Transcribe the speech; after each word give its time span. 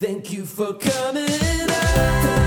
Thank 0.00 0.32
you 0.32 0.46
for 0.46 0.72
coming 0.72 1.28
out. 1.28 2.40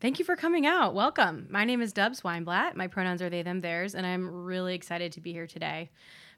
Thank 0.00 0.18
you 0.18 0.24
for 0.24 0.34
coming 0.34 0.64
out. 0.64 0.94
Welcome. 0.94 1.46
My 1.50 1.66
name 1.66 1.82
is 1.82 1.92
Dubs 1.92 2.22
Weinblatt. 2.22 2.74
My 2.74 2.86
pronouns 2.86 3.20
are 3.20 3.28
they, 3.28 3.42
them, 3.42 3.60
theirs, 3.60 3.94
and 3.94 4.06
I'm 4.06 4.26
really 4.46 4.74
excited 4.74 5.12
to 5.12 5.20
be 5.20 5.34
here 5.34 5.46
today. 5.46 5.90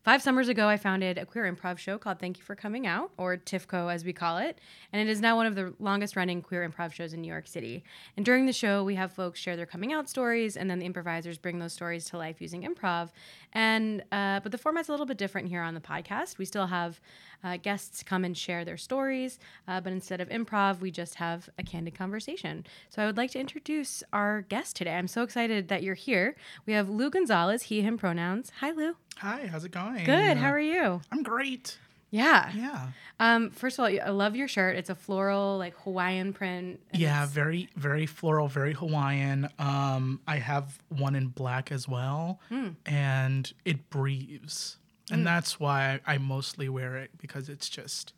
Five 0.03 0.21
summers 0.21 0.49
ago, 0.49 0.67
I 0.67 0.79
founded 0.79 1.17
a 1.17 1.25
queer 1.25 1.45
improv 1.45 1.79
show 1.79 1.97
called 1.97 2.19
Thank 2.19 2.37
You 2.37 2.43
for 2.43 2.57
Coming 2.57 2.89
Out, 2.89 3.13
or 3.17 3.37
TYFCO 3.37 3.95
as 3.95 4.05
we 4.05 4.13
call 4.13 4.39
it, 4.39 4.59
and 4.93 5.01
it 5.01 5.09
is 5.09 5.21
now 5.21 5.37
one 5.37 5.47
of 5.47 5.55
the 5.55 5.75
longest 5.79 6.17
running 6.17 6.43
queer 6.43 6.69
improv 6.69 6.93
shows 6.93 7.13
in 7.13 7.21
New 7.23 7.29
York 7.29 7.47
City. 7.47 7.85
And 8.17 8.27
during 8.27 8.47
the 8.47 8.53
show, 8.53 8.83
we 8.83 8.97
have 8.97 9.13
folks 9.13 9.39
share 9.39 9.55
their 9.55 9.65
coming 9.65 9.93
out 9.93 10.09
stories, 10.09 10.57
and 10.57 10.69
then 10.69 10.81
the 10.81 10.87
improvisers 10.87 11.39
bring 11.39 11.61
those 11.61 11.73
stories 11.73 12.05
to 12.07 12.19
life 12.19 12.41
using 12.41 12.65
improv. 12.65 13.11
And 13.53 14.03
uh, 14.11 14.41
but 14.41 14.51
the 14.51 14.59
format's 14.59 14.89
a 14.89 14.91
little 14.91 15.07
bit 15.07 15.19
different 15.19 15.47
here 15.47 15.63
on 15.63 15.75
the 15.75 15.81
podcast. 15.81 16.37
We 16.37 16.47
still 16.47 16.67
have 16.67 17.01
uh, 17.45 17.57
guests 17.57 18.03
come 18.03 18.25
and 18.25 18.37
share 18.37 18.65
their 18.65 18.77
stories, 18.77 19.39
uh, 19.69 19.81
but 19.81 19.93
instead 19.93 20.21
of 20.21 20.29
improv, 20.29 20.81
we 20.81 20.91
just 20.91 21.17
have 21.17 21.49
a 21.59 21.63
candid 21.63 21.95
conversation. 21.95 22.65
So 22.91 23.03
I 23.03 23.07
would 23.07 23.17
like 23.17 23.31
to 23.33 23.39
introduce 23.41 24.03
our 24.13 24.43
guest 24.43 24.77
today. 24.77 24.95
I'm 24.95 25.09
so 25.09 25.23
excited 25.23 25.69
that 25.69 25.83
you're 25.83 25.95
here. 25.95 26.37
We 26.67 26.73
have 26.75 26.89
Lou 26.89 27.11
Gonzalez, 27.11 27.63
he, 27.65 27.81
him 27.83 27.99
pronouns. 27.99 28.53
Hi, 28.61 28.71
Lou. 28.71 28.97
Hi, 29.19 29.47
how's 29.47 29.65
it 29.65 29.73
going? 29.73 30.05
Good. 30.05 30.37
How 30.37 30.51
are 30.51 30.61
you? 30.61 31.01
I'm 31.11 31.23
great. 31.23 31.79
Yeah. 32.11 32.53
Yeah. 32.55 32.89
Um, 33.21 33.49
first 33.51 33.79
of 33.79 33.85
all, 33.85 33.91
I 33.91 34.11
love 34.11 34.37
your 34.37 34.47
shirt. 34.49 34.77
It's 34.77 34.91
a 34.91 34.95
floral, 34.95 35.57
like 35.57 35.75
Hawaiian 35.79 36.35
print. 36.35 36.79
Yeah, 36.93 37.25
very, 37.25 37.71
very 37.77 38.05
floral, 38.05 38.49
very 38.49 38.75
Hawaiian. 38.75 39.49
Um, 39.59 40.21
I 40.29 40.37
have 40.37 40.79
one 40.91 41.15
in 41.15 41.29
black 41.29 41.73
as 41.73 41.89
well, 41.89 42.39
Hmm. 42.51 42.71
and 42.85 43.51
it 43.65 43.89
breathes, 43.89 44.77
and 45.11 45.23
mm. 45.23 45.25
that's 45.25 45.59
why 45.59 46.01
I, 46.07 46.19
mostly 46.19 46.69
wear 46.69 46.97
it 46.97 47.11
because 47.19 47.49
it's 47.49 47.69
just, 47.69 48.13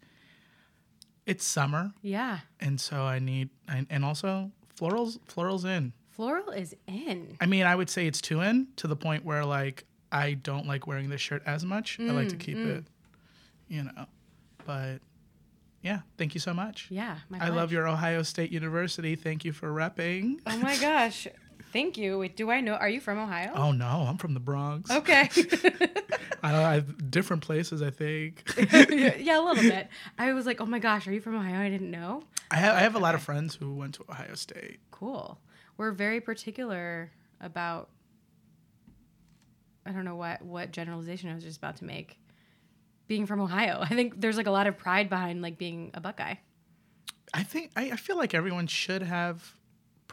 it's 1.27 1.45
summer, 1.45 1.93
Yeah. 2.03 2.41
and 2.61 2.81
so 2.81 3.03
I 3.03 3.19
need, 3.19 3.51
and, 3.69 3.87
and 3.91 4.05
also 4.05 4.51
florals, 4.79 5.19
florals 5.29 5.65
in. 5.65 5.93
Floral 6.11 6.51
is 6.51 6.77
in. 6.87 7.37
I 7.41 7.47
mean, 7.47 7.65
I 7.65 7.75
would 7.75 7.91
say 7.91 8.07
it's 8.07 8.21
two 8.21 8.41
in 8.41 8.69
to 8.77 8.87
the 8.87 8.95
point 8.95 9.25
where 9.25 9.45
like 9.45 9.85
I 10.13 10.35
don't 10.35 10.67
like 10.67 10.87
wearing 10.87 11.09
this 11.09 11.21
shirt 11.21 11.43
as 11.45 11.65
much. 11.65 11.99
I 11.99 12.05
like 12.05 12.29
to 12.29 12.37
mm, 12.37 12.41
keep 12.41 12.57
it, 12.57 12.85
mm. 12.85 12.87
you 13.67 13.83
know, 13.83 14.07
but 14.65 15.01
yeah, 15.83 16.01
thank 16.17 16.35
you 16.35 16.41
so 16.41 16.55
much. 16.55 16.87
Yeah. 16.89 17.19
My 17.29 17.39
I 17.45 17.49
love 17.49 17.73
your 17.73 17.89
Ohio 17.89 18.23
State 18.23 18.51
University. 18.51 19.17
Thank 19.17 19.45
you 19.45 19.53
for 19.53 19.69
repping. 19.69 20.39
Oh 20.47 20.57
my 20.59 20.77
gosh. 20.79 21.27
Thank 21.75 21.99
you. 21.99 22.21
Wait, 22.21 22.37
do 22.37 22.53
I 22.53 22.61
know? 22.61 22.75
Are 22.75 22.89
you 22.89 23.01
from 23.01 23.19
Ohio? 23.19 23.51
Oh 23.53 23.73
no, 23.73 24.07
I'm 24.09 24.17
from 24.17 24.33
the 24.33 24.39
Bronx. 24.39 24.93
Okay. 24.93 25.29
I 26.41 26.53
don't 26.53 26.63
I 26.63 26.79
different 27.11 27.43
places, 27.43 27.83
I 27.83 27.91
think. 27.91 28.45
yeah, 28.73 29.41
a 29.41 29.43
little 29.43 29.57
bit. 29.71 29.89
I 30.17 30.33
was 30.35 30.47
like, 30.47 30.61
oh 30.61 30.67
my 30.67 30.79
gosh, 30.79 31.09
are 31.09 31.13
you 31.13 31.21
from 31.21 31.35
Ohio? 31.35 31.59
I 31.59 31.69
didn't 31.69 31.91
know. 31.91 32.23
I 32.49 32.59
have 32.59 32.77
I 32.77 32.79
have 32.79 32.95
a 32.95 33.01
lot 33.01 33.17
of 33.17 33.25
friends 33.25 33.57
who 33.57 33.75
went 33.75 33.95
to 33.95 34.05
Ohio 34.09 34.37
State. 34.37 34.79
Cool. 34.93 35.37
We're 35.77 35.91
very 35.91 36.21
particular 36.21 37.11
about 37.41 37.89
I 39.85 39.91
don't 39.91 40.05
know 40.05 40.15
what 40.15 40.43
what 40.43 40.71
generalization 40.71 41.29
I 41.29 41.35
was 41.35 41.43
just 41.43 41.59
about 41.59 41.79
to 41.79 41.85
make. 41.85 42.21
Being 43.09 43.27
from 43.27 43.41
Ohio. 43.41 43.81
I 43.83 43.89
think 43.89 44.21
there's 44.21 44.37
like 44.37 44.47
a 44.47 44.53
lot 44.53 44.69
of 44.69 44.79
pride 44.79 45.11
behind 45.11 45.43
like 45.43 45.59
being 45.59 45.91
a 45.93 46.01
Buckeye. 46.01 46.37
I 47.35 47.43
think 47.43 47.73
I, 47.75 47.91
I 47.91 47.97
feel 47.97 48.17
like 48.17 48.33
everyone 48.33 48.69
should 48.69 49.03
have 49.03 49.57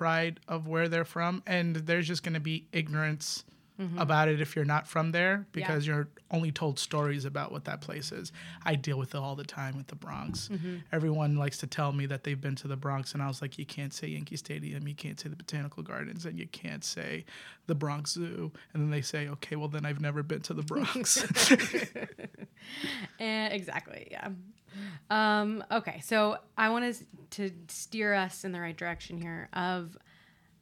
pride 0.02 0.40
of 0.48 0.68
where 0.68 0.90
they're 0.90 1.06
from 1.06 1.44
and 1.46 1.76
there's 1.76 2.08
just 2.08 2.24
gonna 2.24 2.40
be 2.40 2.66
ignorance 2.72 3.44
mm-hmm. 3.80 4.00
about 4.00 4.28
it 4.30 4.42
if 4.42 4.56
you're 4.56 4.66
not 4.66 4.88
from 4.88 5.12
there 5.12 5.46
because 5.52 5.86
you're 5.86 6.08
only 6.32 6.52
told 6.52 6.80
stories 6.80 7.24
about 7.24 7.52
what 7.52 7.66
that 7.66 7.82
place 7.82 8.12
is. 8.12 8.32
I 8.66 8.74
deal 8.74 8.98
with 8.98 9.14
it 9.14 9.20
all 9.20 9.36
the 9.36 9.44
time 9.44 9.78
with 9.78 9.86
the 9.86 9.96
Bronx. 9.96 10.50
Mm-hmm. 10.52 10.78
Everyone 10.92 11.36
likes 11.36 11.60
to 11.60 11.68
tell 11.68 11.92
me 11.92 12.08
that 12.08 12.24
they've 12.24 12.42
been 12.42 12.56
to 12.56 12.68
the 12.68 12.76
Bronx 12.76 13.14
and 13.14 13.22
I 13.22 13.28
was 13.28 13.44
like, 13.44 13.60
you 13.60 13.66
can't 13.68 13.94
say 13.94 14.08
Yankee 14.08 14.38
Stadium, 14.38 14.88
you 14.88 14.96
can't 14.96 15.20
say 15.20 15.30
the 15.30 15.36
Botanical 15.36 15.84
Gardens, 15.84 16.26
and 16.26 16.40
you 16.40 16.48
can't 16.48 16.84
say 16.84 17.24
the 17.68 17.76
Bronx 17.76 18.14
Zoo. 18.14 18.52
And 18.74 18.82
then 18.82 18.90
they 18.90 19.04
say, 19.04 19.28
okay, 19.28 19.56
well 19.56 19.68
then 19.68 19.86
I've 19.86 20.02
never 20.02 20.24
been 20.24 20.42
to 20.42 20.56
the 20.56 20.64
Bronx. 20.64 21.22
And 21.22 22.10
eh, 23.20 23.50
exactly, 23.50 24.08
yeah. 24.10 24.30
Um, 25.10 25.64
okay, 25.72 26.02
so 26.04 26.38
I 26.58 26.70
want 26.70 27.04
to 27.32 27.52
steer 27.68 28.14
us 28.14 28.44
in 28.44 28.52
the 28.52 28.60
right 28.60 28.76
direction 28.76 29.22
here. 29.22 29.50
Of 29.54 29.98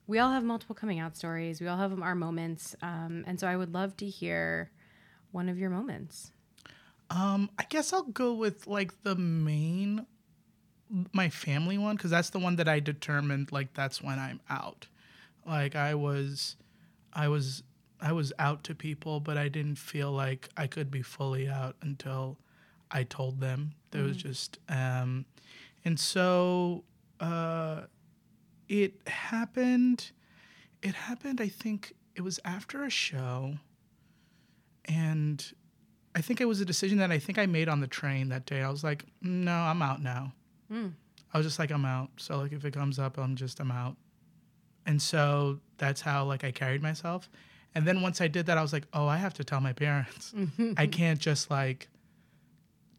we 0.07 0.19
all 0.19 0.31
have 0.31 0.43
multiple 0.43 0.75
coming 0.75 0.99
out 0.99 1.15
stories. 1.15 1.61
We 1.61 1.67
all 1.67 1.77
have 1.77 1.99
our 2.01 2.15
moments, 2.15 2.75
um, 2.81 3.23
and 3.27 3.39
so 3.39 3.47
I 3.47 3.55
would 3.55 3.73
love 3.73 3.95
to 3.97 4.07
hear 4.07 4.71
one 5.31 5.49
of 5.49 5.57
your 5.57 5.69
moments. 5.69 6.31
Um, 7.09 7.49
I 7.57 7.65
guess 7.69 7.93
I'll 7.93 8.03
go 8.03 8.33
with 8.33 8.67
like 8.67 9.03
the 9.03 9.15
main, 9.15 10.05
my 11.11 11.29
family 11.29 11.77
one, 11.77 11.95
because 11.95 12.11
that's 12.11 12.29
the 12.29 12.39
one 12.39 12.55
that 12.57 12.67
I 12.67 12.79
determined 12.79 13.51
like 13.51 13.73
that's 13.73 14.01
when 14.01 14.19
I'm 14.19 14.41
out. 14.49 14.87
Like 15.45 15.75
I 15.75 15.95
was, 15.95 16.55
I 17.13 17.27
was, 17.27 17.63
I 18.01 18.11
was 18.11 18.31
out 18.37 18.63
to 18.65 18.75
people, 18.75 19.19
but 19.19 19.37
I 19.37 19.49
didn't 19.49 19.77
feel 19.77 20.11
like 20.11 20.49
I 20.55 20.67
could 20.67 20.91
be 20.91 21.01
fully 21.01 21.49
out 21.49 21.75
until 21.81 22.37
I 22.91 23.03
told 23.03 23.39
them. 23.39 23.73
There 23.91 24.03
was 24.03 24.17
just, 24.17 24.59
um, 24.69 25.25
and 25.83 25.99
so 25.99 26.83
uh, 27.19 27.81
it 28.67 28.93
happened. 29.07 30.11
It 30.81 30.93
happened. 30.93 31.41
I 31.41 31.47
think 31.47 31.93
it 32.15 32.21
was 32.21 32.39
after 32.45 32.83
a 32.83 32.89
show, 32.89 33.55
and 34.85 35.43
I 36.15 36.21
think 36.21 36.41
it 36.41 36.45
was 36.45 36.61
a 36.61 36.65
decision 36.65 36.97
that 36.99 37.11
I 37.11 37.19
think 37.19 37.37
I 37.37 37.45
made 37.45 37.67
on 37.69 37.79
the 37.79 37.87
train 37.87 38.29
that 38.29 38.45
day. 38.45 38.61
I 38.61 38.69
was 38.69 38.83
like, 38.83 39.05
no, 39.21 39.53
I'm 39.53 39.81
out 39.81 40.01
now. 40.01 40.33
I 41.33 41.37
was 41.37 41.45
just 41.45 41.59
like, 41.59 41.71
I'm 41.71 41.85
out. 41.85 42.09
So 42.17 42.37
like, 42.39 42.51
if 42.51 42.65
it 42.65 42.73
comes 42.73 42.99
up, 42.99 43.17
I'm 43.17 43.35
just 43.35 43.59
I'm 43.59 43.71
out. 43.71 43.95
And 44.85 45.01
so 45.01 45.59
that's 45.77 46.01
how 46.01 46.25
like 46.25 46.43
I 46.43 46.51
carried 46.51 46.81
myself. 46.81 47.29
And 47.75 47.87
then 47.87 48.01
once 48.01 48.19
I 48.21 48.27
did 48.27 48.47
that, 48.47 48.57
I 48.57 48.61
was 48.61 48.73
like, 48.73 48.85
oh, 48.93 49.05
I 49.07 49.17
have 49.17 49.33
to 49.35 49.43
tell 49.43 49.61
my 49.61 49.73
parents. 49.73 50.33
I 50.77 50.87
can't 50.87 51.19
just 51.19 51.51
like 51.51 51.87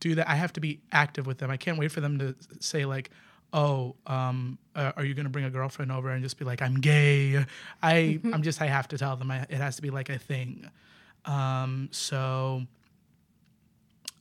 do 0.00 0.14
that. 0.16 0.28
I 0.28 0.34
have 0.34 0.52
to 0.54 0.60
be 0.60 0.80
active 0.92 1.26
with 1.26 1.38
them. 1.38 1.50
I 1.50 1.56
can't 1.56 1.78
wait 1.78 1.92
for 1.92 2.00
them 2.00 2.18
to 2.18 2.34
say 2.58 2.84
like, 2.84 3.10
oh, 3.52 3.96
um, 4.06 4.58
uh, 4.74 4.92
are 4.96 5.04
you 5.04 5.14
gonna 5.14 5.28
bring 5.28 5.44
a 5.44 5.50
girlfriend 5.50 5.92
over 5.92 6.10
and 6.10 6.22
just 6.22 6.38
be 6.38 6.44
like, 6.44 6.62
I'm 6.62 6.80
gay? 6.80 7.44
I 7.82 8.20
I'm 8.32 8.42
just 8.42 8.60
I 8.60 8.66
have 8.66 8.88
to 8.88 8.98
tell 8.98 9.16
them. 9.16 9.30
I, 9.30 9.46
it 9.48 9.58
has 9.58 9.76
to 9.76 9.82
be 9.82 9.90
like 9.90 10.08
a 10.08 10.18
thing. 10.18 10.68
Um, 11.24 11.88
so 11.92 12.62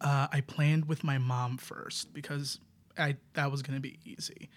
uh, 0.01 0.28
I 0.31 0.41
planned 0.41 0.88
with 0.88 1.03
my 1.03 1.18
mom 1.18 1.57
first 1.57 2.13
because 2.13 2.59
I 2.97 3.16
that 3.34 3.51
was 3.51 3.62
gonna 3.62 3.79
be 3.79 4.00
easy. 4.06 4.50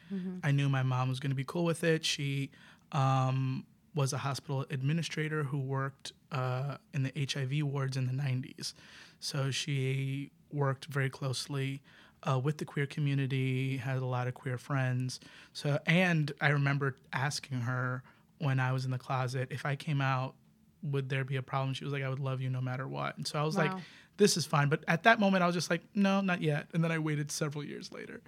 I 0.43 0.51
knew 0.51 0.69
my 0.69 0.83
mom 0.83 1.09
was 1.09 1.21
gonna 1.21 1.35
be 1.35 1.45
cool 1.45 1.65
with 1.65 1.85
it. 1.85 2.05
She 2.05 2.51
um, 2.93 3.65
was 3.95 4.13
a 4.13 4.19
hospital 4.19 4.65
administrator 4.71 5.45
who 5.45 5.59
worked 5.59 6.13
uh, 6.33 6.77
in 6.95 7.03
the 7.05 7.13
HIV 7.15 7.63
wards 7.65 7.97
in 7.97 8.07
the 8.07 8.13
'90s, 8.13 8.75
so 9.21 9.51
she 9.51 10.31
worked 10.53 10.87
very 10.87 11.11
closely 11.11 11.83
uh, 12.23 12.39
with 12.39 12.59
the 12.59 12.65
queer 12.65 12.87
community. 12.87 13.77
Had 13.77 13.99
a 13.99 14.07
lot 14.07 14.29
of 14.29 14.35
queer 14.35 14.59
friends. 14.59 15.21
So, 15.53 15.79
and 15.87 16.33
I 16.41 16.49
remember 16.51 16.97
asking 17.13 17.61
her 17.63 18.03
when 18.39 18.59
I 18.61 18.73
was 18.73 18.85
in 18.85 18.91
the 18.91 18.99
closet 18.99 19.49
if 19.51 19.65
I 19.65 19.77
came 19.77 20.01
out 20.01 20.35
would 20.83 21.09
there 21.09 21.25
be 21.25 21.37
a 21.37 21.43
problem? 21.43 21.75
She 21.75 21.85
was 21.85 21.93
like, 21.93 22.03
I 22.03 22.09
would 22.09 22.19
love 22.19 22.41
you 22.41 22.51
no 22.51 22.61
matter 22.61 22.89
what. 22.89 23.17
And 23.17 23.25
so 23.27 23.39
I 23.39 23.45
was 23.45 23.57
like, 23.57 23.71
this 24.17 24.37
is 24.37 24.45
fine. 24.45 24.69
But 24.69 24.83
at 24.89 25.05
that 25.05 25.21
moment, 25.21 25.45
I 25.45 25.47
was 25.47 25.55
just 25.55 25.71
like, 25.71 25.83
no, 25.95 26.21
not 26.21 26.43
yet. 26.43 26.67
And 26.75 26.83
then 26.83 26.91
I 26.91 26.99
waited 26.99 27.31
several 27.31 27.65
years 27.65 27.93
later. 27.93 28.21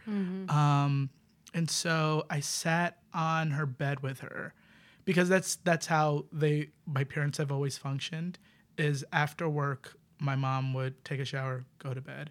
Um, 0.51 1.11
and 1.53 1.69
so 1.69 2.27
I 2.31 2.41
sat 2.41 2.99
on 3.13 3.51
her 3.51 3.67
bed 3.67 4.01
with 4.05 4.21
her 4.21 4.55
because 5.05 5.29
that's 5.29 5.57
that's 5.57 5.87
how 5.87 6.27
they 6.33 6.69
my 6.87 7.03
parents 7.05 7.39
have 7.39 7.51
always 7.53 7.77
functioned. 7.77 8.39
Is 8.79 9.05
after 9.13 9.49
work, 9.49 9.97
my 10.25 10.37
mom 10.37 10.73
would 10.75 11.05
take 11.05 11.21
a 11.21 11.25
shower, 11.25 11.65
go 11.79 11.95
to 11.95 12.01
bed. 12.01 12.31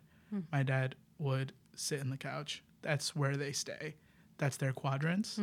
My 0.51 0.63
dad 0.63 0.95
would 1.19 1.53
sit 1.75 1.99
in 2.01 2.09
the 2.09 2.17
couch. 2.17 2.63
That's 2.81 3.15
where 3.15 3.37
they 3.37 3.51
stay. 3.51 3.95
That's 4.39 4.57
their 4.57 4.73
quadrants. 4.73 5.37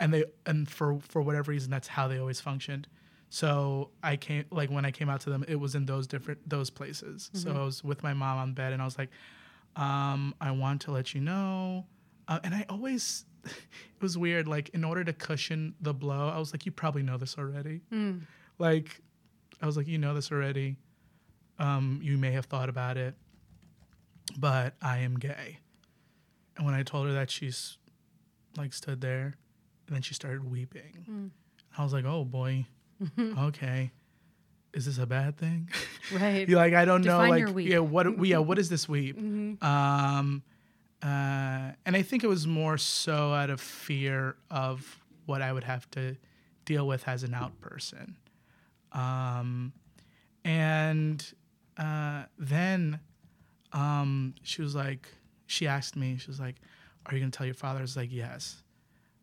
And 0.00 0.14
they 0.14 0.24
and 0.46 0.68
for 0.68 0.98
for 1.00 1.20
whatever 1.22 1.50
reason, 1.50 1.70
that's 1.70 1.88
how 1.88 2.06
they 2.08 2.18
always 2.18 2.40
functioned. 2.40 2.86
So 3.30 3.90
I 4.02 4.16
came 4.16 4.44
like 4.50 4.70
when 4.70 4.84
I 4.86 4.90
came 4.90 5.08
out 5.10 5.20
to 5.22 5.30
them, 5.30 5.44
it 5.48 5.56
was 5.56 5.74
in 5.74 5.84
those 5.86 6.06
different 6.06 6.48
those 6.48 6.70
places. 6.70 7.30
So 7.34 7.50
I 7.50 7.64
was 7.64 7.82
with 7.84 8.02
my 8.02 8.14
mom 8.14 8.38
on 8.38 8.52
bed, 8.54 8.72
and 8.72 8.80
I 8.80 8.84
was 8.84 8.96
like, 8.96 9.10
um, 9.76 10.34
"I 10.40 10.50
want 10.52 10.80
to 10.82 10.92
let 10.92 11.14
you 11.14 11.20
know." 11.20 11.84
Uh, 12.28 12.38
and 12.44 12.54
I 12.54 12.64
always, 12.68 13.24
it 13.44 13.52
was 14.00 14.16
weird. 14.16 14.46
Like 14.48 14.68
in 14.70 14.84
order 14.84 15.02
to 15.04 15.12
cushion 15.12 15.74
the 15.80 15.92
blow, 15.92 16.28
I 16.28 16.38
was 16.38 16.52
like, 16.54 16.64
"You 16.64 16.72
probably 16.72 17.02
know 17.02 17.18
this 17.18 17.36
already." 17.38 17.82
Like, 18.58 19.00
I 19.60 19.66
was 19.66 19.76
like, 19.76 19.86
"You 19.88 19.98
know 19.98 20.14
this 20.14 20.30
already. 20.32 20.76
Um, 21.58 22.00
you 22.02 22.16
may 22.18 22.32
have 22.32 22.46
thought 22.46 22.68
about 22.68 22.96
it." 22.96 23.14
but 24.36 24.74
I 24.82 24.98
am 24.98 25.18
gay. 25.18 25.58
And 26.56 26.66
when 26.66 26.74
I 26.74 26.82
told 26.82 27.06
her 27.06 27.12
that, 27.14 27.30
she's 27.30 27.78
like 28.56 28.72
stood 28.72 29.00
there, 29.00 29.36
and 29.86 29.94
then 29.94 30.02
she 30.02 30.14
started 30.14 30.48
weeping. 30.50 31.30
I 31.76 31.82
was 31.84 31.92
like, 31.92 32.04
"Oh 32.04 32.24
boy, 32.24 32.66
okay, 33.18 33.90
is 34.74 34.86
this 34.86 34.98
a 34.98 35.06
bad 35.06 35.36
thing?" 35.38 35.70
Right. 36.12 36.48
You're 36.48 36.58
like, 36.58 36.74
I 36.74 36.84
don't 36.84 37.02
know, 37.04 37.18
like, 37.18 37.48
weep. 37.54 37.70
yeah, 37.70 37.78
what, 37.78 38.24
yeah, 38.26 38.38
what 38.38 38.58
is 38.58 38.68
this 38.68 38.88
weep? 38.88 39.16
Um, 39.18 40.42
uh, 41.02 41.06
and 41.86 41.96
I 41.96 42.02
think 42.02 42.24
it 42.24 42.28
was 42.28 42.46
more 42.46 42.76
so 42.76 43.32
out 43.32 43.50
of 43.50 43.60
fear 43.60 44.36
of 44.50 44.98
what 45.26 45.42
I 45.42 45.52
would 45.52 45.64
have 45.64 45.88
to 45.92 46.16
deal 46.64 46.86
with 46.86 47.06
as 47.06 47.22
an 47.22 47.34
out 47.34 47.58
person. 47.60 48.16
Um, 48.92 49.72
and 50.44 51.24
uh, 51.78 52.24
then 52.38 53.00
um, 53.72 54.34
she 54.42 54.62
was 54.62 54.74
like, 54.74 55.08
she 55.46 55.66
asked 55.66 55.96
me, 55.96 56.16
she 56.18 56.26
was 56.26 56.40
like, 56.40 56.56
"Are 57.06 57.14
you 57.14 57.20
gonna 57.20 57.30
tell 57.30 57.46
your 57.46 57.54
father?" 57.54 57.78
I 57.78 57.82
was 57.82 57.96
like, 57.96 58.12
"Yes." 58.12 58.62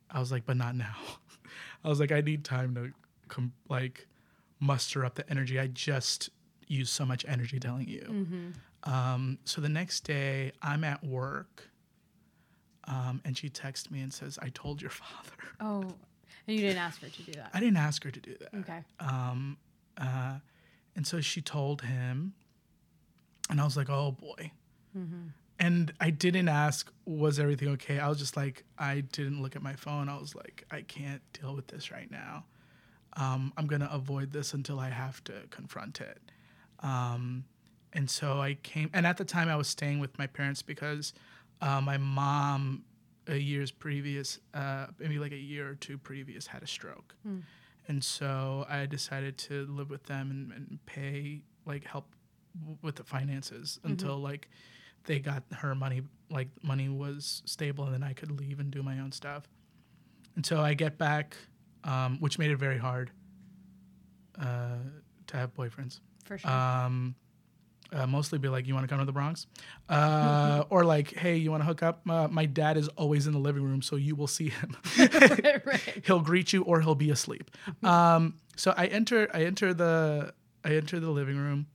I 0.10 0.20
was 0.20 0.32
like, 0.32 0.46
"But 0.46 0.58
not 0.58 0.76
now." 0.76 0.96
I 1.84 1.90
was 1.90 2.00
like, 2.00 2.12
"I 2.12 2.22
need 2.22 2.44
time 2.44 2.74
to 2.76 2.92
com- 3.28 3.54
like 3.70 4.08
muster 4.60 5.06
up 5.06 5.16
the 5.16 5.30
energy. 5.30 5.60
I 5.60 5.68
just 5.68 6.30
used 6.68 6.92
so 6.94 7.06
much 7.06 7.26
energy 7.28 7.60
telling 7.60 7.88
you." 7.88 8.54
Um, 8.84 9.40
so 9.46 9.62
the 9.62 9.70
next 9.70 10.02
day, 10.02 10.52
I'm 10.62 10.84
at 10.84 11.04
work, 11.04 11.70
um, 12.86 13.22
and 13.26 13.38
she 13.38 13.50
texts 13.50 13.92
me 13.92 14.02
and 14.02 14.14
says, 14.14 14.40
"I 14.42 14.50
told 14.50 14.82
your 14.82 14.92
father." 15.04 15.32
Oh, 15.60 15.82
and 16.48 16.56
you 16.56 16.60
didn't 16.62 16.78
ask 16.78 17.02
her 17.02 17.10
to 17.10 17.24
do 17.24 17.32
that. 17.34 17.50
I 17.54 17.60
didn't 17.60 17.78
ask 17.78 18.04
her 18.04 18.12
to 18.12 18.20
do 18.20 18.36
that. 18.40 18.60
Okay. 18.60 18.80
Um, 19.00 19.58
uh, 19.98 20.36
and 20.96 21.06
so 21.06 21.20
she 21.22 21.42
told 21.42 21.82
him, 21.82 22.34
and 23.50 23.60
I 23.62 23.64
was 23.64 23.76
like, 23.78 23.90
"Oh 23.90 24.12
boy." 24.12 24.52
And 25.58 25.94
I 26.00 26.10
didn't 26.10 26.50
ask, 26.50 26.92
"Was 27.06 27.40
everything 27.40 27.70
okay?" 27.70 28.00
I 28.00 28.10
was 28.10 28.20
just 28.20 28.36
like, 28.36 28.64
I 28.78 29.02
didn't 29.02 29.42
look 29.42 29.56
at 29.56 29.62
my 29.64 29.76
phone. 29.76 30.10
I 30.10 30.18
was 30.18 30.36
like, 30.36 30.66
"I 30.72 30.82
can't 30.82 31.22
deal 31.34 31.56
with 31.56 31.68
this 31.68 31.92
right 31.92 32.10
now. 32.12 32.46
Um, 33.14 33.54
I'm 33.58 33.68
gonna 33.68 33.90
avoid 33.92 34.32
this 34.34 34.54
until 34.54 34.80
I 34.80 34.90
have 34.90 35.24
to 35.26 35.34
confront 35.50 36.02
it." 36.02 36.20
Um, 36.80 37.46
and 37.94 38.10
so 38.10 38.42
I 38.42 38.56
came, 38.56 38.90
and 38.94 39.08
at 39.08 39.18
the 39.18 39.26
time 39.26 39.48
I 39.48 39.56
was 39.56 39.68
staying 39.68 40.00
with 40.00 40.18
my 40.18 40.28
parents 40.28 40.62
because 40.62 41.14
uh, 41.62 41.80
my 41.82 41.98
mom, 41.98 42.84
a 43.28 43.38
years 43.38 43.72
previous, 43.72 44.40
uh, 44.54 44.88
maybe 45.00 45.18
like 45.20 45.32
a 45.32 45.38
year 45.38 45.70
or 45.70 45.76
two 45.76 45.98
previous, 45.98 46.48
had 46.48 46.62
a 46.64 46.68
stroke. 46.68 47.16
And 47.88 48.04
so 48.04 48.66
I 48.70 48.86
decided 48.88 49.38
to 49.40 49.66
live 49.68 49.90
with 49.90 50.04
them 50.04 50.32
and, 50.32 50.52
and 50.52 50.80
pay, 50.86 51.42
like, 51.66 51.86
help 51.86 52.15
w- 52.60 52.78
with 52.82 52.96
the 52.96 53.04
finances 53.04 53.80
until, 53.84 54.18
like, 54.18 54.50
they 55.06 55.20
got 55.20 55.44
her 55.52 55.76
money, 55.76 56.02
like, 56.30 56.50
money 56.64 56.90
was 56.90 57.42
stable 57.46 57.86
and 57.86 57.94
then 57.94 58.04
I 58.04 58.14
could 58.14 58.32
leave 58.32 58.60
and 58.60 58.72
do 58.72 58.82
my 58.84 59.00
own 59.00 59.12
stuff. 59.12 59.48
And 60.36 60.46
so 60.46 60.62
I 60.62 60.74
get 60.74 60.98
back, 60.98 61.38
um, 61.84 62.20
which 62.20 62.38
made 62.40 62.52
it 62.52 62.58
very 62.58 62.78
hard 62.78 63.12
uh, 64.40 64.78
to 65.28 65.38
have 65.38 65.54
boyfriends 65.56 66.00
For 66.26 66.38
sure. 66.38 66.52
um, 66.52 67.16
uh, 67.94 68.06
mostly 68.08 68.40
be 68.40 68.50
like, 68.50 68.68
"You 68.68 68.74
want 68.74 68.84
to 68.84 68.88
come 68.90 69.00
to 69.00 69.06
the 69.06 69.12
Bronx?" 69.14 69.46
Uh, 69.88 70.64
or 70.70 70.84
like, 70.84 71.14
"Hey, 71.14 71.38
you 71.38 71.52
want 71.52 71.62
to 71.62 71.66
hook 71.68 71.84
up?" 71.84 72.02
Uh, 72.10 72.28
my 72.28 72.46
dad 72.46 72.78
is 72.78 72.88
always 72.90 73.28
in 73.28 73.34
the 73.34 73.40
living 73.40 73.64
room, 73.64 73.82
so 73.82 73.96
you 73.96 74.16
will 74.16 74.28
see 74.28 74.50
him. 74.50 74.76
right, 74.98 75.62
right. 75.66 76.02
he'll 76.04 76.20
greet 76.20 76.52
you, 76.52 76.64
or 76.64 76.82
he'll 76.82 76.96
be 76.96 77.12
asleep. 77.12 77.50
Um, 77.84 78.36
so 78.56 78.74
I 78.76 78.88
enter, 78.88 79.30
I 79.34 79.44
enter 79.44 79.74
the, 79.74 80.34
I 80.66 80.76
enter 80.76 81.00
the 81.00 81.12
living 81.12 81.38
room, 81.38 81.68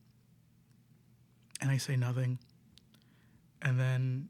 and 1.61 1.71
I 1.71 1.77
say 1.79 1.97
nothing, 1.97 2.39
and 3.63 3.79
then 3.79 4.29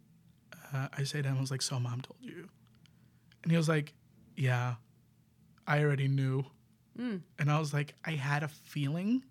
uh, 0.73 0.89
I 0.97 1.05
say 1.05 1.23
to 1.23 1.29
him, 1.29 1.37
"I 1.39 1.41
was 1.41 1.51
like, 1.51 1.63
so 1.63 1.79
mom 1.81 2.01
told 2.01 2.19
you," 2.21 2.49
and 3.43 3.51
he 3.51 3.57
was 3.57 3.69
like, 3.69 3.93
"Yeah, 4.37 4.75
I 5.67 5.81
already 5.83 6.09
knew," 6.09 6.45
and 7.39 7.51
I 7.51 7.59
was 7.59 7.73
like, 7.73 7.95
I 8.05 8.13
had 8.13 8.43
a 8.43 8.49
feeling 8.49 9.23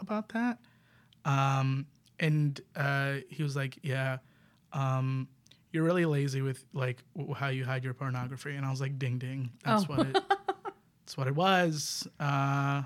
about 0.00 0.30
that. 0.30 0.58
Um, 1.24 1.86
and 2.18 2.60
uh, 2.74 3.16
he 3.28 3.42
was 3.42 3.54
like, 3.56 3.78
"Yeah, 3.82 4.18
um, 4.72 5.28
you're 5.72 5.84
really 5.84 6.04
lazy 6.04 6.42
with 6.42 6.64
like 6.72 7.02
w- 7.16 7.34
how 7.34 7.48
you 7.48 7.64
hide 7.64 7.84
your 7.84 7.94
pornography." 7.94 8.54
And 8.56 8.66
I 8.66 8.70
was 8.70 8.80
like, 8.80 8.98
"Ding 8.98 9.18
ding, 9.18 9.50
that's 9.64 9.84
Oh. 9.84 9.94
what 9.94 10.06
it, 10.06 10.18
that's 11.00 11.16
what 11.16 11.26
it 11.28 11.34
was." 11.36 12.08
Uh, 12.18 12.82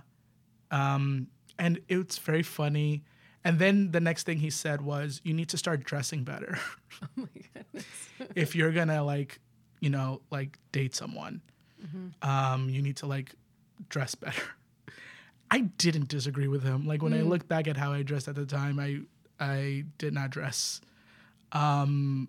um, 0.70 1.28
and 1.58 1.80
it's 1.88 2.18
very 2.18 2.42
funny. 2.42 3.04
And 3.46 3.60
then 3.60 3.92
the 3.92 4.00
next 4.00 4.24
thing 4.24 4.38
he 4.38 4.50
said 4.50 4.82
was, 4.82 5.20
"You 5.22 5.32
need 5.32 5.48
to 5.50 5.56
start 5.56 5.84
dressing 5.84 6.24
better 6.24 6.58
Oh 7.02 7.06
my 7.16 7.28
goodness. 7.54 7.86
if 8.34 8.56
you're 8.56 8.72
gonna 8.72 9.04
like, 9.04 9.38
you 9.80 9.88
know, 9.88 10.20
like 10.32 10.58
date 10.72 10.94
someone. 10.96 11.40
Um, 12.22 12.68
you 12.68 12.82
need 12.82 12.96
to 12.96 13.06
like 13.06 13.36
dress 13.88 14.16
better." 14.16 14.42
I 15.50 15.60
didn't 15.60 16.08
disagree 16.08 16.48
with 16.48 16.64
him. 16.64 16.88
Like 16.88 17.02
when 17.02 17.12
I 17.14 17.20
look 17.22 17.46
back 17.46 17.68
at 17.68 17.76
how 17.76 17.92
I 17.92 18.02
dressed 18.02 18.26
at 18.26 18.34
the 18.34 18.46
time, 18.46 18.80
I 18.80 19.02
I 19.38 19.84
did 19.98 20.12
not 20.12 20.30
dress 20.30 20.80
um 21.52 22.28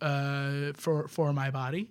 uh 0.00 0.72
for 0.74 1.08
for 1.08 1.34
my 1.34 1.50
body. 1.50 1.90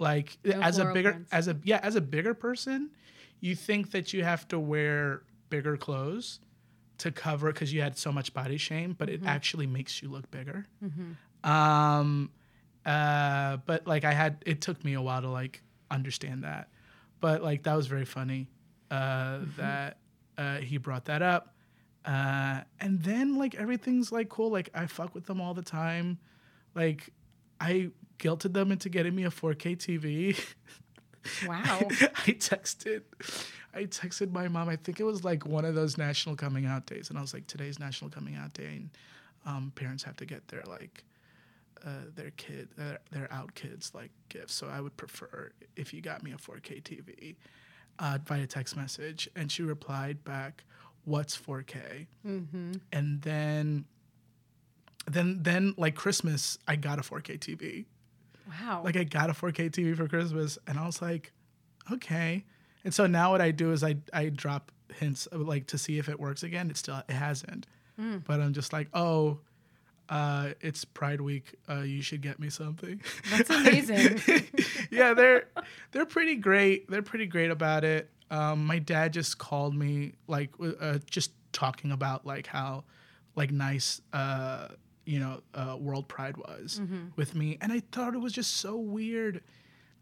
Like 0.00 0.36
No 0.44 0.60
as 0.60 0.78
a 0.78 0.86
bigger 0.86 1.24
as 1.30 1.46
a 1.46 1.56
yeah, 1.62 1.78
as 1.84 1.94
a 1.94 2.00
bigger 2.00 2.34
person, 2.34 2.90
you 3.40 3.54
think 3.54 3.92
that 3.92 4.12
you 4.12 4.24
have 4.24 4.48
to 4.48 4.58
wear 4.58 5.22
bigger 5.48 5.76
clothes 5.76 6.40
to 6.98 7.10
cover 7.10 7.52
because 7.52 7.72
you 7.72 7.80
had 7.82 7.98
so 7.98 8.12
much 8.12 8.32
body 8.32 8.56
shame, 8.56 8.94
but 8.96 9.08
it 9.08 9.22
actually 9.24 9.66
makes 9.66 10.02
you 10.02 10.08
look 10.08 10.30
bigger. 10.30 10.66
Um 11.42 12.30
uh 12.86 13.56
but 13.66 13.86
like 13.86 14.04
I 14.04 14.12
had 14.12 14.42
it 14.46 14.60
took 14.60 14.84
me 14.84 14.94
a 14.94 15.02
while 15.02 15.22
to 15.22 15.28
like 15.28 15.62
understand 15.90 16.44
that. 16.44 16.68
But 17.20 17.42
like 17.42 17.62
that 17.64 17.74
was 17.74 17.86
very 17.86 18.04
funny 18.04 18.48
uh 18.90 19.40
that 19.56 19.98
uh 20.38 20.58
he 20.58 20.76
brought 20.78 21.06
that 21.06 21.22
up. 21.22 21.54
Uh 22.04 22.60
and 22.80 23.02
then 23.02 23.36
like 23.36 23.54
everything's 23.54 24.12
like 24.12 24.28
cool. 24.28 24.50
Like 24.50 24.70
I 24.74 24.86
fuck 24.86 25.14
with 25.14 25.26
them 25.26 25.40
all 25.40 25.54
the 25.54 25.62
time. 25.62 26.18
Like 26.74 27.10
I 27.60 27.90
guilted 28.18 28.52
them 28.52 28.70
into 28.72 28.88
getting 28.88 29.14
me 29.14 29.24
a 29.24 29.30
4K 29.30 29.76
TV. 29.76 30.38
Wow. 31.46 31.80
I 31.90 32.32
texted 32.38 33.02
I 33.74 33.84
texted 33.84 34.30
my 34.32 34.48
mom. 34.48 34.68
I 34.68 34.76
think 34.76 35.00
it 35.00 35.04
was 35.04 35.24
like 35.24 35.46
one 35.46 35.64
of 35.64 35.74
those 35.74 35.98
national 35.98 36.36
coming 36.36 36.66
out 36.66 36.86
days, 36.86 37.10
and 37.10 37.18
I 37.18 37.22
was 37.22 37.34
like, 37.34 37.46
"Today's 37.46 37.78
national 37.78 38.10
coming 38.10 38.36
out 38.36 38.52
day, 38.54 38.66
and 38.76 38.90
um, 39.46 39.72
parents 39.74 40.04
have 40.04 40.16
to 40.18 40.26
get 40.26 40.46
their 40.48 40.62
like 40.66 41.04
uh, 41.84 42.06
their 42.14 42.30
kid, 42.30 42.68
their, 42.76 42.98
their 43.10 43.32
out 43.32 43.54
kids 43.54 43.92
like 43.94 44.10
gifts. 44.28 44.54
So 44.54 44.68
I 44.68 44.80
would 44.80 44.96
prefer 44.96 45.50
if 45.76 45.92
you 45.92 46.00
got 46.00 46.22
me 46.22 46.32
a 46.32 46.36
4K 46.36 46.82
TV 46.82 47.36
uh, 47.98 48.18
via 48.24 48.46
text 48.46 48.76
message." 48.76 49.28
And 49.34 49.50
she 49.50 49.62
replied 49.62 50.22
back, 50.24 50.64
"What's 51.04 51.36
4K?" 51.36 52.06
And 52.92 53.22
then 53.22 53.84
then 55.06 55.42
then 55.42 55.74
like 55.76 55.94
Christmas, 55.96 56.58
I 56.68 56.76
got 56.76 56.98
a 56.98 57.02
4K 57.02 57.38
TV 57.38 57.84
Wow. 58.48 58.82
like 58.84 58.96
I 58.96 59.04
got 59.04 59.30
a 59.30 59.32
4K 59.32 59.70
TV 59.70 59.96
for 59.96 60.08
Christmas, 60.08 60.58
and 60.66 60.78
I 60.78 60.86
was 60.86 61.00
like, 61.00 61.32
okay. 61.92 62.44
And 62.84 62.92
so 62.92 63.06
now 63.06 63.30
what 63.32 63.40
I 63.40 63.50
do 63.50 63.72
is 63.72 63.82
I 63.82 63.96
I 64.12 64.28
drop 64.28 64.70
hints 64.94 65.26
of, 65.26 65.40
like 65.42 65.66
to 65.68 65.78
see 65.78 65.98
if 65.98 66.08
it 66.08 66.20
works 66.20 66.42
again. 66.42 66.70
It 66.70 66.76
still 66.76 67.02
it 67.08 67.12
hasn't, 67.12 67.66
but 68.26 68.40
I'm 68.40 68.52
just 68.52 68.72
like, 68.72 68.88
oh, 68.92 69.38
uh, 70.08 70.50
it's 70.60 70.84
Pride 70.84 71.20
Week. 71.20 71.54
Uh, 71.68 71.80
you 71.80 72.02
should 72.02 72.20
get 72.20 72.38
me 72.38 72.50
something. 72.50 73.00
That's 73.30 73.50
amazing. 73.58 74.20
yeah, 74.90 75.14
they're 75.14 75.48
they're 75.92 76.06
pretty 76.06 76.36
great. 76.36 76.90
They're 76.90 77.02
pretty 77.02 77.26
great 77.26 77.50
about 77.50 77.84
it. 77.84 78.10
Um, 78.30 78.66
my 78.66 78.78
dad 78.78 79.12
just 79.12 79.38
called 79.38 79.74
me 79.74 80.12
like 80.26 80.50
uh, 80.80 80.98
just 81.08 81.32
talking 81.52 81.92
about 81.92 82.26
like 82.26 82.46
how 82.46 82.84
like 83.36 83.50
nice 83.50 84.00
uh, 84.12 84.68
you 85.06 85.18
know 85.20 85.40
uh, 85.54 85.76
World 85.78 86.08
Pride 86.08 86.36
was 86.36 86.80
with 87.16 87.34
me, 87.34 87.58
and 87.60 87.72
I 87.72 87.80
thought 87.92 88.14
it 88.14 88.20
was 88.20 88.32
just 88.32 88.56
so 88.58 88.76
weird 88.76 89.42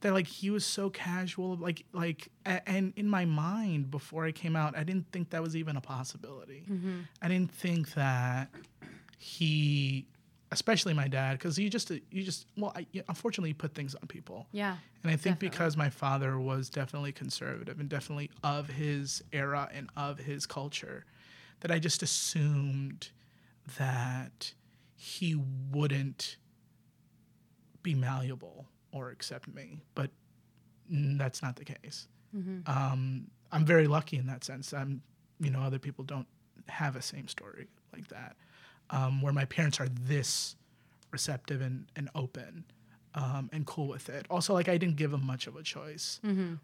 that 0.01 0.13
like 0.13 0.27
he 0.27 0.51
was 0.51 0.65
so 0.65 0.91
casual 0.91 1.57
like 1.57 1.85
like 1.93 2.29
a- 2.45 2.69
and 2.69 2.93
in 2.97 3.09
my 3.09 3.25
mind 3.25 3.91
before 3.91 4.25
I 4.25 4.33
came 4.33 4.57
out, 4.57 4.77
I 4.77 4.83
didn't 4.85 5.11
think 5.13 5.31
that 5.31 5.43
was 5.43 5.55
even 5.57 5.77
a 5.77 5.81
possibility. 5.81 6.65
I 7.21 7.29
didn't 7.29 7.53
think 7.53 7.95
that 7.95 8.49
he 9.19 10.07
especially 10.51 10.93
my 10.93 11.09
dad 11.09 11.39
because 11.39 11.59
you 11.59 11.71
just 11.71 11.91
you 11.91 12.23
just 12.23 12.47
well 12.59 12.73
I, 12.77 12.87
unfortunately 13.09 13.51
you 13.51 13.55
put 13.55 13.75
things 13.75 13.95
on 13.95 14.07
people 14.07 14.47
yeah. 14.53 14.77
and 15.03 15.11
I 15.11 15.17
think 15.17 15.37
Definitely. 15.37 15.49
because 15.49 15.77
my 15.79 15.89
father 15.89 16.39
was 16.39 16.69
definitely 16.69 17.13
conservative 17.13 17.81
and 17.81 17.89
definitely 17.89 18.31
of 18.45 18.69
his 18.69 19.23
era 19.33 19.71
and 19.73 19.89
of 19.97 20.19
his 20.19 20.45
culture, 20.45 21.07
that 21.61 21.71
I 21.71 21.79
just 21.79 22.03
assumed 22.03 23.09
that 23.79 24.53
he 25.05 25.35
wouldn't 25.73 26.37
be 27.83 27.93
malleable 27.93 28.67
or 28.93 29.11
accept 29.11 29.49
me. 29.53 29.81
But 29.97 30.11
that's 30.89 31.43
not 31.43 31.57
the 31.57 31.65
case. 31.65 32.07
Um, 32.69 33.27
I'm 33.51 33.65
very 33.67 33.89
lucky 33.89 34.17
in 34.17 34.27
that 34.29 34.45
sense. 34.45 34.73
I'm, 34.73 35.03
you 35.41 35.51
know, 35.51 35.59
other 35.61 35.81
people 35.81 36.05
don't 36.05 36.29
have 36.69 36.95
a 36.95 37.03
same 37.03 37.27
story 37.27 37.67
like 37.93 38.07
that, 38.09 38.37
um, 38.91 39.21
where 39.23 39.33
my 39.33 39.45
parents 39.45 39.81
are 39.81 39.89
this 39.89 40.55
receptive 41.11 41.61
and, 41.61 41.87
and 41.97 42.09
open 42.15 42.65
um, 43.17 43.51
and 43.53 43.67
cool 43.67 43.89
with 43.89 44.09
it. 44.09 44.27
Also, 44.31 44.55
like 44.55 44.69
I 44.69 44.77
didn't 44.79 44.97
give 44.97 45.11
them 45.11 45.27
much 45.27 45.49
of 45.49 45.57
a 45.57 45.65
choice. 45.65 46.21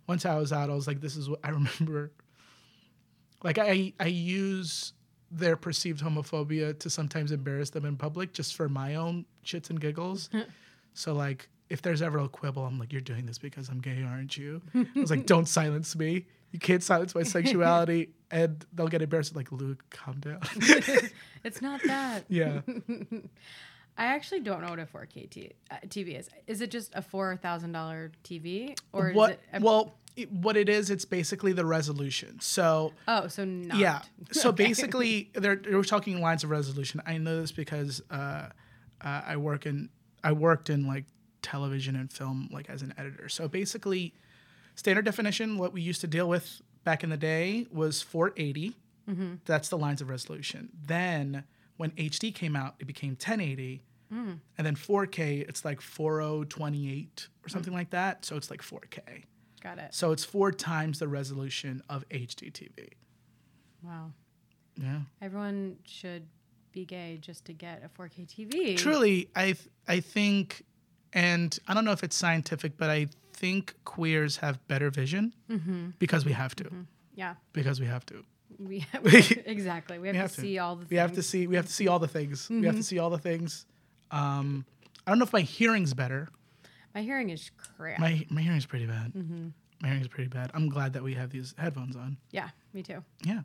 Once 0.07 0.25
I 0.25 0.37
was 0.39 0.53
out, 0.53 0.71
I 0.71 0.75
was 0.75 0.87
like, 0.87 1.01
this 1.01 1.17
is 1.17 1.29
what 1.29 1.41
I 1.43 1.49
remember. 1.61 2.13
Like 3.43 3.59
I 3.59 3.93
I 3.99 4.07
use 4.07 4.93
their 5.31 5.57
perceived 5.57 6.03
homophobia 6.03 6.79
to 6.79 6.91
sometimes 6.91 7.33
embarrass 7.33 7.71
them 7.71 7.85
in 7.85 7.97
public 7.97 8.33
just 8.33 8.55
for 8.57 8.69
my 8.69 8.95
own 8.95 9.25
shits 9.45 9.71
and 9.71 9.81
giggles. 9.81 10.31
so 10.95 11.13
like 11.13 11.49
if 11.69 11.83
there's 11.83 12.01
ever 12.01 12.19
a 12.19 12.29
quibble, 12.29 12.65
I'm 12.65 12.79
like, 12.79 12.93
you're 12.93 13.03
doing 13.03 13.27
this 13.27 13.39
because 13.39 13.69
I'm 13.69 13.81
gay, 13.81 14.03
aren't 14.03 14.37
you? 14.37 14.63
I 14.75 14.87
was 14.97 15.11
like, 15.11 15.27
don't 15.27 15.47
silence 15.47 15.95
me. 15.95 16.27
You 16.51 16.59
can't 16.59 16.83
silence 16.83 17.15
my 17.15 17.25
sexuality. 17.25 18.11
And 18.31 18.65
they'll 18.73 18.89
get 18.89 19.03
embarrassed. 19.03 19.37
Like, 19.37 19.53
Luke, 19.53 19.85
calm 19.91 20.21
down. 20.21 20.41
It's 21.45 21.63
not 21.63 21.81
that. 21.85 22.25
yeah. 22.29 22.63
I 23.97 24.07
actually 24.07 24.41
don't 24.41 24.61
know 24.61 24.71
what 24.71 24.79
a 24.81 24.87
4K 24.87 25.31
t- 25.31 25.53
uh, 25.71 25.77
TV 25.87 26.19
is. 26.19 26.29
Is 26.47 26.61
it 26.61 26.71
just 26.71 26.93
a 26.95 27.03
four 27.03 27.37
thousand 27.37 27.73
dollar 27.73 28.13
TV, 28.25 28.77
or 28.93 29.11
what? 29.13 29.31
is 29.31 29.37
it? 29.37 29.43
A, 29.55 29.61
well, 29.61 29.95
it, 30.19 30.33
what 30.33 30.57
it 30.57 30.69
is, 30.69 30.91
it's 30.91 31.05
basically 31.05 31.53
the 31.53 31.65
resolution. 31.65 32.41
So 32.41 32.93
oh, 33.07 33.29
so 33.29 33.45
not. 33.45 33.79
Yeah. 33.79 34.03
So 34.33 34.49
Okay. 34.51 34.65
basically, 34.65 35.31
they're, 35.35 35.57
they're 35.57 35.83
talking 35.83 36.21
lines 36.21 36.43
of 36.43 36.51
resolution. 36.51 37.01
I 37.07 37.19
know 37.19 37.41
this 37.41 37.53
because 37.53 38.03
uh, 38.11 38.49
uh, 39.01 39.23
I 39.27 39.37
work 39.37 39.65
in 39.65 39.91
I 40.25 40.33
worked 40.33 40.71
in 40.71 40.87
like 40.87 41.05
television 41.43 41.95
and 41.95 42.13
film 42.13 42.49
like 42.53 42.69
as 42.69 42.83
an 42.83 42.93
editor. 42.99 43.29
So 43.29 43.47
basically, 43.47 44.13
standard 44.75 45.05
definition, 45.05 45.57
what 45.57 45.73
we 45.73 45.81
used 45.81 46.01
to 46.01 46.09
deal 46.09 46.29
with 46.29 46.61
back 46.83 47.05
in 47.05 47.11
the 47.11 47.17
day 47.17 47.67
was 47.71 48.03
480. 48.03 48.77
Mm-hmm. 49.09 49.35
That's 49.45 49.69
the 49.69 49.79
lines 49.79 50.01
of 50.01 50.11
resolution. 50.11 50.71
Then 50.85 51.45
when 51.77 51.93
HD 51.93 52.35
came 52.35 52.57
out, 52.57 52.75
it 52.81 52.87
became 52.87 53.11
1080. 53.11 53.85
Mm. 54.13 54.41
And 54.57 54.67
then 54.67 54.75
4K, 54.75 55.49
it's 55.49 55.65
like 55.65 55.81
4028 55.81 57.29
or 57.45 57.49
something 57.49 57.73
like 57.73 57.91
that. 57.91 58.25
So 58.25 58.37
it's 58.37 58.51
like 58.51 58.63
4K. 58.63 59.25
Got 59.61 59.79
it. 59.79 59.95
So 59.95 60.13
it's 60.13 60.25
four 60.25 60.53
times 60.53 60.99
the 60.99 61.09
resolution 61.09 61.83
of 61.89 62.09
HD 62.09 62.53
TV. 62.53 62.91
Wow. 63.83 64.13
Yeah. 64.77 65.01
Everyone 65.21 65.77
should 65.85 66.27
be 66.73 66.85
gay 66.85 67.19
just 67.21 67.45
to 67.47 67.53
get 67.53 67.83
a 67.85 68.01
4K 68.01 68.27
TV. 68.27 68.77
Truly, 68.77 69.29
I 69.35 69.45
th- 69.45 69.69
I 69.87 70.01
think, 70.01 70.65
and 71.13 71.57
I 71.67 71.75
don't 71.75 71.85
know 71.85 71.93
if 71.93 72.05
it's 72.05 72.17
scientific, 72.17 72.77
but 72.77 72.91
I 72.91 73.09
think 73.33 73.75
queers 73.85 74.37
have 74.39 74.67
better 74.69 74.91
vision 74.91 75.35
mm-hmm. 75.51 75.91
because 75.99 76.25
we 76.25 76.33
have 76.33 76.55
to. 76.57 76.65
Mm-hmm. 76.65 76.83
Yeah. 77.15 77.35
Because 77.53 77.81
we 77.81 77.87
have 77.87 78.05
to. 78.07 78.25
We 78.59 78.81
have, 78.93 79.07
exactly. 79.47 79.99
We 79.99 80.09
have, 80.09 80.15
We 80.15 80.21
have 80.21 80.31
to 80.31 80.37
to. 80.37 80.41
see 80.41 80.59
all 80.59 80.77
the. 80.77 80.87
We 80.89 80.97
have 80.97 81.11
to 81.11 81.17
things. 81.17 81.27
see. 81.27 81.47
We 81.47 81.57
have 81.57 81.67
to 81.67 81.73
see 81.73 81.89
all 81.89 81.99
the 81.99 82.09
things. 82.09 82.49
We 82.49 82.57
have 82.57 82.65
to 82.65 82.71
mm-hmm. 82.71 82.83
see 82.83 82.99
all 82.99 83.11
the 83.11 83.19
things. 83.19 83.67
Um, 84.11 84.65
I 85.07 85.11
don't 85.11 85.19
know 85.19 85.25
if 85.25 85.33
my 85.33 85.41
hearing's 85.41 85.95
better. 85.95 86.29
My 86.95 87.03
hearing 87.03 87.31
is 87.31 87.51
crap. 87.77 87.99
My 88.01 88.27
my 88.31 88.41
hearing's 88.43 88.67
pretty 88.67 88.87
bad. 88.87 89.13
My 89.81 89.89
hearing's 89.89 90.09
pretty 90.09 90.29
bad. 90.29 90.51
I'm 90.55 90.69
glad 90.69 90.93
that 90.95 91.03
we 91.03 91.15
have 91.15 91.31
these 91.31 91.55
headphones 91.59 91.95
on. 91.97 92.17
yeah, 92.31 92.49
me 92.73 92.83
too. 92.83 93.03
Yeah. 93.25 93.43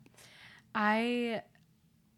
I 0.74 1.42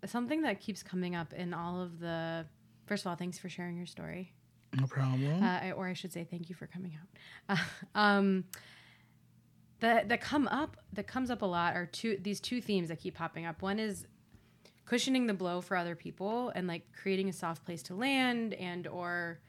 something 0.06 0.42
that 0.44 0.60
keeps 0.62 0.84
coming 0.84 1.16
up 1.16 1.34
in 1.34 1.54
all 1.54 1.82
of 1.82 2.00
the. 2.00 2.46
First 2.86 3.04
of 3.06 3.10
all, 3.10 3.16
thanks 3.16 3.40
for 3.40 3.50
sharing 3.50 3.76
your 3.76 3.88
story. 3.88 4.32
No 4.80 4.86
problem. 4.88 5.42
uh, 5.44 5.60
I- 5.64 5.72
or 5.72 5.88
I 5.88 5.94
should 5.94 6.14
say, 6.14 6.24
thank 6.24 6.50
you 6.50 6.56
for 6.56 6.68
coming 6.68 6.98
out. 7.50 7.58
Uh, 7.58 7.64
um, 8.00 8.44
that 9.80 10.08
that 10.10 10.22
come 10.22 10.48
up 10.48 10.78
that 10.94 11.08
comes 11.08 11.30
up 11.30 11.42
a 11.42 11.46
lot 11.46 11.76
are 11.76 11.86
two 11.86 12.18
these 12.22 12.40
two 12.40 12.62
themes 12.62 12.88
that 12.90 13.00
keep 13.00 13.16
popping 13.16 13.46
up. 13.46 13.62
One 13.62 13.80
is 13.80 14.06
cushioning 14.86 15.26
the 15.28 15.34
blow 15.34 15.62
for 15.62 15.76
other 15.76 15.96
people 15.96 16.50
and 16.56 16.68
like 16.68 16.84
creating 17.02 17.28
a 17.28 17.34
soft 17.34 17.66
place 17.66 17.82
to 17.84 17.96
land 17.96 18.54
and 18.54 18.86
or 18.88 19.40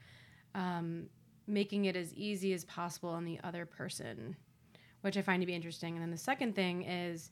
um, 0.55 1.07
making 1.47 1.85
it 1.85 1.95
as 1.95 2.13
easy 2.13 2.53
as 2.53 2.65
possible 2.65 3.09
on 3.09 3.25
the 3.25 3.39
other 3.43 3.65
person, 3.65 4.35
which 5.01 5.17
I 5.17 5.21
find 5.21 5.41
to 5.41 5.47
be 5.47 5.53
interesting. 5.53 5.93
And 5.93 6.01
then 6.01 6.11
the 6.11 6.17
second 6.17 6.55
thing 6.55 6.83
is 6.83 7.31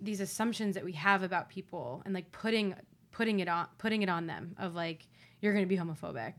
these 0.00 0.20
assumptions 0.20 0.74
that 0.74 0.84
we 0.84 0.92
have 0.92 1.22
about 1.22 1.48
people 1.48 2.02
and 2.04 2.14
like 2.14 2.30
putting 2.32 2.74
putting 3.10 3.40
it 3.40 3.48
on 3.48 3.66
putting 3.78 4.02
it 4.02 4.08
on 4.08 4.26
them 4.26 4.54
of 4.58 4.74
like 4.74 5.08
you're 5.40 5.52
going 5.52 5.64
to 5.64 5.68
be 5.68 5.76
homophobic. 5.76 6.34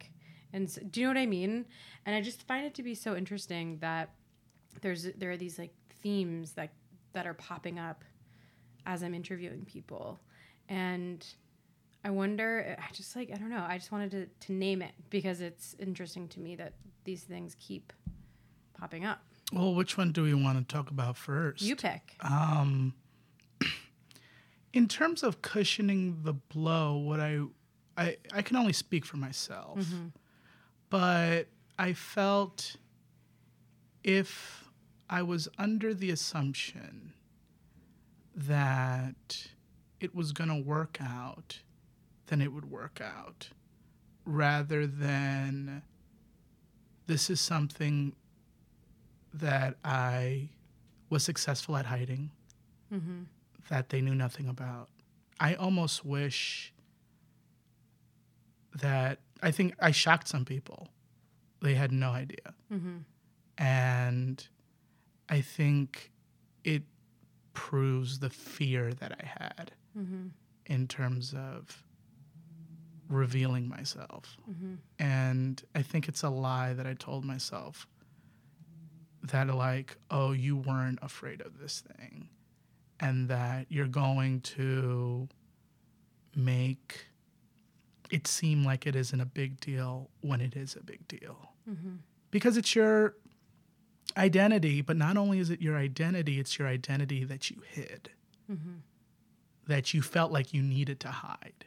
And 0.53 0.69
so, 0.69 0.81
do 0.89 1.01
you 1.01 1.07
know 1.07 1.13
what 1.13 1.21
i 1.21 1.25
mean? 1.25 1.65
And 2.05 2.15
i 2.15 2.21
just 2.21 2.47
find 2.47 2.65
it 2.65 2.73
to 2.75 2.83
be 2.83 2.95
so 2.95 3.15
interesting 3.15 3.77
that 3.79 4.11
there's 4.81 5.03
there 5.17 5.31
are 5.31 5.37
these 5.37 5.59
like 5.59 5.73
themes 6.01 6.53
that 6.53 6.71
that 7.13 7.27
are 7.27 7.33
popping 7.33 7.79
up 7.79 8.03
as 8.85 9.03
i'm 9.03 9.13
interviewing 9.13 9.65
people. 9.65 10.19
And 10.69 11.25
i 12.09 12.11
wonder 12.11 12.75
i 12.79 12.91
just 12.91 13.15
like 13.15 13.29
i 13.31 13.37
don't 13.37 13.51
know. 13.51 13.63
I 13.67 13.77
just 13.77 13.91
wanted 13.91 14.11
to, 14.11 14.25
to 14.47 14.53
name 14.53 14.81
it 14.81 14.93
because 15.11 15.41
it's 15.41 15.75
interesting 15.77 16.27
to 16.29 16.39
me 16.39 16.55
that 16.55 16.73
these 17.03 17.21
things 17.23 17.55
keep 17.59 17.93
popping 18.73 19.05
up. 19.05 19.21
Well, 19.53 19.75
which 19.75 19.95
one 19.97 20.11
do 20.11 20.23
we 20.23 20.33
want 20.33 20.57
to 20.57 20.73
talk 20.75 20.89
about 20.89 21.17
first? 21.17 21.61
you 21.61 21.75
pick. 21.75 22.15
Um, 22.21 22.93
in 24.73 24.87
terms 24.87 25.21
of 25.21 25.41
cushioning 25.43 26.21
the 26.23 26.33
blow, 26.33 26.97
what 26.97 27.19
I, 27.19 27.41
I, 27.95 28.17
I 28.33 28.41
can 28.41 28.55
only 28.57 28.73
speak 28.73 29.05
for 29.05 29.17
myself, 29.17 29.79
but 30.89 31.47
I 31.77 31.93
felt 31.93 32.75
if 34.03 34.65
I 35.09 35.21
was 35.21 35.47
under 35.57 35.93
the 35.93 36.09
assumption 36.09 37.13
that 38.35 39.47
it 39.99 40.15
was 40.15 40.31
going 40.31 40.49
to 40.49 40.61
work 40.67 40.97
out, 41.01 41.59
then 42.29 42.41
it 42.41 42.53
would 42.53 42.71
work 42.71 43.01
out, 43.01 43.49
rather 44.25 44.87
than 44.87 45.83
this 47.07 47.29
is 47.29 47.41
something 47.41 48.15
that 49.33 49.75
I 49.83 50.49
was 51.09 51.23
successful 51.23 51.75
at 51.75 51.85
hiding 51.87 52.31
mm-hmm. 52.93 53.23
that 53.69 53.89
they 53.89 54.01
knew 54.01 54.15
nothing 54.15 54.47
about. 54.47 54.89
I 55.39 55.55
almost 55.55 56.05
wish 56.05 56.73
that 58.81 59.19
I 59.41 59.51
think 59.51 59.73
I 59.79 59.91
shocked 59.91 60.27
some 60.27 60.45
people. 60.45 60.89
They 61.61 61.73
had 61.73 61.91
no 61.91 62.11
idea. 62.11 62.53
Mm-hmm. 62.71 62.97
And 63.57 64.47
I 65.27 65.41
think 65.41 66.11
it 66.63 66.83
proves 67.53 68.19
the 68.19 68.29
fear 68.29 68.93
that 68.93 69.11
I 69.11 69.25
had 69.25 69.71
mm-hmm. 69.97 70.27
in 70.65 70.87
terms 70.87 71.33
of 71.33 71.83
revealing 73.09 73.67
myself. 73.67 74.37
Mm-hmm. 74.49 74.75
And 74.99 75.61
I 75.75 75.81
think 75.81 76.07
it's 76.07 76.23
a 76.23 76.29
lie 76.29 76.73
that 76.73 76.87
I 76.87 76.93
told 76.93 77.25
myself 77.25 77.87
that, 79.23 79.53
like, 79.53 79.97
oh, 80.09 80.31
you 80.31 80.55
weren't 80.55 80.99
afraid 81.01 81.41
of 81.41 81.59
this 81.59 81.81
thing 81.81 82.29
and 82.99 83.27
that 83.29 83.65
you're 83.69 83.87
going 83.87 84.41
to 84.41 85.27
make 86.35 87.05
it 88.09 88.27
seem 88.27 88.63
like 88.63 88.87
it 88.87 88.95
isn't 88.95 89.21
a 89.21 89.25
big 89.25 89.59
deal 89.59 90.09
when 90.21 90.41
it 90.41 90.55
is 90.55 90.75
a 90.75 90.83
big 90.83 91.07
deal. 91.07 91.51
Mm-hmm. 91.69 91.95
Because 92.31 92.57
it's 92.57 92.75
your 92.75 93.15
identity, 94.17 94.81
but 94.81 94.97
not 94.97 95.17
only 95.17 95.39
is 95.39 95.49
it 95.49 95.61
your 95.61 95.77
identity, 95.77 96.39
it's 96.39 96.57
your 96.57 96.67
identity 96.67 97.23
that 97.23 97.49
you 97.49 97.61
hid, 97.67 98.09
mm-hmm. 98.51 98.77
that 99.67 99.93
you 99.93 100.01
felt 100.01 100.31
like 100.31 100.53
you 100.53 100.61
needed 100.61 100.99
to 101.01 101.09
hide, 101.09 101.65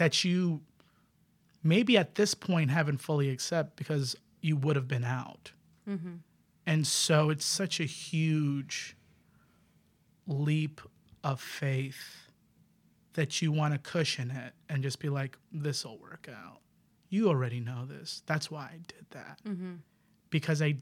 that 0.00 0.24
you 0.24 0.62
maybe 1.62 1.98
at 1.98 2.14
this 2.14 2.32
point 2.32 2.70
haven't 2.70 2.96
fully 3.02 3.28
accept 3.28 3.76
because 3.76 4.16
you 4.40 4.56
would 4.56 4.74
have 4.74 4.88
been 4.88 5.04
out. 5.04 5.52
Mm-hmm. 5.86 6.14
And 6.66 6.86
so 6.86 7.28
it's 7.28 7.44
such 7.44 7.80
a 7.80 7.84
huge 7.84 8.96
leap 10.26 10.80
of 11.22 11.38
faith 11.38 12.30
that 13.12 13.42
you 13.42 13.52
want 13.52 13.74
to 13.74 13.78
cushion 13.78 14.30
it 14.30 14.54
and 14.70 14.82
just 14.82 15.00
be 15.00 15.10
like, 15.10 15.36
this 15.52 15.84
will 15.84 15.98
work 15.98 16.30
out. 16.34 16.60
You 17.10 17.28
already 17.28 17.60
know 17.60 17.84
this. 17.84 18.22
That's 18.24 18.50
why 18.50 18.70
I 18.72 18.78
did 18.86 19.04
that. 19.10 19.38
Mm-hmm. 19.46 19.74
Because 20.30 20.62
I 20.62 20.76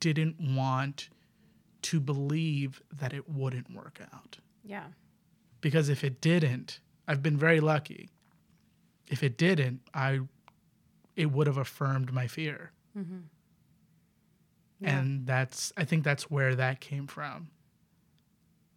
didn't 0.00 0.34
want 0.40 1.10
to 1.82 2.00
believe 2.00 2.82
that 2.92 3.12
it 3.12 3.30
wouldn't 3.30 3.72
work 3.72 4.00
out. 4.12 4.38
yeah 4.64 4.86
Because 5.60 5.88
if 5.88 6.02
it 6.02 6.20
didn't, 6.20 6.80
I've 7.06 7.22
been 7.22 7.36
very 7.36 7.60
lucky. 7.60 8.10
If 9.08 9.22
it 9.22 9.36
didn't, 9.36 9.80
I 9.92 10.20
it 11.16 11.26
would 11.30 11.46
have 11.46 11.58
affirmed 11.58 12.12
my 12.12 12.26
fear. 12.26 12.72
Yeah. 14.80 14.98
And 14.98 15.26
that's 15.26 15.72
I 15.76 15.84
think 15.84 16.04
that's 16.04 16.30
where 16.30 16.54
that 16.54 16.80
came 16.80 17.06
from. 17.06 17.50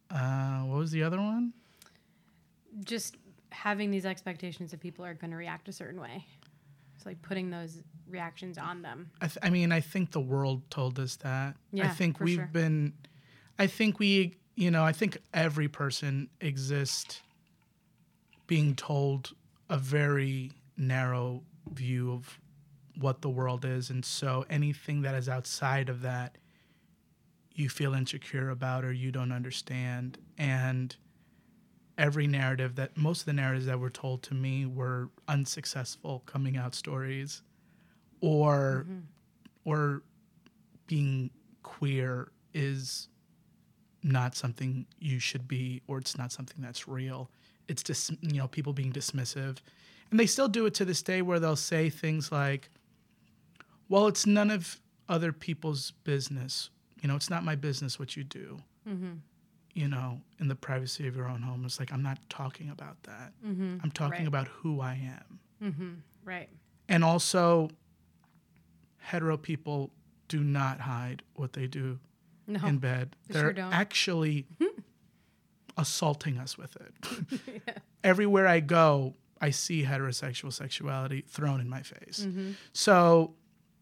Uh, 0.09 0.61
what 0.61 0.77
was 0.77 0.91
the 0.91 1.03
other 1.03 1.17
one? 1.17 1.53
just 2.83 3.17
having 3.51 3.91
these 3.91 4.05
expectations 4.05 4.71
that 4.71 4.79
people 4.79 5.05
are 5.05 5.13
going 5.13 5.31
to 5.31 5.37
react 5.37 5.67
a 5.67 5.71
certain 5.71 5.99
way. 5.99 6.25
It's 6.95 7.05
like 7.05 7.21
putting 7.21 7.49
those 7.49 7.81
reactions 8.09 8.57
on 8.57 8.81
them. 8.81 9.09
I, 9.21 9.27
th- 9.27 9.37
I 9.41 9.49
mean, 9.49 9.71
I 9.71 9.79
think 9.79 10.11
the 10.11 10.19
world 10.19 10.69
told 10.69 10.99
us 10.99 11.15
that. 11.17 11.55
Yeah, 11.71 11.85
I 11.85 11.89
think 11.89 12.19
we've 12.19 12.35
sure. 12.35 12.49
been, 12.51 12.93
I 13.57 13.67
think 13.67 13.99
we, 13.99 14.35
you 14.55 14.71
know, 14.71 14.83
I 14.83 14.91
think 14.91 15.17
every 15.33 15.67
person 15.67 16.29
exists 16.41 17.21
being 18.47 18.75
told 18.75 19.33
a 19.69 19.77
very 19.77 20.51
narrow 20.77 21.43
view 21.73 22.11
of 22.11 22.39
what 22.99 23.21
the 23.21 23.29
world 23.29 23.65
is. 23.65 23.89
And 23.89 24.03
so 24.03 24.45
anything 24.49 25.01
that 25.01 25.15
is 25.15 25.29
outside 25.29 25.89
of 25.89 26.01
that, 26.01 26.37
you 27.53 27.69
feel 27.69 27.93
insecure 27.93 28.49
about 28.49 28.85
or 28.85 28.91
you 28.91 29.11
don't 29.11 29.31
understand. 29.31 30.17
And 30.37 30.95
every 31.97 32.27
narrative 32.27 32.75
that 32.75 32.95
most 32.95 33.21
of 33.21 33.25
the 33.25 33.33
narratives 33.33 33.65
that 33.65 33.79
were 33.79 33.89
told 33.89 34.21
to 34.23 34.33
me 34.33 34.65
were 34.65 35.09
unsuccessful 35.27 36.21
coming 36.25 36.55
out 36.55 36.75
stories 36.75 37.41
or 38.21 38.85
mm-hmm. 38.87 38.99
or 39.65 40.03
being 40.85 41.29
queer 41.63 42.31
is 42.53 43.09
not 44.03 44.35
something 44.35 44.85
you 44.99 45.19
should 45.19 45.47
be 45.47 45.81
or 45.87 45.97
it's 45.97 46.17
not 46.17 46.31
something 46.31 46.57
that's 46.59 46.87
real 46.87 47.29
it's 47.67 47.83
just 47.83 48.11
you 48.21 48.37
know 48.39 48.47
people 48.47 48.73
being 48.73 48.91
dismissive. 48.93 49.57
And 50.09 50.19
they 50.19 50.25
still 50.25 50.47
do 50.47 50.65
it 50.65 50.73
to 50.75 50.85
this 50.85 51.01
day 51.03 51.21
where 51.21 51.39
they'll 51.39 51.55
say 51.55 51.89
things 51.89 52.31
like 52.31 52.69
well 53.89 54.07
it's 54.07 54.25
none 54.25 54.51
of 54.51 54.79
other 55.09 55.31
people's 55.31 55.91
business. 56.03 56.69
You 57.01 57.07
know 57.07 57.15
it's 57.15 57.29
not 57.29 57.43
my 57.43 57.55
business 57.55 57.99
what 57.99 58.15
you 58.15 58.23
do. 58.23 58.59
Mm-hmm. 58.87 59.13
You 59.73 59.87
know 59.87 60.21
in 60.39 60.47
the 60.47 60.55
privacy 60.55 61.07
of 61.07 61.15
your 61.15 61.27
own 61.27 61.41
home 61.41 61.63
it's 61.65 61.79
like 61.79 61.91
i'm 61.93 62.01
not 62.03 62.17
talking 62.29 62.69
about 62.69 63.01
that. 63.03 63.31
Mm-hmm. 63.45 63.77
I'm 63.83 63.91
talking 63.91 64.19
Right. 64.19 64.27
about 64.27 64.47
who 64.47 64.81
i 64.81 64.93
am. 64.93 65.39
Mm-hmm. 65.63 65.89
Right. 66.25 66.49
and 66.89 67.03
also 67.03 67.69
hetero 68.97 69.37
people 69.37 69.91
do 70.27 70.43
not 70.43 70.79
hide 70.81 71.21
what 71.35 71.53
they 71.53 71.67
do 71.67 71.99
No. 72.47 72.59
in 72.67 72.77
bed. 72.79 73.15
They 73.27 73.33
they're 73.35 73.43
sure 73.43 73.53
don't. 73.53 73.73
actually 73.73 74.45
assaulting 75.77 76.37
us 76.37 76.57
with 76.57 76.75
it. 76.77 77.81
Everywhere 78.03 78.47
i 78.47 78.59
go 78.59 79.15
i 79.41 79.49
see 79.49 79.83
heterosexual 79.83 80.51
sexuality 80.51 81.23
thrown 81.27 81.59
in 81.61 81.69
my 81.69 81.81
face. 81.81 82.25
Mm-hmm. 82.27 82.51
so 82.73 83.33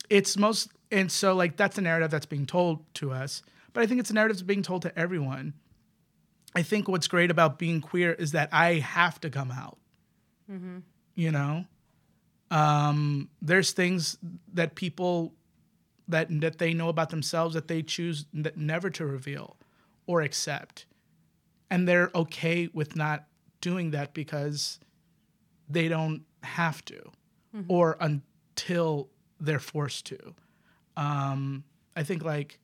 it's 0.09 0.37
most 0.37 0.69
and 0.91 1.11
so 1.11 1.33
like 1.35 1.55
that's 1.57 1.75
the 1.77 1.81
narrative 1.81 2.11
that's 2.11 2.25
being 2.25 2.45
told 2.45 2.83
to 2.95 3.11
us 3.11 3.41
but 3.73 3.81
i 3.83 3.85
think 3.87 3.99
it's 3.99 4.09
a 4.09 4.13
narrative 4.13 4.37
that's 4.37 4.47
being 4.47 4.63
told 4.63 4.81
to 4.83 4.97
everyone. 4.99 5.53
I 6.57 6.63
think 6.63 6.87
what's 6.87 7.07
great 7.09 7.31
about 7.31 7.59
being 7.59 7.81
queer 7.81 8.13
is 8.13 8.31
that 8.31 8.49
i 8.51 8.75
have 8.75 9.19
to 9.21 9.29
come 9.29 9.51
out. 9.51 9.77
Mm-hmm. 10.51 10.77
you 11.15 11.31
know? 11.31 11.65
Um, 12.51 13.29
there's 13.41 13.71
things 13.71 14.17
that 14.53 14.75
people 14.75 15.33
that 16.07 16.27
that 16.41 16.59
they 16.59 16.73
know 16.73 16.87
about 16.89 17.09
themselves 17.09 17.55
that 17.55 17.67
they 17.67 17.81
choose 17.81 18.25
n- 18.33 18.51
never 18.55 18.89
to 18.91 19.05
reveal 19.05 19.57
or 20.05 20.21
accept 20.21 20.85
and 21.69 21.87
they're 21.87 22.11
okay 22.15 22.69
with 22.73 22.95
not 22.95 23.25
doing 23.61 23.91
that 23.91 24.13
because 24.13 24.79
they 25.69 25.87
don't 25.87 26.23
have 26.43 26.83
to 26.85 27.01
or 27.67 27.97
until 27.99 29.09
they're 29.39 29.59
forced 29.59 30.05
to. 30.07 30.17
Um, 30.97 31.63
i 31.97 32.03
think 32.03 32.23
like 32.23 32.59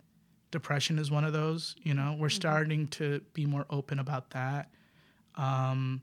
depression 0.52 1.00
is 1.00 1.10
one 1.10 1.24
of 1.24 1.32
those 1.32 1.76
you 1.84 1.94
know 1.94 2.16
we're 2.20 2.30
starting 2.30 2.88
to 2.90 3.22
be 3.34 3.46
more 3.46 3.66
open 3.70 4.00
about 4.00 4.32
that. 4.32 4.70
Um, 5.36 6.02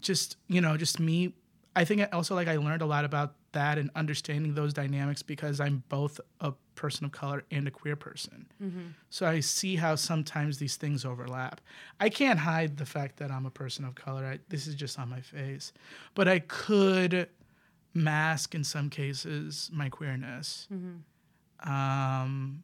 just 0.00 0.36
you 0.48 0.60
know 0.60 0.76
just 0.76 1.00
me 1.00 1.34
i 1.74 1.84
think 1.84 2.06
also 2.12 2.34
like 2.34 2.48
i 2.48 2.56
learned 2.56 2.82
a 2.82 2.86
lot 2.86 3.04
about 3.04 3.34
that 3.52 3.78
and 3.78 3.90
understanding 3.94 4.54
those 4.54 4.72
dynamics 4.74 5.22
because 5.22 5.58
i'm 5.60 5.82
both 5.88 6.20
a 6.40 6.52
person 6.74 7.04
of 7.06 7.12
color 7.12 7.44
and 7.50 7.66
a 7.66 7.70
queer 7.70 7.96
person 7.96 8.46
so 9.10 9.26
i 9.26 9.40
see 9.40 9.76
how 9.76 9.94
sometimes 9.94 10.58
these 10.58 10.76
things 10.76 11.04
overlap 11.04 11.60
i 11.98 12.08
can't 12.08 12.38
hide 12.40 12.76
the 12.76 12.86
fact 12.86 13.16
that 13.16 13.30
i'm 13.30 13.46
a 13.46 13.50
person 13.50 13.84
of 13.84 13.94
color 13.94 14.24
I, 14.26 14.38
this 14.48 14.66
is 14.66 14.74
just 14.74 14.98
on 14.98 15.08
my 15.08 15.20
face 15.20 15.72
but 16.14 16.28
i 16.28 16.40
could 16.40 17.28
mask 17.94 18.54
in 18.54 18.64
some 18.64 18.90
cases 18.90 19.70
my 19.72 19.88
queerness 19.88 20.68
um 21.64 22.62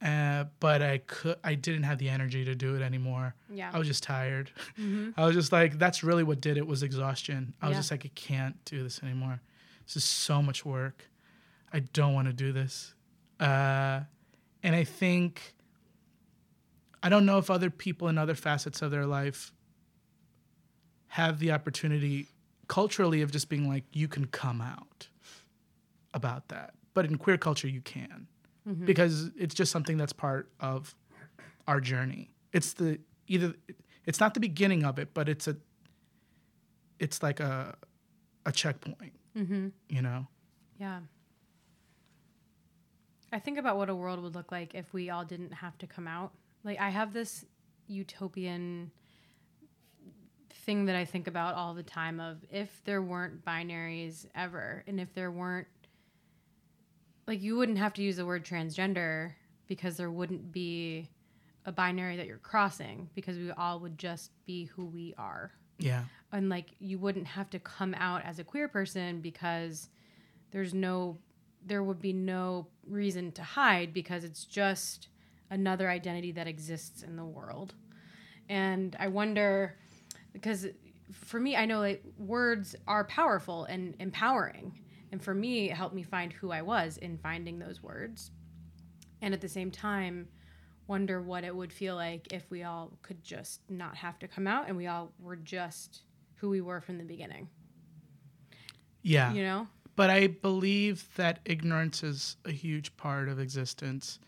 uh, 0.00 0.44
but 0.60 0.80
I 0.80 0.98
could 0.98 1.38
I 1.42 1.56
didn't 1.56 1.82
have 1.82 1.98
the 1.98 2.08
energy 2.08 2.44
to 2.44 2.54
do 2.54 2.76
it 2.76 2.82
anymore. 2.82 3.34
Yeah. 3.52 3.70
I 3.74 3.78
was 3.80 3.88
just 3.88 4.04
tired. 4.04 4.48
I 5.16 5.26
was 5.26 5.34
just 5.34 5.50
like, 5.50 5.76
that's 5.76 6.04
really 6.04 6.22
what 6.22 6.40
did 6.40 6.56
it 6.56 6.64
was 6.64 6.84
exhaustion. 6.84 7.52
I 7.60 7.66
was 7.66 7.74
Yeah. 7.74 7.78
just 7.80 7.90
like, 7.90 8.04
I 8.06 8.10
can't 8.14 8.64
do 8.64 8.84
this 8.84 9.02
anymore. 9.02 9.40
This 9.88 9.96
is 9.96 10.04
so 10.04 10.42
much 10.42 10.64
work. 10.64 11.08
I 11.72 11.80
don't 11.80 12.14
want 12.14 12.28
to 12.28 12.32
do 12.34 12.52
this. 12.52 12.94
Uh, 13.40 14.00
and 14.62 14.76
I 14.76 14.84
think 14.84 15.54
I 17.02 17.08
don't 17.08 17.24
know 17.26 17.38
if 17.38 17.50
other 17.50 17.70
people 17.70 18.08
in 18.08 18.18
other 18.18 18.34
facets 18.34 18.82
of 18.82 18.90
their 18.90 19.06
life 19.06 19.52
have 21.08 21.38
the 21.38 21.52
opportunity 21.52 22.28
culturally 22.66 23.22
of 23.22 23.30
just 23.32 23.48
being 23.48 23.66
like, 23.66 23.84
you 23.92 24.08
can 24.08 24.26
come 24.26 24.60
out 24.60 25.08
about 26.12 26.48
that. 26.48 26.74
But 26.92 27.06
in 27.06 27.16
queer 27.16 27.38
culture, 27.38 27.68
you 27.68 27.80
can 27.80 28.26
because 28.84 29.30
it's 29.38 29.54
just 29.54 29.72
something 29.72 29.96
that's 29.96 30.12
part 30.12 30.50
of 30.60 30.94
our 31.66 31.80
journey. 31.80 32.34
It's 32.52 32.74
the 32.74 32.98
either 33.26 33.54
it's 34.04 34.20
not 34.20 34.34
the 34.34 34.40
beginning 34.40 34.84
of 34.84 34.98
it, 34.98 35.14
but 35.14 35.28
it's 35.28 35.48
a 35.48 35.56
it's 36.98 37.22
like 37.22 37.40
a 37.40 37.76
a 38.44 38.52
checkpoint. 38.52 39.12
Mm-hmm. 39.38 39.68
You 39.88 40.02
know? 40.02 40.26
Yeah. 40.78 41.00
I 43.32 43.38
think 43.38 43.58
about 43.58 43.76
what 43.76 43.88
a 43.88 43.94
world 43.94 44.22
would 44.22 44.34
look 44.34 44.50
like 44.50 44.74
if 44.74 44.92
we 44.92 45.10
all 45.10 45.24
didn't 45.24 45.52
have 45.52 45.76
to 45.78 45.86
come 45.86 46.08
out. 46.08 46.32
Like 46.64 46.80
I 46.80 46.88
have 46.88 47.12
this 47.12 47.44
utopian 47.86 48.90
thing 50.50 50.86
that 50.86 50.96
I 50.96 51.04
think 51.04 51.26
about 51.26 51.54
all 51.54 51.74
the 51.74 51.82
time 51.82 52.20
of 52.20 52.44
if 52.50 52.82
there 52.84 53.02
weren't 53.02 53.44
binaries 53.44 54.26
ever 54.34 54.84
and 54.86 55.00
if 55.00 55.14
there 55.14 55.30
weren't 55.30 55.68
like 57.26 57.42
you 57.42 57.56
wouldn't 57.56 57.78
have 57.78 57.94
to 57.94 58.02
use 58.02 58.16
the 58.16 58.26
word 58.26 58.44
transgender 58.44 59.32
because 59.66 59.96
there 59.96 60.10
wouldn't 60.10 60.50
be 60.52 61.08
a 61.64 61.72
binary 61.72 62.16
that 62.16 62.26
you're 62.26 62.38
crossing 62.38 63.08
because 63.14 63.36
we 63.36 63.50
all 63.52 63.80
would 63.80 63.98
just 63.98 64.30
be 64.46 64.64
who 64.64 64.86
we 64.86 65.14
are 65.18 65.52
Yeah. 65.78 66.04
and 66.32 66.48
like 66.48 66.70
you 66.80 66.98
wouldn't 66.98 67.26
have 67.28 67.50
to 67.50 67.58
come 67.58 67.94
out 67.94 68.24
as 68.24 68.38
a 68.38 68.44
queer 68.44 68.68
person 68.68 69.20
because 69.20 69.88
there's 70.50 70.74
no 70.74 71.18
there 71.66 71.82
would 71.82 72.00
be 72.00 72.12
no 72.12 72.66
reason 72.86 73.32
to 73.32 73.42
hide 73.42 73.92
because 73.92 74.24
it's 74.24 74.44
just 74.44 75.08
another 75.50 75.90
identity 75.90 76.32
that 76.32 76.46
exists 76.46 77.02
in 77.02 77.16
the 77.16 77.24
world. 77.24 77.74
And 78.48 78.96
i 78.98 79.08
wonder 79.08 79.76
because 80.32 80.66
for 81.12 81.40
me 81.40 81.56
i 81.56 81.64
know 81.64 81.80
like 81.80 82.02
words 82.18 82.76
are 82.86 83.04
powerful 83.04 83.64
and 83.64 83.94
empowering. 83.98 84.80
And 85.10 85.22
for 85.22 85.34
me 85.34 85.70
it 85.70 85.74
helped 85.74 85.94
me 85.94 86.02
find 86.02 86.32
who 86.32 86.50
i 86.50 86.62
was 86.62 86.98
in 86.98 87.18
finding 87.18 87.58
those 87.58 87.82
words. 87.82 88.30
And 89.22 89.34
at 89.34 89.40
the 89.40 89.48
same 89.48 89.70
time 89.70 90.28
wonder 90.88 91.20
what 91.22 91.44
it 91.44 91.54
would 91.54 91.72
feel 91.72 91.94
like 91.94 92.32
if 92.32 92.50
we 92.50 92.62
all 92.64 92.92
could 93.02 93.22
just 93.22 93.60
not 93.68 93.94
have 93.96 94.18
to 94.18 94.26
come 94.26 94.46
out 94.46 94.66
and 94.68 94.76
we 94.76 94.86
all 94.86 95.12
were 95.20 95.36
just 95.36 96.02
who 96.36 96.48
we 96.48 96.60
were 96.60 96.80
from 96.80 96.98
the 96.98 97.04
beginning 97.04 97.48
Yeah. 99.02 99.32
you 99.32 99.42
know 99.42 99.68
But 99.96 100.10
I 100.10 100.28
believe 100.28 101.08
that 101.16 101.40
ignorance 101.44 102.02
is 102.02 102.36
a 102.44 102.52
huge 102.52 102.96
part 102.96 103.28
of 103.28 103.38
existence. 103.40 104.18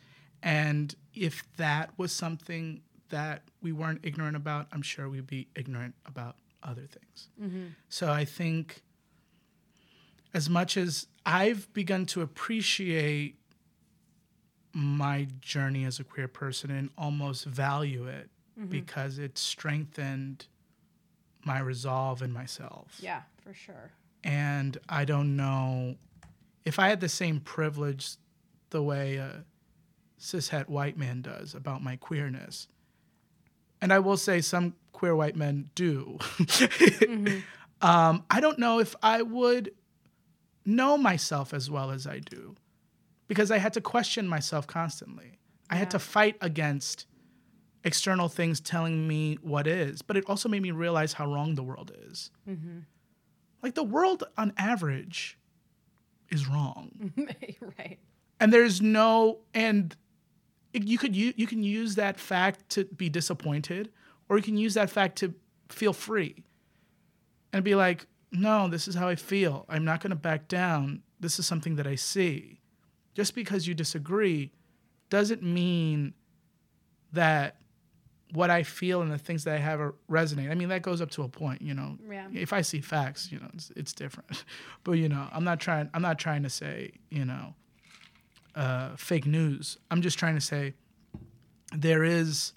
And 0.42 0.94
if 1.14 1.44
that 1.57 1.90
was 1.96 2.12
something 2.12 2.83
that 3.11 3.42
we 3.62 3.70
weren't 3.73 4.01
ignorant 4.03 4.37
about, 4.37 4.66
I'm 4.73 4.83
sure 4.83 5.09
we'd 5.09 5.27
be 5.27 5.46
ignorant 5.55 5.94
about 6.07 6.37
other 6.62 6.87
things. 6.87 7.29
Mm-hmm. 7.40 7.66
So 7.88 8.11
I 8.11 8.25
think 8.25 8.83
as 10.35 10.49
much 10.49 10.77
as 10.77 11.07
I've 11.25 11.73
begun 11.73 12.07
to 12.07 12.23
appreciate 12.23 13.37
my 14.72 15.26
journey 15.40 15.85
as 15.85 15.98
a 15.98 16.04
queer 16.04 16.28
person 16.28 16.70
and 16.70 16.90
almost 16.96 17.44
value 17.44 18.06
it 18.06 18.30
because 18.68 19.18
it 19.18 19.38
strengthened 19.38 20.46
my 21.44 21.59
resolve 21.59 22.20
in 22.20 22.30
myself. 22.30 22.98
Yeah 23.00 23.22
for 23.50 23.54
sure. 23.54 23.90
And 24.22 24.78
I 24.88 25.04
don't 25.04 25.37
know 25.37 25.96
if 26.64 26.78
I 26.78 26.88
had 26.88 27.00
the 27.00 27.09
same 27.09 27.40
privilege 27.40 28.16
the 28.70 28.83
way 28.83 29.16
a 29.16 29.44
cishet 30.20 30.68
white 30.68 30.96
man 30.96 31.22
does 31.22 31.54
about 31.54 31.83
my 31.83 31.96
queerness. 31.96 32.68
And 33.80 33.92
I 33.92 33.98
will 33.98 34.16
say 34.16 34.40
some 34.40 34.74
queer 34.92 35.16
white 35.16 35.35
men 35.35 35.70
do. 35.74 36.18
um, 37.80 38.24
I 38.30 38.40
don't 38.40 38.59
know 38.59 38.78
if 38.78 38.94
I 39.02 39.22
would 39.22 39.72
know 40.64 40.96
myself 40.96 41.52
as 41.52 41.70
well 41.70 41.90
as 41.90 42.06
I 42.06 42.18
do 42.18 42.54
because 43.31 43.51
I 43.51 43.59
had 43.59 43.73
to 43.75 43.81
question 43.81 44.29
myself 44.29 44.66
constantly. 44.66 45.38
I 45.71 45.77
had 45.77 45.90
to 45.93 45.99
fight 45.99 46.37
against 46.40 47.07
external 47.85 48.29
things 48.29 48.61
telling 48.61 49.07
me 49.07 49.38
what 49.40 49.66
is, 49.66 50.03
but 50.03 50.16
it 50.16 50.25
also 50.27 50.49
made 50.49 50.62
me 50.62 50.73
realize 50.73 51.12
how 51.12 51.33
wrong 51.33 51.55
the 51.55 51.62
world 51.62 51.93
is. 52.09 52.31
Mm-hmm. 52.47 52.81
Like 53.62 53.75
the 53.75 53.85
world 53.85 54.25
on 54.37 54.53
average 54.59 55.38
is 56.29 56.47
wrong. 56.49 57.12
right 57.79 57.99
and 58.40 58.53
there's 58.53 58.81
no 58.81 59.38
and 59.55 59.95
you 60.73 60.99
could 60.99 61.14
you, 61.14 61.33
you 61.37 61.47
can 61.47 61.62
use 61.62 61.95
that 61.97 62.19
fact 62.19 62.69
to 62.71 62.85
be 62.85 63.09
disappointed 63.09 63.90
or 64.29 64.37
you 64.37 64.43
can 64.43 64.57
use 64.57 64.75
that 64.75 64.90
fact 64.90 65.19
to 65.19 65.35
feel 65.69 65.93
free 65.93 66.43
and 67.53 67.62
be 67.62 67.75
like 67.75 68.07
no, 68.33 68.69
this 68.69 68.87
is 68.87 68.95
how 68.95 69.09
I 69.09 69.16
feel. 69.16 69.66
I'm 69.69 69.85
not 69.85 70.01
going 70.01 70.11
to 70.11 70.16
back 70.16 70.47
down. 70.47 71.03
This 71.19 71.40
is 71.40 71.49
something 71.49 71.75
that 71.75 71.87
I 71.88 71.97
see. 71.97 72.60
Just 73.14 73.35
because 73.35 73.66
you 73.66 73.75
disagree 73.75 74.53
doesn't 75.09 75.42
mean 75.42 76.14
that 77.12 77.57
what 78.33 78.51
I 78.51 78.62
feel 78.62 79.03
and 79.03 79.11
the 79.11 79.18
things 79.18 79.44
that 79.44 79.55
I 79.55 79.59
have 79.59 79.81
resonate. 80.09 80.51
I 80.51 80.55
mean, 80.55 80.68
that 80.68 80.83
goes 80.83 81.01
up 81.01 81.11
to 81.12 81.23
a 81.23 81.29
point, 81.29 81.62
you 81.62 81.75
know. 81.75 81.99
Yeah. 82.09 82.29
If 82.33 82.53
I 82.53 82.61
see 82.61 82.81
facts, 82.81 83.33
you 83.33 83.40
know, 83.40 83.49
it's, 83.55 83.73
it's 83.75 83.92
different. 83.92 84.44
but 84.85 84.92
you 84.92 85.09
know, 85.09 85.27
I'm 85.33 85.44
not 85.44 85.61
trying. 85.61 85.90
I'm 85.92 86.03
not 86.03 86.18
trying 86.18 86.44
to 86.44 86.51
say, 86.51 86.92
you 87.11 87.25
know, 87.25 87.55
uh, 88.55 88.96
fake 88.96 89.27
news. 89.27 89.79
I'm 89.90 90.03
just 90.03 90.18
trying 90.18 90.35
to 90.35 90.40
say 90.40 90.75
there 91.77 92.05
is 92.05 92.53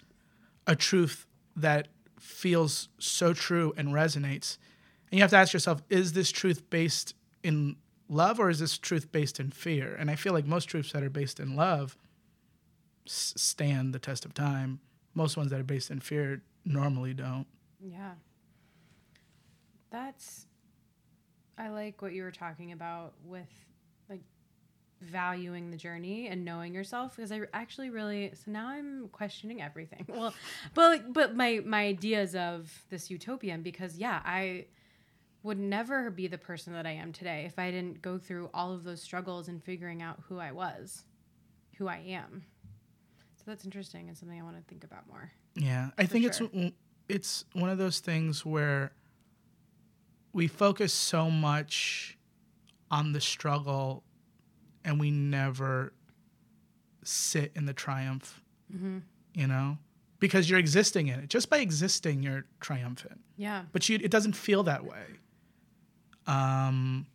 a 0.67 0.75
truth 0.75 1.25
that 1.55 1.89
feels 2.19 2.89
so 2.99 3.33
true 3.33 3.73
and 3.77 3.89
resonates. 3.89 4.57
And 5.11 5.17
you 5.17 5.21
have 5.21 5.31
to 5.31 5.37
ask 5.37 5.53
yourself, 5.53 5.81
is 5.89 6.13
this 6.13 6.31
truth 6.31 6.69
based 6.69 7.13
in 7.43 7.75
love 8.13 8.39
or 8.39 8.49
is 8.49 8.59
this 8.59 8.77
truth 8.77 9.11
based 9.11 9.39
in 9.39 9.51
fear? 9.51 9.95
And 9.95 10.09
I 10.09 10.15
feel 10.15 10.33
like 10.33 10.45
most 10.45 10.65
truths 10.65 10.91
that 10.93 11.03
are 11.03 11.09
based 11.09 11.39
in 11.39 11.55
love 11.55 11.97
s- 13.05 13.33
stand 13.35 13.93
the 13.93 13.99
test 13.99 14.25
of 14.25 14.33
time. 14.33 14.79
Most 15.13 15.37
ones 15.37 15.51
that 15.51 15.59
are 15.59 15.63
based 15.63 15.91
in 15.91 15.99
fear 15.99 16.41
normally 16.65 17.13
don't. 17.13 17.45
Yeah. 17.79 18.13
That's 19.91 20.47
I 21.57 21.69
like 21.69 22.01
what 22.01 22.13
you 22.13 22.23
were 22.23 22.31
talking 22.31 22.71
about 22.71 23.13
with 23.23 23.49
like 24.09 24.21
valuing 25.01 25.69
the 25.69 25.77
journey 25.77 26.27
and 26.27 26.43
knowing 26.43 26.73
yourself 26.73 27.15
because 27.15 27.31
I 27.31 27.41
actually 27.53 27.89
really 27.91 28.31
so 28.33 28.49
now 28.51 28.69
I'm 28.69 29.09
questioning 29.09 29.61
everything. 29.61 30.05
Well, 30.13 30.33
but 30.73 31.13
but 31.13 31.35
my 31.35 31.61
my 31.65 31.85
ideas 31.85 32.35
of 32.35 32.71
this 32.89 33.11
utopian 33.11 33.61
because 33.61 33.97
yeah, 33.97 34.21
I 34.25 34.65
would 35.43 35.59
never 35.59 36.09
be 36.09 36.27
the 36.27 36.37
person 36.37 36.73
that 36.73 36.85
I 36.85 36.91
am 36.91 37.11
today 37.11 37.43
if 37.45 37.59
I 37.59 37.69
didn't 37.69 38.01
go 38.01 38.17
through 38.17 38.49
all 38.53 38.73
of 38.73 38.83
those 38.83 39.01
struggles 39.01 39.49
and 39.49 39.61
figuring 39.61 40.01
out 40.01 40.19
who 40.27 40.39
I 40.39 40.51
was, 40.51 41.03
who 41.77 41.87
I 41.87 41.97
am. 42.07 42.45
So 43.35 43.43
that's 43.47 43.65
interesting 43.65 44.07
and 44.07 44.17
something 44.17 44.39
I 44.39 44.43
want 44.43 44.55
to 44.55 44.63
think 44.63 44.85
about 44.85 45.07
more. 45.07 45.31
Yeah, 45.55 45.89
I 45.97 46.05
think 46.05 46.33
sure. 46.33 46.49
it's 46.53 46.73
it's 47.09 47.45
one 47.53 47.69
of 47.69 47.77
those 47.77 47.99
things 47.99 48.45
where 48.45 48.93
we 50.31 50.47
focus 50.47 50.93
so 50.93 51.29
much 51.29 52.17
on 52.89 53.11
the 53.11 53.21
struggle, 53.21 54.03
and 54.85 54.99
we 54.99 55.11
never 55.11 55.93
sit 57.03 57.51
in 57.55 57.65
the 57.65 57.73
triumph. 57.73 58.41
Mm-hmm. 58.73 58.99
You 59.35 59.47
know, 59.47 59.77
because 60.19 60.49
you're 60.49 60.59
existing 60.59 61.07
in 61.07 61.19
it. 61.19 61.29
Just 61.29 61.49
by 61.49 61.57
existing, 61.57 62.23
you're 62.23 62.45
triumphant. 62.61 63.19
Yeah. 63.35 63.63
But 63.73 63.89
you, 63.89 63.99
it 64.01 64.09
doesn't 64.09 64.37
feel 64.37 64.63
that 64.63 64.85
way. 64.85 65.03
Um, 66.27 67.05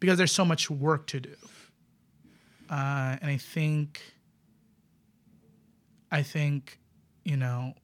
because 0.00 0.18
there's 0.18 0.32
so 0.32 0.44
much 0.44 0.70
work 0.70 1.06
to 1.08 1.20
do. 1.20 1.36
Uh, 2.68 3.16
and 3.20 3.30
I 3.30 3.36
think, 3.36 4.00
I 6.10 6.22
think, 6.22 6.78
you 7.24 7.36
know, 7.36 7.74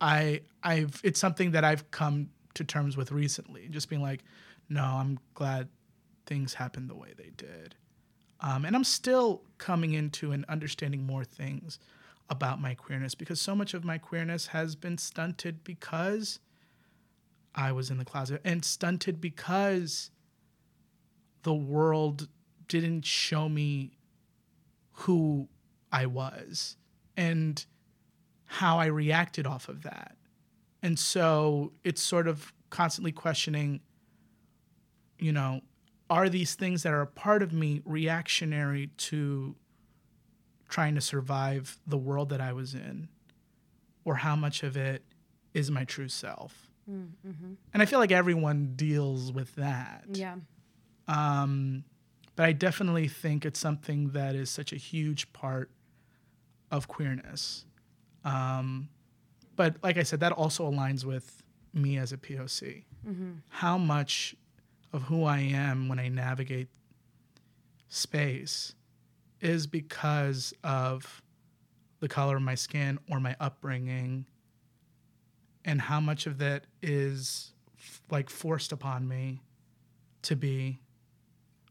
I, 0.00 0.42
I've, 0.62 1.00
it's 1.04 1.20
something 1.20 1.52
that 1.52 1.64
I've 1.64 1.90
come 1.90 2.30
to 2.54 2.64
terms 2.64 2.96
with 2.96 3.12
recently. 3.12 3.68
Just 3.68 3.88
being 3.88 4.02
like, 4.02 4.24
no, 4.68 4.82
I'm 4.82 5.18
glad 5.34 5.68
things 6.26 6.54
happened 6.54 6.90
the 6.90 6.94
way 6.94 7.14
they 7.16 7.30
did. 7.36 7.74
Um, 8.40 8.64
and 8.64 8.76
I'm 8.76 8.84
still 8.84 9.42
coming 9.58 9.94
into 9.94 10.32
and 10.32 10.44
understanding 10.46 11.06
more 11.06 11.24
things 11.24 11.78
about 12.28 12.60
my 12.60 12.74
queerness 12.74 13.14
because 13.14 13.40
so 13.40 13.54
much 13.54 13.72
of 13.72 13.84
my 13.84 13.98
queerness 13.98 14.48
has 14.48 14.74
been 14.74 14.98
stunted 14.98 15.64
because 15.64 16.40
I 17.56 17.72
was 17.72 17.90
in 17.90 17.98
the 17.98 18.04
closet 18.04 18.40
and 18.44 18.64
stunted 18.64 19.20
because 19.20 20.10
the 21.42 21.54
world 21.54 22.28
didn't 22.68 23.04
show 23.04 23.48
me 23.48 23.92
who 24.92 25.48
I 25.90 26.06
was 26.06 26.76
and 27.16 27.64
how 28.44 28.78
I 28.78 28.86
reacted 28.86 29.46
off 29.46 29.68
of 29.68 29.82
that. 29.82 30.16
And 30.82 30.98
so 30.98 31.72
it's 31.84 32.02
sort 32.02 32.28
of 32.28 32.52
constantly 32.70 33.12
questioning, 33.12 33.80
you 35.18 35.32
know, 35.32 35.62
are 36.08 36.28
these 36.28 36.54
things 36.54 36.82
that 36.82 36.92
are 36.92 37.02
a 37.02 37.06
part 37.06 37.42
of 37.42 37.52
me 37.52 37.82
reactionary 37.84 38.90
to 38.98 39.56
trying 40.68 40.94
to 40.94 41.00
survive 41.00 41.78
the 41.86 41.96
world 41.96 42.28
that 42.28 42.40
I 42.40 42.52
was 42.52 42.74
in? 42.74 43.08
Or 44.04 44.16
how 44.16 44.36
much 44.36 44.62
of 44.62 44.76
it 44.76 45.02
is 45.54 45.70
my 45.70 45.84
true 45.84 46.08
self? 46.08 46.65
And 46.86 47.82
I 47.82 47.86
feel 47.86 47.98
like 47.98 48.12
everyone 48.12 48.74
deals 48.76 49.32
with 49.32 49.54
that. 49.56 50.04
Yeah. 50.12 50.36
Um, 51.08 51.84
but 52.36 52.46
I 52.46 52.52
definitely 52.52 53.08
think 53.08 53.44
it's 53.44 53.58
something 53.58 54.10
that 54.10 54.34
is 54.34 54.50
such 54.50 54.72
a 54.72 54.76
huge 54.76 55.32
part 55.32 55.70
of 56.70 56.88
queerness. 56.88 57.64
Um, 58.24 58.88
but 59.56 59.76
like 59.82 59.96
I 59.96 60.02
said, 60.02 60.20
that 60.20 60.32
also 60.32 60.70
aligns 60.70 61.04
with 61.04 61.42
me 61.72 61.96
as 61.98 62.12
a 62.12 62.16
POC. 62.16 62.84
How 63.48 63.78
much 63.78 64.34
of 64.92 65.02
who 65.04 65.24
I 65.24 65.38
am 65.38 65.88
when 65.88 65.98
I 65.98 66.08
navigate 66.08 66.68
space 67.88 68.74
is 69.40 69.66
because 69.66 70.52
of 70.64 71.22
the 72.00 72.08
color 72.08 72.36
of 72.36 72.42
my 72.42 72.54
skin 72.54 72.98
or 73.10 73.20
my 73.20 73.36
upbringing, 73.40 74.26
and 75.66 75.80
how 75.80 76.00
much 76.00 76.26
of 76.26 76.38
that 76.38 76.64
is 76.80 77.52
f- 77.76 78.00
like 78.10 78.30
forced 78.30 78.72
upon 78.72 79.06
me 79.06 79.42
to 80.22 80.36
be 80.36 80.80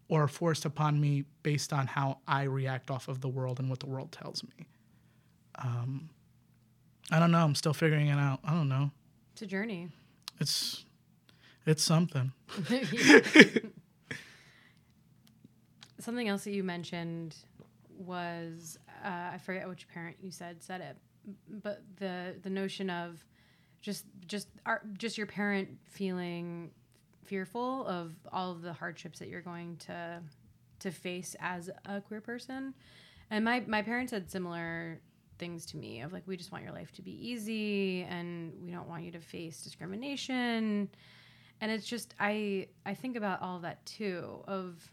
or 0.07 0.27
forced 0.27 0.65
upon 0.65 1.01
me 1.01 1.23
based 1.41 1.73
on 1.73 1.87
how 1.87 2.19
I 2.27 2.43
react 2.43 2.91
off 2.91 3.07
of 3.07 3.21
the 3.21 3.29
world 3.29 3.59
and 3.59 3.69
what 3.69 3.79
the 3.79 3.87
world 3.87 4.11
tells 4.11 4.43
me. 4.43 4.67
Um, 5.57 6.09
I 7.09 7.17
don't 7.19 7.31
know. 7.31 7.43
I'm 7.43 7.55
still 7.55 7.73
figuring 7.73 8.07
it 8.07 8.19
out. 8.19 8.39
I 8.43 8.51
don't 8.51 8.69
know. 8.69 8.91
It's 9.33 9.41
a 9.41 9.47
journey. 9.47 9.89
It's 10.39 10.85
it's 11.65 11.83
something. 11.83 12.31
Something 15.99 16.27
else 16.27 16.43
that 16.43 16.51
you 16.51 16.63
mentioned 16.63 17.35
was 17.89 18.77
uh, 19.03 19.31
I 19.33 19.39
forget 19.39 19.67
which 19.67 19.87
parent 19.87 20.17
you 20.21 20.29
said 20.29 20.61
said 20.61 20.81
it, 20.81 20.97
but 21.49 21.81
the 21.97 22.35
the 22.43 22.49
notion 22.51 22.91
of 22.91 23.25
just 23.85 24.05
just 24.25 24.47
just 24.97 25.15
your 25.15 25.27
parent 25.27 25.69
feeling 25.83 26.71
fearful 27.23 27.85
of 27.85 28.13
all 28.33 28.51
of 28.51 28.63
the 28.63 28.73
hardships 28.73 29.19
that 29.19 29.27
you're 29.27 29.41
going 29.41 29.77
to 29.77 30.19
to 30.79 30.91
face 30.91 31.35
as 31.39 31.69
a 31.85 32.01
queer 32.01 32.19
person. 32.19 32.73
And 33.29 33.45
my 33.45 33.63
my 33.67 33.83
parents 33.83 34.09
said 34.09 34.31
similar 34.31 34.99
things 35.37 35.67
to 35.67 35.77
me 35.77 36.01
of 36.01 36.11
like 36.13 36.23
we 36.25 36.35
just 36.35 36.51
want 36.51 36.63
your 36.63 36.73
life 36.73 36.91
to 36.93 37.03
be 37.03 37.11
easy 37.11 38.03
and 38.09 38.53
we 38.63 38.71
don't 38.71 38.89
want 38.89 39.03
you 39.03 39.11
to 39.11 39.19
face 39.19 39.61
discrimination. 39.61 40.89
And 41.61 41.71
it's 41.71 41.85
just 41.85 42.15
I 42.19 42.67
I 42.87 42.95
think 42.95 43.15
about 43.15 43.43
all 43.43 43.59
that 43.59 43.85
too 43.85 44.43
of 44.47 44.91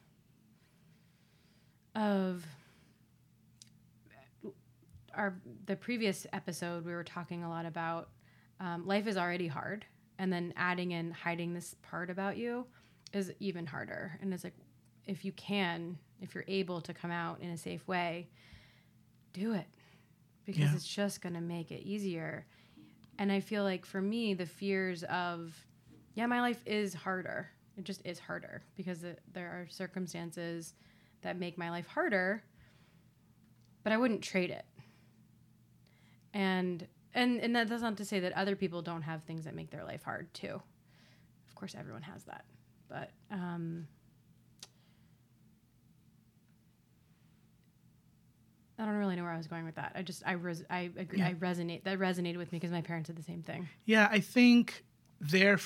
of 1.95 2.45
our 5.15 5.35
the 5.65 5.77
previous 5.77 6.27
episode 6.35 6.85
we 6.85 6.93
were 6.93 7.05
talking 7.05 7.43
a 7.43 7.49
lot 7.49 7.65
about 7.65 8.11
um, 8.63 8.87
life 8.87 9.07
is 9.09 9.17
already 9.17 9.49
hard 9.49 9.85
and 10.19 10.33
then 10.33 10.55
adding 10.57 10.93
in 10.93 11.11
hiding 11.11 11.53
this 11.53 11.75
part 11.83 12.09
about 12.11 12.37
you 12.37 12.65
is 13.13 13.33
even 13.41 13.67
harder. 13.67 14.17
And 14.23 14.33
it's 14.33 14.45
like 14.45 14.55
if 15.07 15.25
you 15.25 15.33
can 15.33 15.99
if 16.21 16.35
you're 16.35 16.45
able 16.47 16.81
to 16.81 16.95
come 16.95 17.11
out 17.11 17.41
in 17.41 17.51
a 17.51 17.57
safe 17.57 17.87
way 17.89 18.29
do 19.33 19.53
it 19.55 19.67
because 20.45 20.61
Yeah. 20.71 20.75
it's 20.77 20.87
just 20.87 21.21
going 21.21 21.35
to 21.35 21.41
make 21.41 21.73
it 21.73 21.83
easier. 21.83 22.47
And 23.19 23.33
i 23.33 23.41
feel 23.41 23.65
like 23.65 23.85
for 23.85 24.01
me 24.01 24.35
the 24.35 24.47
fears 24.47 25.03
of 25.05 25.55
yeah 26.15 26.27
my 26.27 26.41
life 26.41 26.63
is 26.67 26.95
harder. 26.95 27.51
It 27.77 27.85
just 27.85 28.03
is 28.05 28.19
harder 28.21 28.63
because 28.77 29.03
it, 29.03 29.21
there 29.33 29.49
are 29.49 29.67
circumstances 29.71 30.75
that 31.23 31.39
make 31.39 31.57
my 31.59 31.71
life 31.71 31.87
harder 31.89 32.43
but 33.83 33.93
i 33.93 33.97
wouldn't 33.97 34.23
trade 34.23 34.51
it. 34.51 34.65
And 36.35 36.87
and 37.15 37.39
and 37.41 37.55
that- 37.57 37.69
that's 37.69 37.83
not 37.83 37.97
to 37.97 38.05
say 38.05 38.21
that 38.21 38.33
other 38.33 38.57
people 38.57 38.83
don't 38.83 39.03
have 39.03 39.23
things 39.25 39.45
that 39.45 39.55
make 39.55 39.71
their 39.71 39.85
life 39.85 40.03
hard 40.03 40.33
too 40.35 40.61
of 41.49 41.55
course 41.55 41.75
everyone 41.79 42.03
has 42.03 42.25
that 42.25 42.45
but 42.89 43.11
um 43.31 43.87
I 48.79 48.85
don't 48.87 48.95
really 48.97 49.15
know 49.17 49.23
where 49.23 49.33
I 49.33 49.37
was 49.37 49.47
going 49.47 49.65
with 49.65 49.77
that. 49.77 49.93
I 49.95 50.03
just 50.03 50.23
I 50.27 50.33
res- 50.33 50.65
I 50.69 50.91
agree. 50.97 51.19
Yeah. 51.19 51.29
I 51.29 51.35
resonate. 51.35 51.85
That 51.85 51.99
resonated 52.01 52.37
with 52.39 52.51
me 52.51 52.59
because 52.59 52.73
my 52.73 52.81
parents 52.81 53.07
did 53.09 53.17
the 53.17 53.23
same 53.23 53.43
thing. 53.43 53.69
Yeah, 53.85 54.09
I 54.11 54.19
think 54.19 54.85
they're 55.21 55.61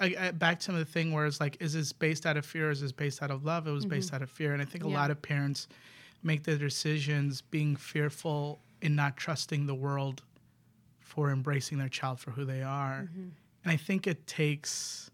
I, 0.00 0.32
back 0.32 0.58
to 0.60 0.72
the 0.72 0.84
thing 0.84 1.12
where 1.12 1.26
it's 1.26 1.38
like, 1.40 1.58
is 1.60 1.74
this 1.74 1.92
based 1.92 2.26
out 2.26 2.36
of 2.36 2.44
fear? 2.44 2.68
Or 2.68 2.70
is 2.72 2.80
this 2.80 2.90
based 2.90 3.22
out 3.22 3.30
of 3.30 3.44
love? 3.44 3.68
It 3.68 3.70
was 3.70 3.86
based 3.86 4.12
out 4.12 4.20
of 4.20 4.30
fear, 4.30 4.52
and 4.52 4.60
I 4.60 4.64
think 4.64 4.82
a 4.84 4.88
Yeah. 4.88 4.94
lot 4.96 5.10
of 5.12 5.22
parents 5.22 5.68
make 6.24 6.42
their 6.42 6.58
decisions 6.58 7.40
being 7.40 7.76
fearful 7.76 8.60
in 8.82 8.96
not 8.96 9.16
trusting 9.16 9.66
the 9.66 9.74
world 9.74 10.22
for 11.14 11.30
embracing 11.30 11.78
their 11.78 11.88
child 11.88 12.18
for 12.20 12.32
who 12.32 12.44
they 12.44 12.62
are, 12.62 13.08
mm-hmm. 13.10 13.28
and 13.62 13.72
I 13.72 13.76
think 13.76 14.06
it 14.06 14.26
takes 14.26 15.10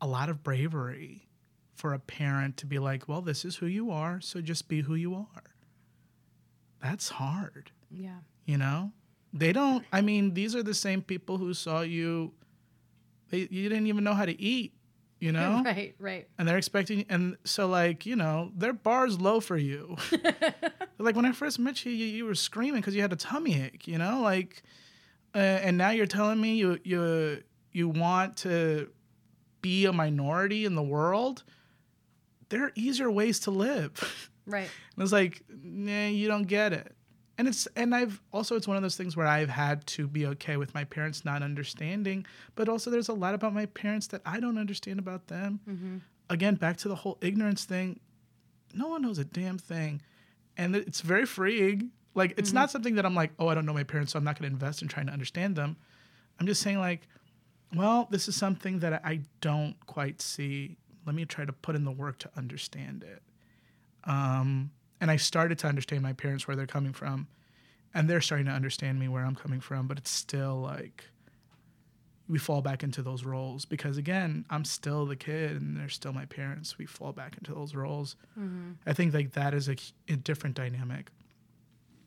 a 0.00 0.06
lot 0.06 0.28
of 0.28 0.42
bravery 0.42 1.26
for 1.74 1.92
a 1.94 1.98
parent 1.98 2.56
to 2.58 2.66
be 2.66 2.78
like, 2.78 3.08
well, 3.08 3.20
this 3.20 3.44
is 3.44 3.56
who 3.56 3.66
you 3.66 3.90
are, 3.90 4.20
so 4.20 4.40
just 4.40 4.68
be 4.68 4.82
who 4.82 4.94
you 4.94 5.14
are. 5.14 5.42
That's 6.82 7.08
hard, 7.08 7.70
Yeah. 7.90 8.18
you 8.44 8.58
know? 8.58 8.92
They 9.32 9.52
don't, 9.52 9.84
I 9.92 10.00
mean, 10.00 10.34
these 10.34 10.54
are 10.54 10.62
the 10.62 10.74
same 10.74 11.02
people 11.02 11.38
who 11.38 11.52
saw 11.54 11.80
you, 11.80 12.32
they, 13.30 13.48
you 13.50 13.68
didn't 13.68 13.88
even 13.88 14.04
know 14.04 14.14
how 14.14 14.24
to 14.26 14.40
eat, 14.40 14.74
you 15.18 15.32
know? 15.38 15.62
Right, 15.64 15.94
right. 15.98 16.28
and 16.38 16.46
they're 16.46 16.58
expecting 16.58 17.06
and 17.08 17.36
so 17.44 17.66
like 17.66 18.04
you 18.06 18.14
know 18.14 18.52
their 18.54 18.72
bar's 18.74 19.18
low 19.20 19.40
for 19.40 19.56
you 19.56 19.96
like 20.98 21.16
when 21.16 21.24
i 21.26 21.32
first 21.32 21.58
met 21.58 21.84
you 21.84 21.92
you, 21.92 22.06
you 22.06 22.24
were 22.24 22.34
screaming 22.34 22.80
because 22.80 22.94
you 22.94 23.02
had 23.02 23.12
a 23.12 23.16
tummy 23.16 23.60
ache 23.60 23.86
you 23.88 23.98
know 23.98 24.20
like 24.22 24.62
uh, 25.34 25.38
and 25.38 25.76
now 25.76 25.90
you're 25.90 26.06
telling 26.06 26.40
me 26.40 26.54
you 26.56 26.78
you 26.84 27.42
you 27.72 27.88
want 27.88 28.36
to 28.36 28.88
be 29.60 29.84
a 29.86 29.92
minority 29.92 30.64
in 30.64 30.74
the 30.74 30.82
world 30.82 31.42
there 32.50 32.62
are 32.64 32.72
easier 32.74 33.10
ways 33.10 33.40
to 33.40 33.50
live 33.50 34.30
Right. 34.46 34.68
and 34.94 35.02
it's 35.02 35.10
like, 35.10 35.42
nah, 35.48 36.08
you 36.08 36.28
don't 36.28 36.42
get 36.46 36.74
it. 36.74 36.94
And 37.38 37.48
it's 37.48 37.66
and 37.76 37.94
I've 37.94 38.20
also 38.30 38.56
it's 38.56 38.68
one 38.68 38.76
of 38.76 38.82
those 38.82 38.94
things 38.94 39.16
where 39.16 39.26
I've 39.26 39.48
had 39.48 39.86
to 39.88 40.06
be 40.06 40.26
okay 40.26 40.58
with 40.58 40.74
my 40.74 40.84
parents 40.84 41.24
not 41.24 41.42
understanding, 41.42 42.26
but 42.54 42.68
also 42.68 42.90
there's 42.90 43.08
a 43.08 43.14
lot 43.14 43.32
about 43.34 43.54
my 43.54 43.64
parents 43.64 44.06
that 44.08 44.20
I 44.26 44.40
don't 44.40 44.58
understand 44.58 44.98
about 44.98 45.28
them. 45.28 46.02
Again, 46.28 46.56
back 46.56 46.76
to 46.78 46.88
the 46.88 46.94
whole 46.94 47.16
ignorance 47.22 47.64
thing. 47.64 48.00
No 48.74 48.88
one 48.88 49.00
knows 49.00 49.18
a 49.18 49.24
damn 49.24 49.56
thing, 49.56 50.02
and 50.56 50.76
it's 50.76 51.00
very 51.00 51.26
freeing. 51.26 51.90
Like 52.14 52.34
it's 52.36 52.52
not 52.52 52.70
something 52.70 52.94
that 52.94 53.04
I'm 53.04 53.14
like, 53.14 53.32
oh, 53.38 53.48
I 53.48 53.54
don't 53.54 53.66
know 53.66 53.74
my 53.74 53.82
parents, 53.82 54.12
so 54.12 54.18
I'm 54.18 54.24
not 54.24 54.38
going 54.38 54.48
to 54.48 54.54
invest 54.54 54.82
in 54.82 54.88
trying 54.88 55.06
to 55.06 55.12
understand 55.12 55.56
them. 55.56 55.76
I'm 56.38 56.46
just 56.46 56.62
saying 56.62 56.78
like, 56.78 57.08
well, 57.74 58.06
this 58.10 58.28
is 58.28 58.36
something 58.36 58.78
that 58.80 59.04
I 59.04 59.22
don't 59.40 59.74
quite 59.86 60.22
see. 60.22 60.76
Let 61.06 61.14
me 61.16 61.24
try 61.24 61.44
to 61.44 61.52
put 61.52 61.74
in 61.74 61.84
the 61.84 61.90
work 61.90 62.18
to 62.20 62.30
understand 62.36 63.02
it 63.02 63.22
um, 64.06 64.70
and 65.00 65.10
I 65.10 65.16
started 65.16 65.58
to 65.60 65.66
understand 65.66 66.02
my 66.02 66.12
parents 66.12 66.46
where 66.46 66.56
they're 66.56 66.66
coming 66.66 66.92
from, 66.92 67.28
and 67.92 68.08
they're 68.08 68.20
starting 68.20 68.46
to 68.46 68.52
understand 68.52 68.98
me 68.98 69.08
where 69.08 69.24
I'm 69.24 69.34
coming 69.34 69.60
from. 69.60 69.86
But 69.86 69.98
it's 69.98 70.10
still 70.10 70.60
like 70.60 71.04
we 72.28 72.38
fall 72.38 72.62
back 72.62 72.82
into 72.82 73.02
those 73.02 73.24
roles 73.24 73.64
because 73.66 73.98
again, 73.98 74.44
I'm 74.48 74.64
still 74.64 75.04
the 75.06 75.16
kid, 75.16 75.60
and 75.60 75.76
they're 75.76 75.88
still 75.90 76.12
my 76.12 76.24
parents. 76.24 76.78
We 76.78 76.86
fall 76.86 77.12
back 77.12 77.36
into 77.36 77.52
those 77.54 77.74
roles. 77.74 78.16
I 78.86 78.92
think 78.94 79.12
like 79.12 79.32
that 79.32 79.52
is 79.54 79.68
a, 79.68 79.76
a 80.08 80.16
different 80.16 80.56
dynamic. 80.56 81.10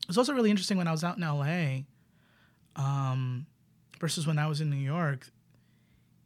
It's 0.09 0.17
also 0.17 0.33
really 0.33 0.49
interesting 0.49 0.77
when 0.77 0.87
I 0.87 0.91
was 0.91 1.03
out 1.03 1.17
in 1.17 1.23
LA, 1.23 1.83
um, 2.75 3.45
versus 3.99 4.25
when 4.25 4.39
I 4.39 4.47
was 4.47 4.61
in 4.61 4.69
New 4.69 4.77
York. 4.77 5.27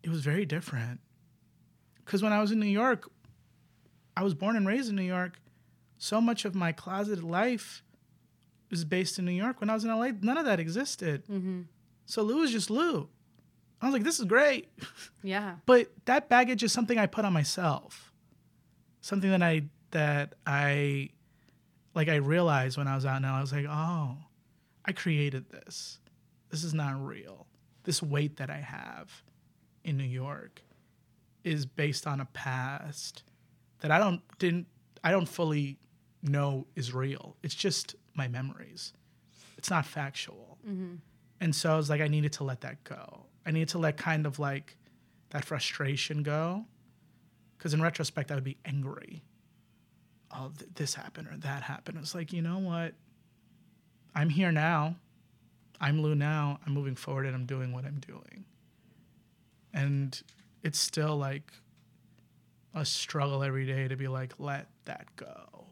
It 0.04 0.10
was 0.10 0.22
very 0.22 0.46
different. 0.46 1.00
Because 2.06 2.22
when 2.24 2.34
I 2.34 2.42
was 2.42 2.52
in 2.52 2.60
New 2.60 2.66
York, 2.66 3.10
I 4.16 4.24
was 4.24 4.34
born 4.34 4.56
and 4.56 4.68
raised 4.68 4.90
in 4.90 4.96
New 4.96 5.02
York. 5.04 5.40
So 5.98 6.20
much 6.20 6.46
of 6.46 6.56
my 6.56 6.72
closeted 6.72 7.24
life 7.24 7.84
is 8.70 8.86
based 8.86 9.20
in 9.20 9.26
New 9.26 9.32
York. 9.32 9.60
When 9.62 9.70
I 9.70 9.74
was 9.74 9.84
in 9.84 9.90
LA, 9.90 10.10
none 10.22 10.38
of 10.38 10.46
that 10.46 10.60
existed. 10.60 11.24
So 12.06 12.22
Lou 12.24 12.38
was 12.38 12.52
just 12.52 12.70
Lou. 12.70 13.10
I 13.82 13.86
was 13.86 13.94
like, 13.94 14.04
this 14.04 14.20
is 14.20 14.26
great. 14.26 14.70
Yeah. 15.24 15.56
But 15.66 15.92
that 16.06 16.30
baggage 16.30 16.64
is 16.64 16.72
something 16.72 16.98
I 16.98 17.08
put 17.08 17.26
on 17.26 17.34
myself. 17.34 18.14
Something 19.02 19.32
that 19.32 19.42
I 19.42 19.64
that 19.92 20.34
I 20.46 21.10
like 21.96 22.08
I 22.08 22.16
realized 22.16 22.78
when 22.78 22.88
I 22.88 22.96
was 22.96 23.06
out 23.06 23.22
now, 23.22 23.36
I 23.36 23.42
was 23.42 23.52
like, 23.52 23.66
oh, 23.68 24.18
I 24.86 24.92
created 24.92 25.50
this. 25.50 26.00
This 26.50 26.64
is 26.64 26.74
not 26.74 27.04
real. 27.06 27.48
This 27.84 28.04
weight 28.04 28.38
that 28.38 28.50
I 28.50 28.58
have 28.58 29.24
in 29.84 29.98
New 29.98 30.04
York 30.04 30.62
is 31.44 31.66
based 31.66 32.06
on 32.06 32.20
a 32.20 32.26
past 32.26 33.24
that 33.80 33.90
I 33.90 33.98
don't 33.98 34.22
didn't 34.38 34.68
I 35.04 35.12
don't 35.12 35.28
fully 35.28 35.80
know 36.22 36.68
is 36.76 36.94
real. 36.94 37.36
It's 37.42 37.56
just 37.56 37.96
my 38.14 38.28
memories. 38.28 38.94
It's 39.58 39.70
not 39.70 39.86
factual. 39.86 40.60
Mm-hmm. 40.68 40.96
And 41.40 41.56
so 41.56 41.74
I 41.74 41.78
was 41.78 41.90
like, 41.90 42.02
I 42.02 42.08
needed 42.08 42.34
to 42.34 42.44
let 42.44 42.62
that 42.62 42.84
go. 42.84 43.26
I 43.46 43.52
needed 43.52 43.70
to 43.70 43.80
let 43.80 43.98
kind 43.98 44.26
of 44.26 44.40
like 44.40 44.78
that 45.32 45.46
frustration 45.46 46.24
go. 46.24 46.66
Because 47.58 47.74
in 47.74 47.82
retrospect, 47.82 48.32
I 48.32 48.36
would 48.36 48.44
be 48.44 48.58
angry. 48.66 49.24
Oh, 50.34 50.52
th- 50.58 50.72
this 50.76 50.96
happened 50.96 51.28
or 51.28 51.38
that 51.38 51.64
happened. 51.64 51.98
It's 52.00 52.16
like, 52.16 52.34
you 52.34 52.42
know 52.42 52.58
what? 52.58 52.94
I'm 54.16 54.30
here 54.30 54.52
now. 54.52 54.96
I'm 55.80 56.02
Lou 56.02 56.16
now. 56.16 56.60
I'm 56.66 56.74
moving 56.74 56.96
forward 56.96 57.26
and 57.26 57.36
I'm 57.36 57.46
doing 57.46 57.72
what 57.72 57.86
I'm 57.86 58.00
doing. 58.00 58.46
And 59.74 60.22
it's 60.64 60.80
still 60.80 61.18
like 61.18 61.52
a 62.74 62.86
struggle 62.86 63.44
every 63.44 63.66
day 63.66 63.88
to 63.88 63.96
be 63.96 64.08
like, 64.08 64.34
let 64.40 64.68
that 64.86 65.08
go 65.16 65.66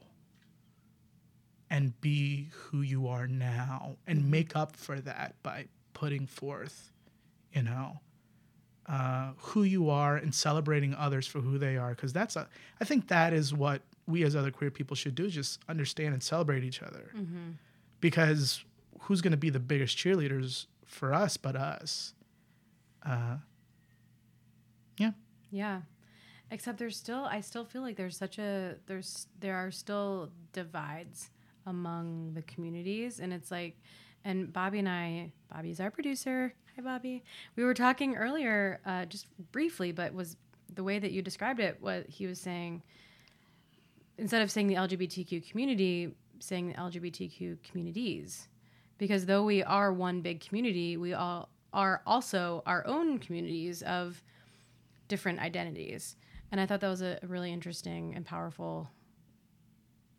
and 1.69 1.99
be 2.01 2.49
who 2.51 2.81
you 2.81 3.07
are 3.07 3.27
now 3.27 3.97
and 4.07 4.29
make 4.29 4.55
up 4.55 4.75
for 4.75 4.99
that 5.01 5.35
by 5.43 5.65
putting 5.93 6.25
forth, 6.25 6.91
you 7.53 7.63
know, 7.63 7.99
uh, 8.87 9.31
who 9.37 9.63
you 9.63 9.89
are 9.89 10.15
and 10.17 10.33
celebrating 10.33 10.93
others 10.95 11.27
for 11.27 11.39
who 11.41 11.57
they 11.57 11.77
are. 11.77 11.91
Because 11.91 12.11
that's 12.13 12.35
a, 12.35 12.47
I 12.81 12.85
think 12.85 13.07
that 13.07 13.33
is 13.33 13.53
what 13.53 13.81
we 14.07 14.23
as 14.23 14.35
other 14.35 14.51
queer 14.51 14.71
people 14.71 14.95
should 14.95 15.15
do: 15.15 15.25
is 15.25 15.33
just 15.33 15.59
understand 15.69 16.13
and 16.13 16.23
celebrate 16.23 16.63
each 16.63 16.81
other. 16.81 17.11
Because 18.01 18.63
who's 19.01 19.21
going 19.21 19.31
to 19.31 19.37
be 19.37 19.49
the 19.49 19.59
biggest 19.59 19.97
cheerleaders 19.97 20.65
for 20.85 21.13
us 21.13 21.37
but 21.37 21.55
us? 21.55 22.13
Uh, 23.05 23.37
yeah. 24.97 25.11
Yeah. 25.51 25.81
Except 26.51 26.77
there's 26.79 26.97
still 26.97 27.25
I 27.25 27.41
still 27.41 27.63
feel 27.65 27.81
like 27.81 27.95
there's 27.95 28.17
such 28.17 28.39
a 28.39 28.75
there's 28.87 29.27
there 29.39 29.55
are 29.55 29.71
still 29.71 30.31
divides 30.51 31.29
among 31.65 32.33
the 32.33 32.41
communities 32.41 33.19
and 33.19 33.31
it's 33.31 33.51
like 33.51 33.77
and 34.25 34.51
Bobby 34.51 34.79
and 34.79 34.89
I 34.89 35.31
Bobby's 35.53 35.79
our 35.79 35.91
producer. 35.91 36.53
Hi 36.79 36.83
Bobby. 36.83 37.25
We 37.57 37.65
were 37.65 37.73
talking 37.73 38.15
earlier 38.15 38.79
uh, 38.85 39.03
just 39.03 39.27
briefly 39.51 39.91
but 39.91 40.13
was 40.13 40.37
the 40.73 40.81
way 40.81 40.97
that 40.97 41.11
you 41.11 41.21
described 41.21 41.59
it 41.59 41.75
what 41.81 42.07
he 42.07 42.25
was 42.25 42.39
saying 42.39 42.83
instead 44.17 44.41
of 44.41 44.49
saying 44.49 44.67
the 44.67 44.75
LGBTQ 44.75 45.49
community 45.49 46.15
saying 46.39 46.69
the 46.69 46.75
LGBTQ 46.75 47.57
communities 47.63 48.47
because 48.97 49.25
though 49.25 49.43
we 49.43 49.61
are 49.61 49.91
one 49.91 50.21
big 50.21 50.39
community 50.39 50.95
we 50.95 51.13
all 51.13 51.49
are 51.73 52.01
also 52.07 52.63
our 52.65 52.87
own 52.87 53.17
communities 53.19 53.81
of 53.81 54.23
different 55.09 55.39
identities. 55.39 56.15
And 56.49 56.61
I 56.61 56.65
thought 56.65 56.79
that 56.79 56.87
was 56.87 57.01
a 57.01 57.19
really 57.23 57.51
interesting 57.51 58.13
and 58.15 58.25
powerful 58.25 58.89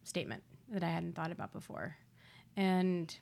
statement 0.04 0.42
that 0.68 0.84
I 0.84 0.90
hadn't 0.90 1.14
thought 1.14 1.32
about 1.32 1.54
before. 1.54 1.96
And 2.54 3.18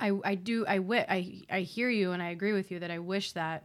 I, 0.00 0.12
I 0.24 0.34
do 0.34 0.64
I, 0.66 0.78
I 1.08 1.42
I 1.50 1.60
hear 1.60 1.90
you 1.90 2.12
and 2.12 2.22
I 2.22 2.30
agree 2.30 2.52
with 2.52 2.70
you 2.70 2.80
that 2.80 2.90
I 2.90 2.98
wish 2.98 3.32
that 3.32 3.64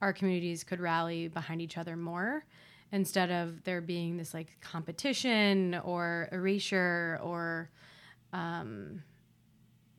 our 0.00 0.12
communities 0.12 0.64
could 0.64 0.80
rally 0.80 1.28
behind 1.28 1.60
each 1.60 1.76
other 1.76 1.96
more 1.96 2.44
instead 2.92 3.30
of 3.30 3.64
there 3.64 3.80
being 3.80 4.16
this 4.16 4.32
like 4.32 4.56
competition 4.60 5.74
or 5.84 6.28
erasure 6.30 7.18
or 7.22 7.70
um, 8.32 9.02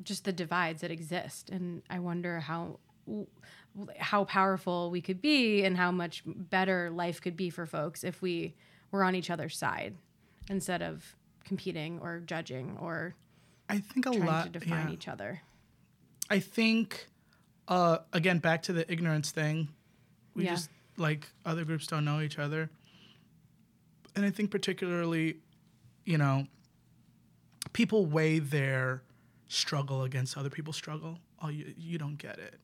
just 0.03 0.23
the 0.23 0.31
divides 0.31 0.81
that 0.81 0.91
exist. 0.91 1.49
And 1.49 1.81
I 1.89 1.99
wonder 1.99 2.39
how 2.39 2.79
how 3.97 4.23
powerful 4.23 4.89
we 4.89 5.01
could 5.01 5.21
be 5.21 5.63
and 5.65 5.75
how 5.75 5.91
much 5.91 6.23
better 6.25 6.89
life 6.89 7.19
could 7.19 7.35
be 7.35 7.49
for 7.49 7.65
folks 7.65 8.03
if 8.03 8.21
we 8.21 8.55
were 8.91 9.03
on 9.03 9.15
each 9.15 9.29
other's 9.29 9.57
side 9.57 9.95
instead 10.49 10.81
of 10.81 11.15
competing 11.43 11.99
or 11.99 12.21
judging 12.25 12.77
or 12.79 13.13
I 13.67 13.79
think 13.79 14.05
a 14.05 14.11
lot. 14.11 14.45
to 14.45 14.59
define 14.59 14.87
yeah. 14.87 14.93
each 14.93 15.07
other. 15.07 15.41
I 16.29 16.39
think, 16.39 17.07
uh, 17.67 17.99
again, 18.13 18.39
back 18.39 18.63
to 18.63 18.73
the 18.73 18.89
ignorance 18.91 19.31
thing. 19.31 19.69
We 20.33 20.43
Yeah. 20.45 20.51
just 20.55 20.69
like 20.97 21.29
other 21.45 21.65
groups 21.65 21.87
don't 21.87 22.05
know 22.05 22.21
each 22.21 22.39
other, 22.39 22.69
and 24.15 24.25
I 24.25 24.31
think 24.31 24.49
particularly, 24.51 25.37
you 26.05 26.17
know, 26.17 26.47
people 27.73 28.05
weigh 28.05 28.39
their 28.39 29.03
struggle 29.47 30.03
against 30.03 30.37
other 30.37 30.49
people's 30.49 30.75
struggle. 30.77 31.19
Oh, 31.41 31.49
you 31.49 31.73
you 31.77 31.97
don't 31.97 32.17
get 32.17 32.39
it, 32.39 32.59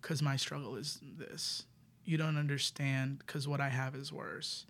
because 0.00 0.22
my 0.22 0.36
struggle 0.36 0.76
is 0.76 1.00
this. 1.02 1.66
You 2.04 2.16
don't 2.16 2.36
understand 2.36 3.18
because 3.18 3.48
what 3.48 3.60
I 3.60 3.68
have 3.70 3.94
is 3.94 4.12
worse. 4.12 4.66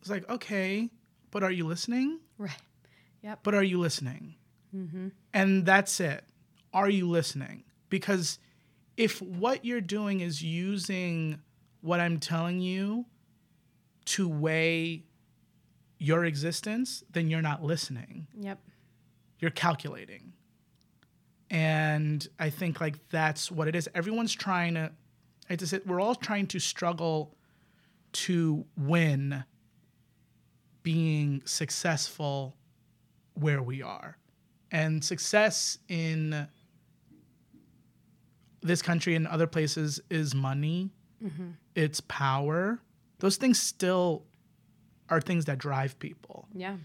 It's 0.00 0.10
like 0.10 0.28
okay, 0.28 0.90
but 1.30 1.42
are 1.42 1.50
you 1.52 1.66
listening? 1.66 2.20
Right. 2.38 2.56
Yep. 3.22 3.40
but 3.42 3.54
are 3.54 3.62
you 3.62 3.78
listening? 3.78 4.34
Mm-hmm. 4.74 5.08
And 5.34 5.66
that's 5.66 6.00
it. 6.00 6.24
Are 6.72 6.88
you 6.88 7.08
listening? 7.08 7.64
Because 7.88 8.38
if 8.96 9.20
what 9.22 9.64
you're 9.64 9.80
doing 9.80 10.20
is 10.20 10.42
using 10.42 11.40
what 11.80 12.00
I'm 12.00 12.18
telling 12.18 12.60
you 12.60 13.06
to 14.06 14.28
weigh 14.28 15.04
your 15.98 16.24
existence, 16.24 17.04
then 17.12 17.28
you're 17.28 17.42
not 17.42 17.62
listening. 17.62 18.26
Yep. 18.38 18.58
You're 19.38 19.50
calculating. 19.50 20.32
And 21.50 22.26
I 22.38 22.50
think 22.50 22.80
like 22.80 23.08
that's 23.08 23.50
what 23.50 23.68
it 23.68 23.74
is. 23.74 23.88
Everyone's 23.94 24.32
trying 24.32 24.74
to, 24.74 24.92
I 25.48 25.56
just 25.56 25.70
said, 25.70 25.82
we're 25.84 26.00
all 26.00 26.14
trying 26.14 26.46
to 26.48 26.60
struggle 26.60 27.34
to 28.12 28.64
win 28.76 29.44
being 30.82 31.42
successful 31.44 32.56
where 33.34 33.62
we 33.62 33.82
are. 33.82 34.16
And 34.70 35.04
success 35.04 35.78
in 35.88 36.46
this 38.62 38.82
country 38.82 39.14
and 39.14 39.26
other 39.26 39.46
places 39.46 40.00
is 40.10 40.34
money, 40.34 40.90
mm-hmm. 41.22 41.50
it's 41.74 42.00
power. 42.00 42.80
Those 43.18 43.36
things 43.36 43.60
still 43.60 44.24
are 45.08 45.20
things 45.20 45.46
that 45.46 45.58
drive 45.58 45.98
people. 45.98 46.48
Yeah. 46.54 46.76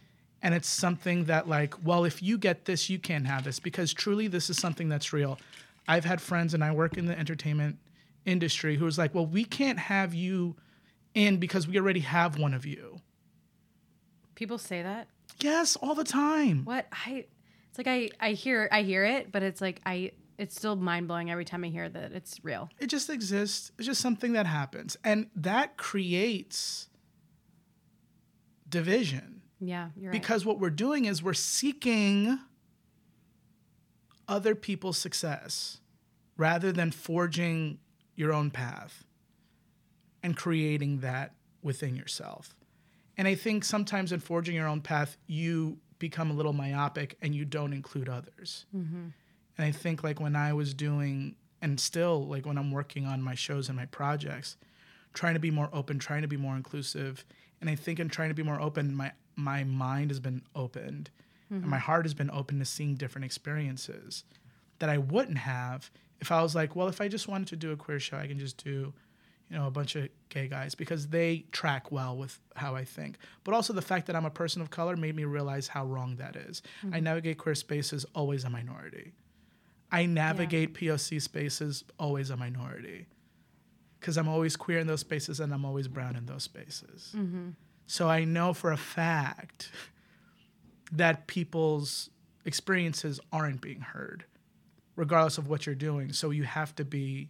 And 0.42 0.54
it's 0.54 0.68
something 0.68 1.26
that, 1.26 1.48
like, 1.48 1.74
well, 1.84 2.06
if 2.06 2.22
you 2.22 2.38
get 2.38 2.66
this, 2.66 2.90
you 2.90 3.00
can't 3.00 3.26
have 3.26 3.44
this 3.44 3.60
because 3.60 3.94
truly 3.94 4.28
this 4.28 4.50
is 4.50 4.58
something 4.58 4.90
that's 4.90 5.12
real. 5.12 5.40
I've 5.88 6.06
had 6.06 6.22
friends 6.22 6.54
and 6.54 6.64
I 6.64 6.72
work 6.72 6.98
in 6.98 7.06
the 7.06 7.18
entertainment 7.18 7.78
industry 8.26 8.76
who's 8.76 8.98
like, 8.98 9.16
well, 9.16 9.26
we 9.26 9.44
can't 9.44 9.80
have 9.80 10.14
you 10.14 10.56
in 11.14 11.38
because 11.38 11.68
we 11.68 11.80
already 11.80 12.02
have 12.02 12.38
one 12.38 12.54
of 12.54 12.66
you. 12.66 13.00
People 14.36 14.58
say 14.58 14.82
that. 14.82 15.08
Yes, 15.40 15.76
all 15.78 15.96
the 15.96 16.04
time. 16.04 16.66
What 16.66 16.88
I 16.92 17.26
it's 17.70 17.78
like 17.78 17.88
I 17.88 18.10
I 18.20 18.32
hear 18.32 18.70
I 18.72 18.84
hear 18.84 19.04
it, 19.04 19.32
but 19.32 19.44
it's 19.44 19.62
like 19.62 19.82
I 19.86 20.12
it's 20.38 20.56
still 20.56 20.76
mind 20.76 21.08
blowing 21.08 21.32
every 21.32 21.46
time 21.46 21.64
I 21.64 21.68
hear 21.68 21.88
that 21.90 22.12
it's 22.12 22.44
real. 22.44 22.70
It 22.80 22.88
just 22.88 23.10
exists. 23.10 23.72
It's 23.78 23.88
just 23.88 24.02
something 24.02 24.34
that 24.34 24.46
happens. 24.46 24.98
And 25.04 25.28
that 25.36 25.78
creates 25.78 26.90
division. 28.68 29.42
Yeah, 29.60 29.90
you're 29.96 30.12
right. 30.12 30.22
Because 30.22 30.46
what 30.46 30.60
we're 30.60 30.70
doing 30.70 31.06
is 31.06 31.24
we're 31.24 31.34
seeking 31.34 32.40
other 34.28 34.56
people's 34.56 34.98
success 34.98 35.80
rather 36.38 36.72
than 36.72 36.92
forging 36.92 37.80
your 38.16 38.34
own 38.34 38.52
path 38.52 39.06
and 40.24 40.36
creating 40.36 41.00
that 41.00 41.36
within 41.62 41.96
yourself. 41.96 42.56
And 43.18 43.28
I 43.28 43.36
think 43.36 43.64
sometimes 43.64 44.12
in 44.12 44.20
forging 44.20 44.56
your 44.56 44.68
own 44.68 44.82
path, 44.82 45.18
you 45.28 45.78
become 46.00 46.30
a 46.30 46.34
little 46.34 46.54
myopic 46.54 47.18
and 47.22 47.34
you 47.34 47.46
don't 47.46 47.72
include 47.72 48.10
others. 48.10 48.66
Mm-hmm. 48.76 49.08
And 49.58 49.66
I 49.66 49.72
think 49.72 50.04
like 50.04 50.20
when 50.20 50.36
I 50.36 50.54
was 50.54 50.74
doing, 50.74 51.36
and 51.62 51.80
still 51.80 52.26
like 52.28 52.46
when 52.46 52.58
I'm 52.58 52.72
working 52.72 53.06
on 53.06 53.22
my 53.22 53.36
shows 53.36 53.70
and 53.70 53.78
my 53.78 53.86
projects, 53.86 54.58
trying 55.14 55.34
to 55.34 55.40
be 55.40 55.52
more 55.52 55.70
open, 55.72 56.00
trying 56.00 56.22
to 56.22 56.28
be 56.28 56.38
more 56.38 56.56
inclusive. 56.56 57.26
And 57.62 57.70
I 57.70 57.76
think 57.76 58.00
in 58.00 58.10
trying 58.10 58.30
to 58.30 58.36
be 58.36 58.44
more 58.44 58.60
open, 58.60 58.96
my 58.96 59.12
my 59.38 59.64
mind 59.64 60.12
has 60.12 60.20
been 60.20 60.42
opened, 60.56 61.10
and 61.50 61.64
my 61.64 61.78
mm-hmm. 61.78 61.86
heart 61.86 62.06
has 62.06 62.14
been 62.14 62.32
open 62.32 62.60
to 62.60 62.66
seeing 62.66 62.96
different 62.96 63.26
experiences 63.26 64.24
that 64.80 64.90
I 64.90 64.98
wouldn't 64.98 65.38
have 65.40 65.90
if 66.22 66.32
I 66.32 66.42
was 66.42 66.56
like, 66.56 66.76
well, 66.76 66.88
if 66.88 67.02
I 67.02 67.08
just 67.08 67.28
wanted 67.28 67.48
to 67.50 67.56
do 67.56 67.72
a 67.72 67.76
queer 67.76 68.00
show, 68.00 68.18
I 68.18 68.28
can 68.28 68.40
just 68.40 68.64
do, 68.64 68.94
you 69.50 69.58
know, 69.58 69.68
a 69.68 69.72
bunch 69.72 69.96
of 69.96 70.10
gay 70.30 70.48
guys 70.48 70.76
because 70.76 71.08
they 71.08 71.46
track 71.52 71.92
well 71.92 72.16
with 72.18 72.40
how 72.56 72.76
I 72.76 72.84
think. 72.84 73.18
But 73.44 73.54
also 73.54 73.74
the 73.74 73.82
fact 73.82 74.08
that 74.08 74.16
I'm 74.16 74.26
a 74.26 74.32
person 74.32 74.62
of 74.62 74.70
color 74.70 74.96
made 74.96 75.16
me 75.16 75.26
realize 75.26 75.68
how 75.68 75.86
wrong 75.86 76.16
that 76.18 76.36
is. 76.36 76.62
I 76.82 76.86
mm-hmm. 76.86 77.04
navigate 77.04 77.38
queer 77.38 77.56
spaces 77.56 78.06
always 78.16 78.44
a 78.44 78.50
minority. 78.50 79.14
I 79.96 80.08
navigate 80.08 80.74
POC 80.74 81.22
spaces 81.22 81.86
always 81.98 82.30
a 82.30 82.36
minority 82.36 83.08
because 83.98 84.18
I'm 84.18 84.28
always 84.28 84.58
queer 84.58 84.80
in 84.80 84.88
those 84.88 85.00
spaces 85.00 85.40
and 85.40 85.54
I'm 85.54 85.64
always 85.64 85.88
brown 85.88 86.18
in 86.18 86.26
those 86.26 86.44
spaces. 86.44 87.14
Mm-hmm. 87.16 87.52
So 87.88 88.10
I 88.10 88.26
know 88.26 88.52
for 88.52 88.74
a 88.74 88.78
fact 88.78 89.72
that 90.92 91.28
people's 91.28 92.10
experiences 92.44 93.22
aren't 93.32 93.62
being 93.62 93.80
heard, 93.80 94.26
regardless 94.98 95.38
of 95.38 95.48
what 95.48 95.66
you're 95.66 95.76
doing. 95.76 96.12
So 96.12 96.30
you 96.32 96.44
have 96.44 96.76
to 96.76 96.84
be 96.84 97.30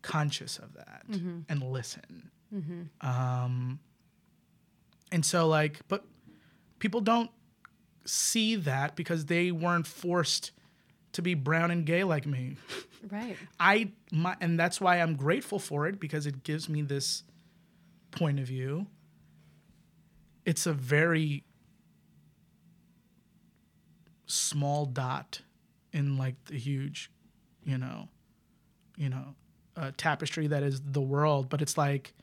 conscious 0.00 0.58
of 0.58 0.72
that 0.72 1.02
mm-hmm. 1.10 1.40
and 1.50 1.62
listen. 1.62 2.30
Mm-hmm. 2.54 3.06
Um, 3.06 3.78
and 5.12 5.22
so, 5.22 5.46
like, 5.46 5.80
but 5.86 6.06
people 6.78 7.02
don't 7.02 7.30
see 8.06 8.56
that 8.56 8.96
because 8.96 9.26
they 9.26 9.52
weren't 9.52 9.86
forced 9.86 10.52
to 11.12 11.22
be 11.22 11.34
brown 11.34 11.70
and 11.70 11.84
gay 11.86 12.04
like 12.04 12.26
me. 12.26 12.56
right. 13.10 13.36
I 13.58 13.92
my 14.12 14.36
and 14.40 14.58
that's 14.58 14.80
why 14.80 15.00
I'm 15.00 15.16
grateful 15.16 15.58
for 15.58 15.86
it 15.86 15.98
because 16.00 16.26
it 16.26 16.42
gives 16.42 16.68
me 16.68 16.82
this 16.82 17.24
point 18.10 18.38
of 18.40 18.46
view. 18.46 18.86
It's 20.44 20.66
a 20.66 20.72
very 20.72 21.44
small 24.26 24.86
dot 24.86 25.40
in 25.92 26.16
like 26.16 26.36
the 26.46 26.58
huge, 26.58 27.10
you 27.64 27.78
know, 27.78 28.08
you 28.96 29.08
know, 29.08 29.34
uh, 29.76 29.90
tapestry 29.96 30.46
that 30.48 30.62
is 30.62 30.80
the 30.84 31.00
world, 31.00 31.48
but 31.48 31.62
it's 31.62 31.78
like 31.78 32.14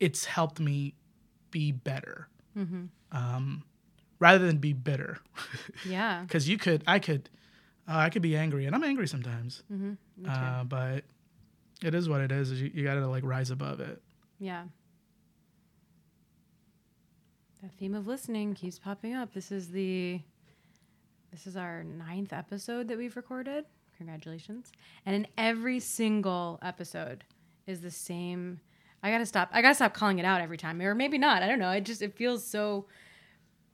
it's 0.00 0.24
helped 0.24 0.60
me 0.60 0.94
be 1.50 1.72
better. 1.72 2.28
Um, 3.12 3.62
rather 4.18 4.44
than 4.44 4.58
be 4.58 4.72
bitter. 4.72 5.18
Yeah. 5.88 6.22
because 6.22 6.48
you 6.48 6.58
could 6.58 6.82
i 6.88 6.98
could 6.98 7.30
uh, 7.88 7.96
i 7.96 8.10
could 8.10 8.22
be 8.22 8.36
angry 8.36 8.66
and 8.66 8.74
i'm 8.74 8.84
angry 8.84 9.08
sometimes 9.08 9.62
Me 9.68 9.96
too. 10.24 10.30
uh, 10.30 10.64
but 10.64 11.04
it 11.82 11.94
is 11.94 12.08
what 12.08 12.20
it 12.20 12.30
is 12.32 12.60
you, 12.60 12.70
you 12.74 12.84
gotta 12.84 13.06
like 13.06 13.24
rise 13.24 13.50
above 13.50 13.80
it 13.80 14.02
Yeah. 14.38 14.64
That 17.62 17.72
theme 17.76 17.94
of 17.94 18.06
listening 18.06 18.54
keeps 18.54 18.78
popping 18.78 19.14
up. 19.14 19.32
This 19.34 19.50
is 19.50 19.68
the 19.70 20.20
this 21.32 21.46
is 21.46 21.56
our 21.56 21.82
ninth 21.84 22.32
episode 22.32 22.86
that 22.88 22.96
we've 22.96 23.16
recorded. 23.16 23.64
Congratulations. 23.96 24.70
And 25.04 25.14
in 25.16 25.26
every 25.36 25.80
single 25.80 26.58
episode 26.62 27.24
is 27.66 27.80
the 27.80 27.90
same 27.90 28.60
I 29.02 29.10
gotta 29.10 29.26
stop 29.26 29.48
I 29.52 29.60
gotta 29.60 29.74
stop 29.74 29.92
calling 29.92 30.18
it 30.20 30.24
out 30.24 30.40
every 30.40 30.56
time. 30.56 30.80
Or 30.80 30.94
maybe 30.94 31.18
not. 31.18 31.42
I 31.42 31.48
don't 31.48 31.58
know. 31.58 31.70
It 31.72 31.80
just 31.84 32.00
it 32.00 32.14
feels 32.16 32.46
so 32.46 32.86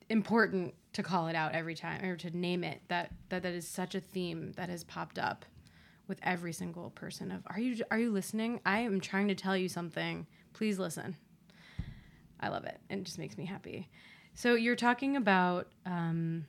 important 0.08 0.72
to 0.94 1.02
call 1.02 1.28
it 1.28 1.36
out 1.36 1.52
every 1.52 1.74
time 1.74 2.04
or 2.04 2.16
to 2.16 2.36
name 2.36 2.64
it 2.64 2.80
that 2.88 3.12
that, 3.28 3.42
that 3.42 3.52
is 3.52 3.68
such 3.68 3.94
a 3.94 4.00
theme 4.00 4.52
that 4.56 4.68
has 4.68 4.84
popped 4.84 5.18
up 5.18 5.44
with 6.06 6.18
every 6.22 6.52
single 6.52 6.90
person 6.90 7.30
of 7.30 7.42
are 7.46 7.60
you 7.60 7.82
are 7.90 7.98
you 7.98 8.10
listening? 8.10 8.60
I 8.64 8.80
am 8.80 9.00
trying 9.00 9.28
to 9.28 9.34
tell 9.34 9.56
you 9.56 9.68
something. 9.68 10.26
Please 10.52 10.78
listen. 10.78 11.16
I 12.40 12.48
love 12.48 12.64
it. 12.64 12.78
It 12.90 13.02
just 13.04 13.18
makes 13.18 13.38
me 13.38 13.46
happy. 13.46 13.88
So 14.34 14.54
you're 14.54 14.76
talking 14.76 15.16
about 15.16 15.68
um, 15.86 16.44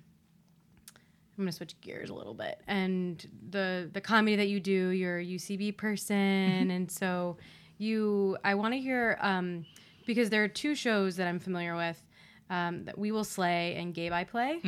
i'm 1.37 1.43
going 1.43 1.47
to 1.49 1.55
switch 1.55 1.79
gears 1.81 2.09
a 2.09 2.13
little 2.13 2.33
bit 2.33 2.61
and 2.67 3.27
the 3.49 3.89
the 3.93 4.01
comedy 4.01 4.37
that 4.37 4.47
you 4.47 4.59
do 4.59 4.89
you're 4.89 5.19
a 5.19 5.25
ucb 5.25 5.75
person 5.75 6.71
and 6.71 6.89
so 6.89 7.37
you 7.77 8.37
i 8.43 8.55
want 8.55 8.73
to 8.73 8.79
hear 8.79 9.17
um, 9.21 9.65
because 10.05 10.29
there 10.29 10.43
are 10.43 10.47
two 10.47 10.75
shows 10.75 11.17
that 11.17 11.27
i'm 11.27 11.39
familiar 11.39 11.75
with 11.75 12.01
um, 12.49 12.85
that 12.85 12.97
we 12.97 13.11
will 13.11 13.23
slay 13.23 13.75
and 13.75 13.93
gay 13.93 14.09
by 14.09 14.23
play. 14.23 14.59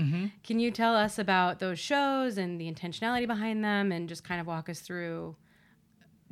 Can 0.43 0.59
you 0.59 0.71
tell 0.71 0.95
us 0.95 1.19
about 1.19 1.59
those 1.59 1.77
shows 1.79 2.37
and 2.37 2.59
the 2.59 2.71
intentionality 2.71 3.27
behind 3.27 3.63
them 3.63 3.91
and 3.91 4.09
just 4.09 4.23
kind 4.23 4.41
of 4.41 4.47
walk 4.47 4.67
us 4.69 4.79
through 4.79 5.35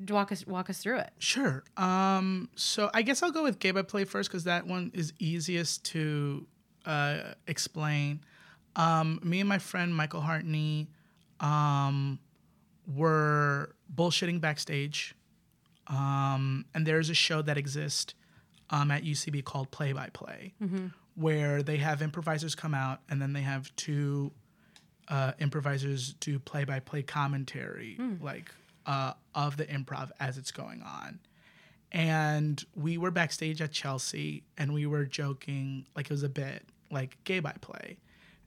walk 0.10 0.32
us 0.32 0.46
walk 0.46 0.70
us 0.70 0.80
through 0.80 0.98
it? 1.00 1.12
Sure. 1.20 1.64
Um 1.78 2.50
so 2.56 2.90
i 2.94 3.02
guess 3.02 3.24
i'll 3.24 3.32
go 3.32 3.44
with 3.44 3.60
gay 3.60 3.72
by 3.72 3.82
play 3.82 4.04
first 4.06 4.30
because 4.30 4.44
that 4.46 4.68
one 4.68 4.92
is 4.94 5.14
easiest 5.20 5.86
to 5.86 6.46
uh 6.86 7.34
explain. 7.48 8.22
Um 8.76 9.20
me 9.24 9.40
and 9.40 9.48
my 9.48 9.60
friend 9.60 9.96
michael 9.96 10.22
hartney 10.22 10.88
um 11.40 12.20
were 12.94 13.76
bullshitting 13.94 14.42
backstage. 14.42 15.16
Um 15.88 16.66
and 16.74 16.86
there's 16.86 17.10
a 17.10 17.14
show 17.14 17.42
that 17.44 17.58
exists 17.58 18.14
um 18.72 18.90
at 18.92 19.04
ucb 19.04 19.44
called 19.44 19.70
play 19.72 19.94
by 19.94 20.10
play 20.10 20.54
where 21.16 21.64
they 21.64 21.78
have 21.78 22.02
improvisers 22.02 22.56
come 22.56 22.74
out 22.74 23.00
and 23.10 23.22
then 23.22 23.34
they 23.34 23.42
have 23.42 23.74
two 23.76 24.32
uh, 25.08 25.32
improvisers 25.40 26.14
do 26.20 26.40
play 26.40 26.64
by 26.66 26.80
play 26.80 27.02
commentary, 27.02 27.98
like 28.22 28.52
uh, 28.86 29.14
of 29.34 29.58
the 29.58 29.66
improv 29.66 30.12
as 30.20 30.38
it's 30.38 30.52
going 30.52 30.82
on. 30.82 31.20
And 31.92 32.64
we 32.76 32.98
were 32.98 33.12
backstage 33.12 33.62
at 33.62 33.72
Chelsea 33.72 34.44
and 34.58 34.74
we 34.74 34.86
were 34.86 35.06
joking, 35.06 35.86
like 35.96 36.06
it 36.08 36.12
was 36.12 36.24
a 36.24 36.30
bit, 36.30 36.64
like 36.92 37.18
gay 37.24 37.40
by 37.40 37.54
play. 37.62 37.98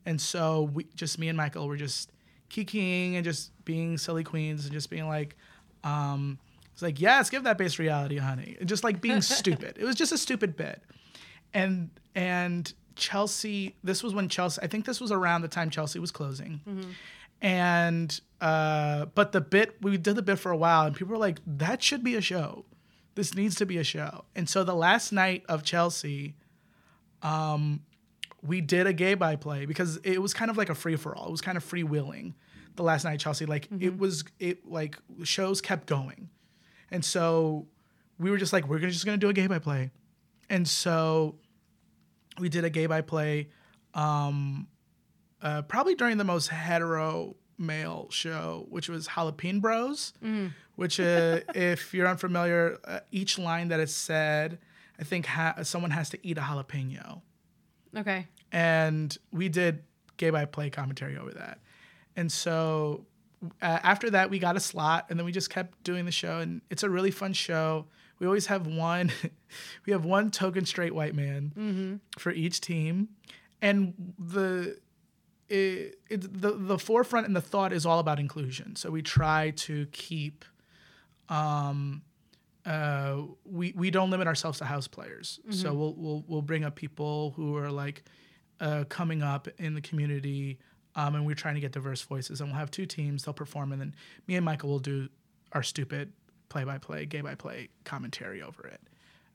And 0.05 0.21
so 0.21 0.71
we 0.75 0.85
just 0.95 1.19
me 1.19 1.29
and 1.29 1.37
Michael 1.37 1.67
were 1.69 1.77
just 1.77 2.11
kikiing 2.51 3.15
and 3.15 3.25
just 3.25 3.53
being 3.65 3.97
silly 3.99 4.25
queens 4.25 4.65
and 4.65 4.73
just 4.73 4.91
being 4.91 5.07
like, 5.07 5.37
um, 5.85 6.39
it's 6.73 6.83
like, 6.83 7.01
yes, 7.01 7.31
give 7.31 7.45
that 7.45 7.59
base 7.59 7.79
reality, 7.79 8.19
honey. 8.19 8.57
And 8.61 8.69
just 8.69 8.85
like 8.85 9.01
being 9.01 9.21
stupid. 9.23 9.77
It 9.79 9.85
was 9.85 9.97
just 9.97 10.13
a 10.13 10.19
stupid 10.19 10.57
bit. 10.57 10.83
And 11.55 11.91
and 12.15 12.73
Chelsea, 12.97 13.77
this 13.85 14.03
was 14.03 14.13
when 14.15 14.29
Chelsea, 14.29 14.61
I 14.63 14.67
think 14.67 14.85
this 14.85 15.01
was 15.01 15.13
around 15.13 15.43
the 15.43 15.49
time 15.49 15.71
Chelsea 15.71 15.99
was 15.99 16.11
closing. 16.11 16.61
And 17.41 18.21
uh, 18.41 19.07
but 19.15 19.33
the 19.33 19.41
bit 19.41 19.77
we 19.81 19.97
did 19.97 20.17
the 20.17 20.23
bit 20.23 20.39
for 20.39 20.51
a 20.51 20.57
while, 20.57 20.87
and 20.87 20.95
people 20.97 21.13
were 21.13 21.19
like, 21.19 21.39
"That 21.47 21.83
should 21.83 22.03
be 22.03 22.17
a 22.17 22.21
show. 22.21 22.65
This 23.15 23.35
needs 23.35 23.55
to 23.57 23.67
be 23.67 23.79
a 23.79 23.85
show." 23.85 24.25
And 24.35 24.49
so 24.49 24.65
the 24.65 24.75
last 24.75 25.13
night 25.13 25.45
of 25.49 25.63
Chelsea, 25.63 26.35
um, 27.23 27.81
we 28.43 28.61
did 28.61 28.87
a 28.89 28.93
gay 28.93 29.15
by 29.15 29.37
play 29.37 29.67
because 29.67 29.99
it 29.99 30.21
was 30.21 30.35
kind 30.35 30.51
of 30.51 30.57
like 30.57 30.69
a 30.69 30.75
free 30.75 30.97
for 30.97 31.15
all. 31.15 31.29
It 31.29 31.31
was 31.31 31.41
kind 31.41 31.57
of 31.57 31.65
freewheeling. 31.65 32.35
The 32.75 32.83
last 32.83 33.05
night 33.05 33.19
Chelsea, 33.21 33.47
like 33.47 33.69
it 33.81 33.99
was, 33.99 34.25
it 34.39 34.69
like 34.69 34.99
shows 35.25 35.61
kept 35.61 35.87
going, 35.87 36.29
and 36.91 37.05
so 37.05 37.67
we 38.19 38.31
were 38.31 38.37
just 38.37 38.53
like, 38.53 38.69
we're 38.69 38.79
gonna 38.79 38.93
just 38.93 39.05
gonna 39.05 39.17
do 39.17 39.29
a 39.29 39.33
gay 39.33 39.47
by 39.49 39.59
play, 39.59 39.91
and 40.51 40.67
so 40.67 41.37
we 42.39 42.49
did 42.49 42.65
a 42.65 42.71
gay 42.71 42.87
by 42.87 43.01
play 43.01 43.49
um, 43.95 44.69
uh, 45.43 45.63
probably 45.63 45.95
during 45.95 46.19
the 46.19 46.25
most 46.25 46.49
hetero 46.49 47.37
male 47.59 48.09
show, 48.11 48.67
which 48.69 48.89
was 48.89 49.09
Jalapeno 49.09 49.61
Bros, 49.61 50.13
which, 50.77 51.01
uh, 51.01 51.41
if 51.55 51.93
you're 51.93 52.07
unfamiliar, 52.07 52.79
uh, 52.85 53.01
each 53.11 53.39
line 53.39 53.69
that 53.69 53.81
is 53.81 53.95
said, 53.95 54.59
I 54.99 55.05
think 55.05 55.27
ha- 55.27 55.57
someone 55.63 55.91
has 55.91 56.11
to 56.11 56.27
eat 56.27 56.39
a 56.39 56.41
jalapeno. 56.41 57.23
Okay. 57.97 58.27
And 58.53 59.17
we 59.33 59.49
did 59.49 59.83
gay 60.17 60.31
by 60.31 60.45
play 60.45 60.71
commentary 60.71 61.17
over 61.17 61.31
that. 61.33 61.61
And 62.17 62.31
so 62.31 63.07
uh, 63.63 63.79
after 63.83 64.11
that, 64.11 64.31
we 64.31 64.39
got 64.39 64.57
a 64.57 64.61
slot, 64.61 65.07
and 65.11 65.19
then 65.19 65.25
we 65.25 65.33
just 65.33 65.51
kept 65.51 65.83
doing 65.85 66.05
the 66.05 66.13
show. 66.13 66.39
And 66.39 66.63
it's 66.71 66.83
a 66.83 66.91
really 66.91 67.11
fun 67.11 67.33
show. 67.33 67.87
We 68.19 68.27
always 68.27 68.47
have 68.47 68.67
one, 68.67 69.13
we 69.87 69.93
have 69.93 70.05
one 70.05 70.31
token 70.31 70.65
straight 70.67 70.95
white 70.95 71.15
man 71.15 72.01
for 72.19 72.31
each 72.33 72.61
team, 72.61 73.09
and 73.63 73.95
the 74.19 74.79
it, 75.49 75.99
it, 76.11 76.41
the 76.43 76.53
the 76.53 76.79
forefront 76.79 77.27
and 77.27 77.35
the 77.35 77.41
thought 77.41 77.73
is 77.73 77.87
all 77.87 77.99
about 77.99 78.19
inclusion. 78.21 78.77
So 78.77 78.91
we 78.91 79.01
try 79.03 79.51
to 79.57 79.87
keep, 79.93 80.45
um, 81.29 82.03
uh, 82.67 83.23
we 83.45 83.73
we 83.77 83.91
don't 83.91 84.11
limit 84.11 84.27
ourselves 84.27 84.59
to 84.59 84.65
house 84.67 84.89
players. 84.89 85.41
So 85.51 85.73
we'll 85.73 85.95
we'll 85.95 86.25
we'll 86.27 86.43
bring 86.43 86.65
up 86.65 86.75
people 86.75 87.33
who 87.37 87.57
are 87.57 87.71
like 87.71 88.05
uh, 88.61 88.85
coming 88.89 89.23
up 89.23 89.49
in 89.59 89.75
the 89.75 89.81
community, 89.81 90.59
um, 90.97 91.15
and 91.15 91.25
we're 91.25 91.35
trying 91.35 91.55
to 91.55 91.61
get 91.61 91.73
diverse 91.73 92.03
voices. 92.03 92.41
And 92.41 92.51
we'll 92.51 92.59
have 92.59 92.71
two 92.71 92.85
teams. 92.87 93.25
They'll 93.25 93.33
perform, 93.33 93.73
and 93.73 93.81
then 93.81 93.95
me 94.27 94.35
and 94.37 94.45
Michael 94.45 94.69
will 94.69 94.81
do 94.81 95.09
our 95.53 95.63
stupid 95.63 96.13
play-by-play, 96.49 97.07
gay-by-play 97.07 97.69
commentary 97.85 98.43
over 98.43 98.67
it. 98.67 98.81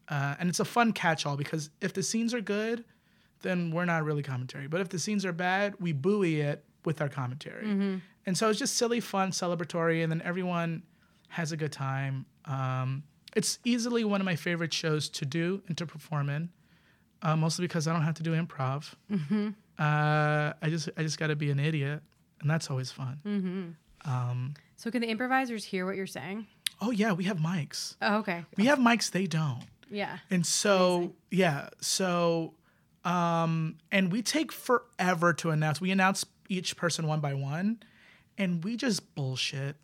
Uh, 0.10 0.36
and 0.40 0.50
it's 0.50 0.60
a 0.60 0.66
fun 0.66 0.92
catch-all 0.94 1.38
because 1.38 1.70
if 1.82 1.94
the 1.94 2.04
scenes 2.04 2.34
are 2.34 2.42
good, 2.42 2.84
then 3.42 3.72
we're 3.72 3.86
not 3.86 4.04
really 4.04 4.24
commentary. 4.24 4.68
But 4.68 4.82
if 4.82 4.90
the 4.90 5.00
scenes 5.00 5.26
are 5.26 5.34
bad, 5.34 5.76
we 5.80 5.92
buoy 5.94 6.42
it 6.42 6.64
with 6.86 7.02
our 7.02 7.10
commentary. 7.10 7.66
And 8.26 8.38
so 8.38 8.50
it's 8.50 8.60
just 8.60 8.76
silly, 8.76 9.00
fun, 9.00 9.32
celebratory, 9.32 10.02
and 10.04 10.12
then 10.12 10.22
everyone 10.24 10.84
has 11.30 11.52
a 11.52 11.58
good 11.58 11.72
time. 11.72 12.26
Um, 12.46 13.04
it's 13.36 13.60
easily 13.64 14.04
one 14.06 14.22
of 14.22 14.26
my 14.26 14.36
favorite 14.36 14.74
shows 14.74 15.10
to 15.10 15.26
do 15.26 15.62
and 15.68 15.78
to 15.78 15.86
perform 15.86 16.30
in, 16.30 16.50
uh, 17.22 17.36
mostly 17.36 17.66
because 17.66 17.88
I 17.88 17.94
don't 17.94 18.04
have 18.04 18.16
to 18.16 18.24
do 18.24 18.32
improv. 18.34 18.94
Uh, 19.80 20.54
I 20.62 20.70
just 20.70 20.90
I 20.98 21.02
just 21.02 21.18
got 21.18 21.28
to 21.28 21.36
be 21.36 21.50
an 21.50 21.60
idiot, 21.60 22.02
and 22.42 22.50
that's 22.50 22.70
always 22.70 22.92
fun. 22.92 23.76
Um, 24.06 24.54
So 24.76 24.92
can 24.92 25.02
the 25.02 25.08
improvisers 25.08 25.64
hear 25.66 25.86
what 25.86 25.96
you're 25.96 26.06
saying? 26.08 26.46
Oh 26.82 26.92
yeah, 26.92 27.14
we 27.14 27.26
have 27.26 27.38
mics. 27.38 27.96
Oh, 28.02 28.18
okay. 28.18 28.46
We 28.58 28.66
have 28.66 28.80
mics. 28.80 29.12
They 29.12 29.28
don't. 29.28 29.64
Yeah. 29.90 30.18
And 30.30 30.46
so, 30.46 31.14
yeah, 31.30 31.70
so, 31.80 32.54
um, 33.06 33.78
and 33.92 34.12
we 34.12 34.22
take 34.22 34.52
forever 34.52 35.34
to 35.34 35.52
announce. 35.52 35.80
We 35.80 35.92
announce 35.92 36.26
each 36.50 36.76
person 36.76 37.08
one 37.08 37.20
by 37.20 37.34
one, 37.34 37.82
and 38.38 38.64
we 38.64 38.76
just 38.76 39.14
bullshit. 39.16 39.76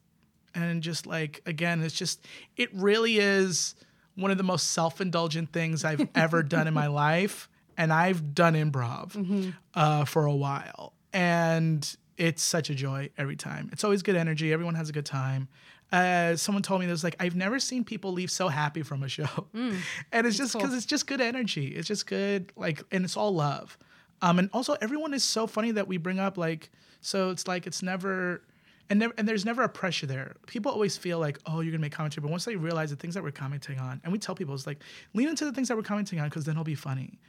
And 0.56 0.82
just 0.82 1.06
like, 1.06 1.42
again, 1.46 1.84
it's 1.84 1.94
just, 1.94 2.26
it 2.58 2.74
really 2.74 3.20
is 3.20 3.76
one 4.16 4.32
of 4.32 4.38
the 4.38 4.44
most 4.44 4.72
self 4.72 5.00
indulgent 5.00 5.54
things 5.54 5.86
I've 5.86 6.10
ever 6.16 6.42
done 6.42 6.68
in 6.68 6.74
my 6.74 6.88
life. 6.88 7.48
And 7.78 7.94
I've 7.94 8.34
done 8.36 8.56
improv 8.56 9.54
uh, 9.74 10.04
for 10.06 10.26
a 10.26 10.36
while. 10.36 10.94
And 11.14 11.96
it's 12.18 12.42
such 12.44 12.70
a 12.70 12.76
joy 12.76 13.10
every 13.18 13.38
time. 13.38 13.70
It's 13.72 13.84
always 13.86 14.02
good 14.04 14.18
energy. 14.18 14.52
Everyone 14.52 14.76
has 14.76 14.90
a 14.90 14.92
good 14.92 15.06
time. 15.06 15.48
Uh, 15.92 16.36
someone 16.36 16.62
told 16.62 16.82
me 16.82 16.86
that 16.86 16.92
was 16.92 17.04
like 17.04 17.16
I've 17.20 17.36
never 17.36 17.60
seen 17.60 17.84
people 17.84 18.12
leave 18.12 18.30
so 18.30 18.48
happy 18.48 18.84
from 18.84 19.02
a 19.04 19.10
show, 19.10 19.48
and 19.54 20.28
it's 20.28 20.38
just 20.38 20.54
because 20.54 20.74
it's 20.76 20.86
just 20.86 21.08
good 21.08 21.22
energy. 21.22 21.68
It's 21.68 21.88
just 21.88 22.06
good 22.06 22.52
like, 22.56 22.84
and 22.92 23.04
it's 23.04 23.18
all 23.18 23.34
love. 23.34 23.78
Um, 24.22 24.38
and 24.38 24.50
also 24.54 24.76
everyone 24.82 25.14
is 25.14 25.24
so 25.24 25.48
funny 25.48 25.72
that 25.72 25.88
we 25.88 25.98
bring 25.98 26.20
up 26.20 26.38
like, 26.38 26.70
so 27.02 27.30
it's 27.32 27.48
like 27.48 27.66
it's 27.66 27.82
never, 27.82 28.44
and 28.90 29.00
never, 29.00 29.14
and 29.18 29.28
there's 29.28 29.46
never 29.46 29.64
a 29.64 29.70
pressure 29.70 30.06
there. 30.06 30.36
People 30.46 30.72
always 30.72 30.96
feel 30.98 31.18
like, 31.20 31.40
oh, 31.46 31.62
you're 31.62 31.72
gonna 31.72 31.82
make 31.82 31.94
commentary, 31.94 32.22
but 32.22 32.30
once 32.30 32.46
they 32.46 32.56
realize 32.56 32.92
the 32.92 32.96
things 32.96 33.16
that 33.16 33.24
we're 33.24 33.32
commenting 33.32 33.80
on, 33.80 34.00
and 34.04 34.14
we 34.14 34.20
tell 34.20 34.36
people 34.36 34.54
it's 34.54 34.68
like 34.68 34.84
lean 35.16 35.28
into 35.30 35.46
the 35.46 35.52
things 35.52 35.70
that 35.70 35.78
we're 35.78 35.84
commenting 35.84 36.20
on 36.20 36.30
because 36.30 36.46
then 36.46 36.54
it'll 36.54 36.64
be 36.64 36.76
funny. 36.76 37.20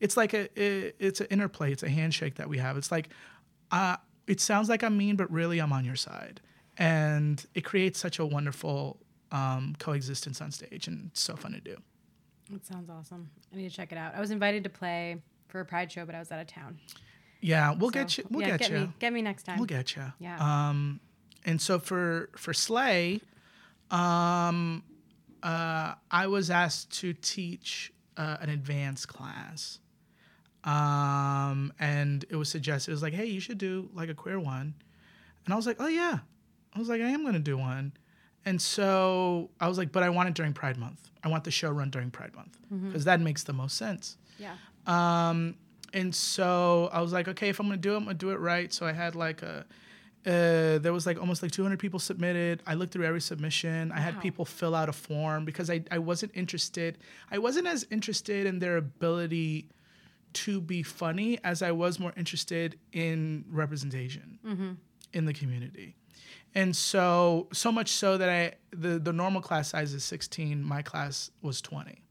It's 0.00 0.16
like 0.16 0.32
a, 0.32 0.48
it, 0.60 0.96
it's 0.98 1.20
an 1.20 1.26
interplay. 1.30 1.72
It's 1.72 1.82
a 1.82 1.88
handshake 1.88 2.36
that 2.36 2.48
we 2.48 2.58
have. 2.58 2.76
It's 2.76 2.90
like, 2.90 3.10
uh, 3.70 3.96
it 4.26 4.40
sounds 4.40 4.68
like 4.68 4.82
I'm 4.82 4.96
mean, 4.96 5.16
but 5.16 5.30
really 5.30 5.58
I'm 5.60 5.72
on 5.72 5.84
your 5.84 5.96
side. 5.96 6.40
And 6.78 7.44
it 7.54 7.64
creates 7.64 7.98
such 7.98 8.18
a 8.18 8.24
wonderful 8.26 8.98
um, 9.32 9.74
coexistence 9.78 10.40
on 10.40 10.52
stage, 10.52 10.86
and 10.86 11.08
it's 11.10 11.20
so 11.20 11.34
fun 11.36 11.52
to 11.52 11.60
do. 11.60 11.76
That 12.50 12.64
sounds 12.64 12.88
awesome. 12.88 13.30
I 13.52 13.56
need 13.56 13.68
to 13.68 13.76
check 13.76 13.92
it 13.92 13.98
out. 13.98 14.14
I 14.14 14.20
was 14.20 14.30
invited 14.30 14.64
to 14.64 14.70
play 14.70 15.20
for 15.48 15.60
a 15.60 15.64
pride 15.64 15.90
show, 15.90 16.06
but 16.06 16.14
I 16.14 16.18
was 16.18 16.30
out 16.30 16.40
of 16.40 16.46
town. 16.46 16.78
Yeah, 17.40 17.72
we'll 17.74 17.90
So, 17.90 17.94
get 17.94 18.16
you. 18.18 18.24
We'll 18.30 18.46
yeah, 18.46 18.56
get, 18.56 18.70
you. 18.70 18.78
me. 18.78 18.92
Get 18.98 19.12
me 19.12 19.22
next 19.22 19.42
time. 19.42 19.58
We'll 19.58 19.66
get 19.66 19.96
you. 19.96 20.02
Yeah. 20.18 20.38
Um, 20.40 21.00
and 21.44 21.60
so 21.60 21.78
for 21.78 22.30
for 22.36 22.52
Slay, 22.54 23.20
um, 23.90 24.82
uh, 25.42 25.94
I 26.10 26.26
was 26.26 26.50
asked 26.50 26.98
to 27.00 27.12
teach 27.12 27.92
uh, 28.16 28.38
an 28.40 28.50
advanced 28.50 29.08
class. 29.08 29.78
Um, 30.64 31.72
and 31.78 32.24
it 32.28 32.36
was 32.36 32.48
suggested, 32.48 32.90
it 32.90 32.94
was 32.94 33.02
like, 33.02 33.14
hey, 33.14 33.26
you 33.26 33.40
should 33.40 33.58
do 33.58 33.88
like 33.94 34.08
a 34.08 34.14
queer 34.14 34.38
one. 34.40 34.74
And 35.44 35.54
I 35.54 35.56
was 35.56 35.66
like, 35.66 35.76
oh, 35.78 35.86
yeah. 35.86 36.18
I 36.78 36.80
was 36.80 36.88
like, 36.88 37.00
I 37.00 37.08
am 37.10 37.22
going 37.22 37.34
to 37.34 37.40
do 37.40 37.58
one. 37.58 37.92
And 38.44 38.62
so 38.62 39.50
I 39.60 39.68
was 39.68 39.76
like, 39.78 39.90
but 39.92 40.02
I 40.02 40.10
want 40.10 40.28
it 40.28 40.34
during 40.34 40.52
Pride 40.52 40.76
Month. 40.78 41.10
I 41.24 41.28
want 41.28 41.42
the 41.44 41.50
show 41.50 41.70
run 41.70 41.90
during 41.90 42.10
Pride 42.10 42.34
Month 42.36 42.56
because 42.86 43.04
that 43.04 43.20
makes 43.20 43.42
the 43.42 43.52
most 43.52 43.76
sense. 43.76 44.16
yeah. 44.38 44.54
Um, 44.86 45.56
and 45.92 46.14
so 46.14 46.88
I 46.92 47.00
was 47.00 47.12
like, 47.12 47.28
okay, 47.28 47.48
if 47.48 47.58
I'm 47.60 47.66
gonna 47.66 47.76
do 47.78 47.94
it, 47.94 47.96
I'm 47.96 48.04
gonna 48.04 48.14
do 48.14 48.30
it 48.30 48.38
right. 48.40 48.72
So 48.72 48.86
I 48.86 48.92
had 48.92 49.14
like 49.16 49.42
a, 49.42 49.64
uh, 50.26 50.78
there 50.78 50.92
was 50.92 51.04
like 51.06 51.18
almost 51.18 51.42
like 51.42 51.50
200 51.50 51.78
people 51.78 51.98
submitted. 51.98 52.62
I 52.66 52.74
looked 52.74 52.92
through 52.92 53.06
every 53.06 53.20
submission. 53.20 53.90
I 53.92 54.00
had 54.00 54.14
people 54.20 54.44
fill 54.44 54.74
out 54.74 54.88
a 54.88 54.92
form 54.92 55.44
because 55.44 55.68
I, 55.70 55.82
I 55.90 55.98
wasn't 55.98 56.32
interested. 56.34 56.98
I 57.30 57.38
wasn't 57.38 57.66
as 57.66 57.86
interested 57.90 58.46
in 58.46 58.58
their 58.60 58.76
ability 58.76 59.68
to 60.34 60.60
be 60.60 60.82
funny 60.82 61.38
as 61.42 61.62
I 61.62 61.72
was 61.72 61.98
more 61.98 62.12
interested 62.16 62.78
in 62.92 63.44
representation 63.50 64.38
in 65.12 65.24
the 65.24 65.32
community. 65.32 65.96
And 66.54 66.74
so, 66.74 67.48
so 67.52 67.70
much 67.70 67.90
so 67.90 68.16
that 68.18 68.28
I, 68.28 68.54
the, 68.70 68.98
the 68.98 69.12
normal 69.12 69.40
class 69.40 69.68
size 69.70 69.94
is 69.94 70.04
16. 70.04 70.62
My 70.62 70.82
class 70.82 71.30
was 71.42 71.60
20. 71.60 72.02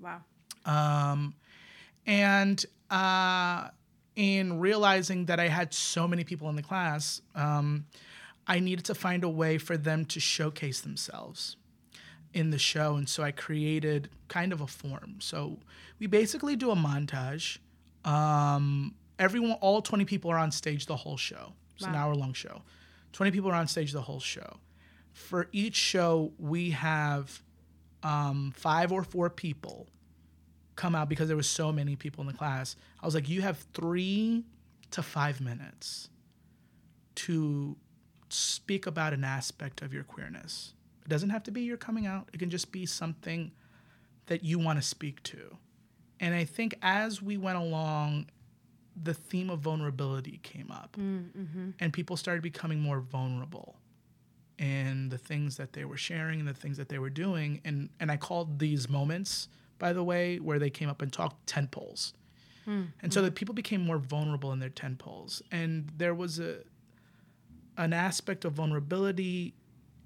Wow. 0.00 0.20
Um, 0.64 1.34
and 2.06 2.64
uh, 2.90 3.68
in 4.16 4.60
realizing 4.60 5.26
that 5.26 5.40
I 5.40 5.48
had 5.48 5.72
so 5.72 6.06
many 6.06 6.24
people 6.24 6.48
in 6.48 6.56
the 6.56 6.62
class, 6.62 7.22
um, 7.34 7.86
I 8.46 8.60
needed 8.60 8.84
to 8.86 8.94
find 8.94 9.24
a 9.24 9.28
way 9.28 9.58
for 9.58 9.76
them 9.76 10.04
to 10.06 10.20
showcase 10.20 10.80
themselves 10.80 11.56
in 12.34 12.50
the 12.50 12.58
show. 12.58 12.96
And 12.96 13.08
so 13.08 13.22
I 13.22 13.30
created 13.30 14.08
kind 14.28 14.52
of 14.52 14.60
a 14.60 14.66
form. 14.66 15.16
So 15.20 15.58
we 15.98 16.06
basically 16.06 16.56
do 16.56 16.70
a 16.70 16.76
montage. 16.76 17.58
Um, 18.04 18.94
everyone, 19.18 19.52
all 19.60 19.80
20 19.82 20.04
people 20.04 20.30
are 20.30 20.38
on 20.38 20.50
stage 20.50 20.86
the 20.86 20.96
whole 20.96 21.16
show. 21.16 21.52
It's 21.76 21.86
an 21.86 21.94
hour 21.94 22.14
long 22.14 22.32
show. 22.32 22.62
20 23.12 23.30
people 23.30 23.50
are 23.50 23.54
on 23.54 23.66
stage 23.66 23.92
the 23.92 24.02
whole 24.02 24.20
show. 24.20 24.58
For 25.12 25.48
each 25.52 25.76
show, 25.76 26.32
we 26.38 26.70
have 26.70 27.42
um, 28.02 28.52
five 28.56 28.92
or 28.92 29.04
four 29.04 29.30
people 29.30 29.88
come 30.76 30.94
out 30.94 31.08
because 31.08 31.28
there 31.28 31.36
was 31.36 31.46
so 31.46 31.70
many 31.70 31.96
people 31.96 32.22
in 32.22 32.26
the 32.26 32.32
class. 32.32 32.76
I 33.00 33.06
was 33.06 33.14
like, 33.14 33.28
you 33.28 33.42
have 33.42 33.58
three 33.74 34.44
to 34.92 35.02
five 35.02 35.40
minutes 35.40 36.08
to 37.14 37.76
speak 38.28 38.86
about 38.86 39.12
an 39.12 39.24
aspect 39.24 39.82
of 39.82 39.92
your 39.92 40.04
queerness. 40.04 40.72
It 41.04 41.08
doesn't 41.08 41.30
have 41.30 41.42
to 41.44 41.50
be 41.50 41.62
your 41.62 41.76
coming 41.76 42.06
out. 42.06 42.28
It 42.32 42.38
can 42.38 42.50
just 42.50 42.72
be 42.72 42.86
something 42.86 43.52
that 44.26 44.44
you 44.44 44.58
want 44.58 44.80
to 44.80 44.86
speak 44.86 45.22
to. 45.24 45.56
And 46.20 46.34
I 46.34 46.44
think 46.44 46.78
as 46.80 47.20
we 47.20 47.36
went 47.36 47.58
along, 47.58 48.26
the 49.00 49.14
theme 49.14 49.50
of 49.50 49.60
vulnerability 49.60 50.40
came 50.42 50.70
up, 50.70 50.96
mm, 50.98 51.24
mm-hmm. 51.30 51.70
and 51.80 51.92
people 51.92 52.16
started 52.16 52.42
becoming 52.42 52.80
more 52.80 53.00
vulnerable 53.00 53.76
in 54.58 55.08
the 55.08 55.18
things 55.18 55.56
that 55.56 55.72
they 55.72 55.84
were 55.84 55.96
sharing 55.96 56.40
and 56.40 56.48
the 56.48 56.54
things 56.54 56.76
that 56.76 56.88
they 56.88 56.98
were 56.98 57.10
doing. 57.10 57.60
And 57.64 57.88
and 58.00 58.10
I 58.10 58.16
called 58.16 58.58
these 58.58 58.88
moments, 58.88 59.48
by 59.78 59.92
the 59.92 60.04
way, 60.04 60.38
where 60.38 60.58
they 60.58 60.70
came 60.70 60.88
up 60.88 61.02
and 61.02 61.12
talked 61.12 61.46
tent 61.46 61.70
poles. 61.70 62.14
Mm, 62.66 62.88
and 63.00 63.12
so 63.12 63.20
mm. 63.20 63.24
that 63.24 63.34
people 63.34 63.54
became 63.54 63.84
more 63.84 63.98
vulnerable 63.98 64.52
in 64.52 64.60
their 64.60 64.68
tent 64.68 64.98
poles. 64.98 65.42
And 65.50 65.90
there 65.96 66.14
was 66.14 66.38
a 66.38 66.58
an 67.76 67.92
aspect 67.92 68.44
of 68.44 68.52
vulnerability 68.52 69.54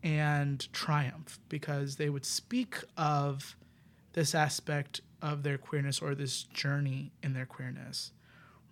and 0.03 0.73
triumph 0.73 1.39
because 1.49 1.97
they 1.97 2.09
would 2.09 2.25
speak 2.25 2.77
of 2.97 3.57
this 4.13 4.35
aspect 4.35 5.01
of 5.21 5.43
their 5.43 5.59
queerness 5.59 6.01
or 6.01 6.15
this 6.15 6.45
journey 6.45 7.13
in 7.23 7.33
their 7.33 7.45
queerness 7.45 8.13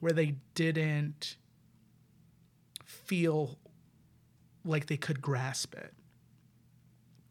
where 0.04 0.12
they 0.12 0.34
didn't 0.54 1.38
feel 2.84 3.58
like 4.62 4.84
they 4.84 4.98
could 4.98 5.22
grasp 5.22 5.74
it. 5.74 5.94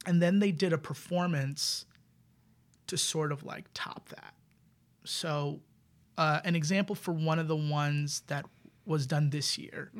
And 0.07 0.19
then 0.19 0.39
they 0.39 0.51
did 0.51 0.73
a 0.73 0.79
performance 0.79 1.85
to 2.87 2.97
sort 2.97 3.31
of 3.31 3.43
like 3.43 3.65
top 3.75 4.09
that. 4.09 4.33
so 5.03 5.59
uh, 6.17 6.39
an 6.43 6.55
example 6.55 6.95
for 6.95 7.11
one 7.11 7.37
of 7.37 7.47
the 7.47 7.55
ones 7.55 8.23
that 8.27 8.45
was 8.85 9.05
done 9.05 9.29
this 9.29 9.57
year 9.57 9.91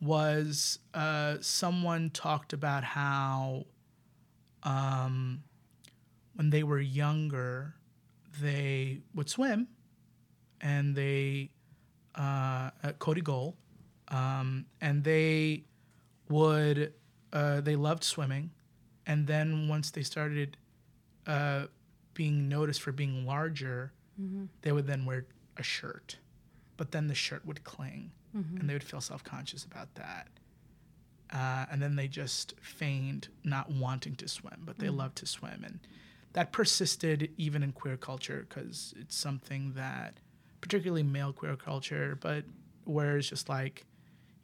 was 0.00 0.78
uh, 0.94 1.36
someone 1.40 2.10
talked 2.10 2.52
about 2.52 2.84
how 2.84 3.64
um, 4.62 5.42
when 6.34 6.50
they 6.50 6.62
were 6.62 6.80
younger, 6.80 7.74
they 8.40 9.00
would 9.14 9.28
swim 9.28 9.68
and 10.60 10.94
they, 10.96 11.50
uh, 12.16 12.70
at 12.82 12.98
Cody 12.98 13.20
Goal, 13.20 13.56
um, 14.08 14.66
and 14.80 15.04
they 15.04 15.64
would, 16.28 16.92
uh, 17.32 17.60
they 17.60 17.76
loved 17.76 18.04
swimming. 18.04 18.50
And 19.06 19.26
then 19.26 19.68
once 19.68 19.90
they 19.90 20.02
started 20.02 20.56
uh, 21.26 21.66
being 22.14 22.48
noticed 22.48 22.82
for 22.82 22.92
being 22.92 23.26
larger, 23.26 23.92
they 24.62 24.72
would 24.72 24.86
then 24.86 25.04
wear 25.04 25.26
a 25.58 25.62
shirt. 25.62 26.16
But 26.78 26.90
then 26.90 27.06
the 27.06 27.14
shirt 27.14 27.44
would 27.46 27.64
cling 27.64 28.12
and 28.58 28.68
they 28.68 28.72
would 28.74 28.82
feel 28.84 29.00
self 29.00 29.22
conscious 29.24 29.64
about 29.64 29.94
that. 29.96 30.28
Uh, 31.32 31.66
and 31.70 31.80
then 31.82 31.96
they 31.96 32.06
just 32.08 32.54
feigned 32.60 33.28
not 33.44 33.70
wanting 33.70 34.14
to 34.16 34.28
swim, 34.28 34.62
but 34.64 34.78
they 34.78 34.88
loved 34.88 35.16
to 35.16 35.26
swim. 35.26 35.64
And 35.64 35.80
that 36.34 36.52
persisted 36.52 37.30
even 37.36 37.62
in 37.62 37.72
queer 37.72 37.96
culture 37.96 38.46
because 38.48 38.94
it's 38.98 39.16
something 39.16 39.72
that, 39.74 40.20
particularly 40.66 41.02
male 41.04 41.32
queer 41.32 41.56
culture, 41.56 42.18
but 42.20 42.44
where 42.84 43.16
it's 43.18 43.28
just 43.28 43.48
like, 43.48 43.84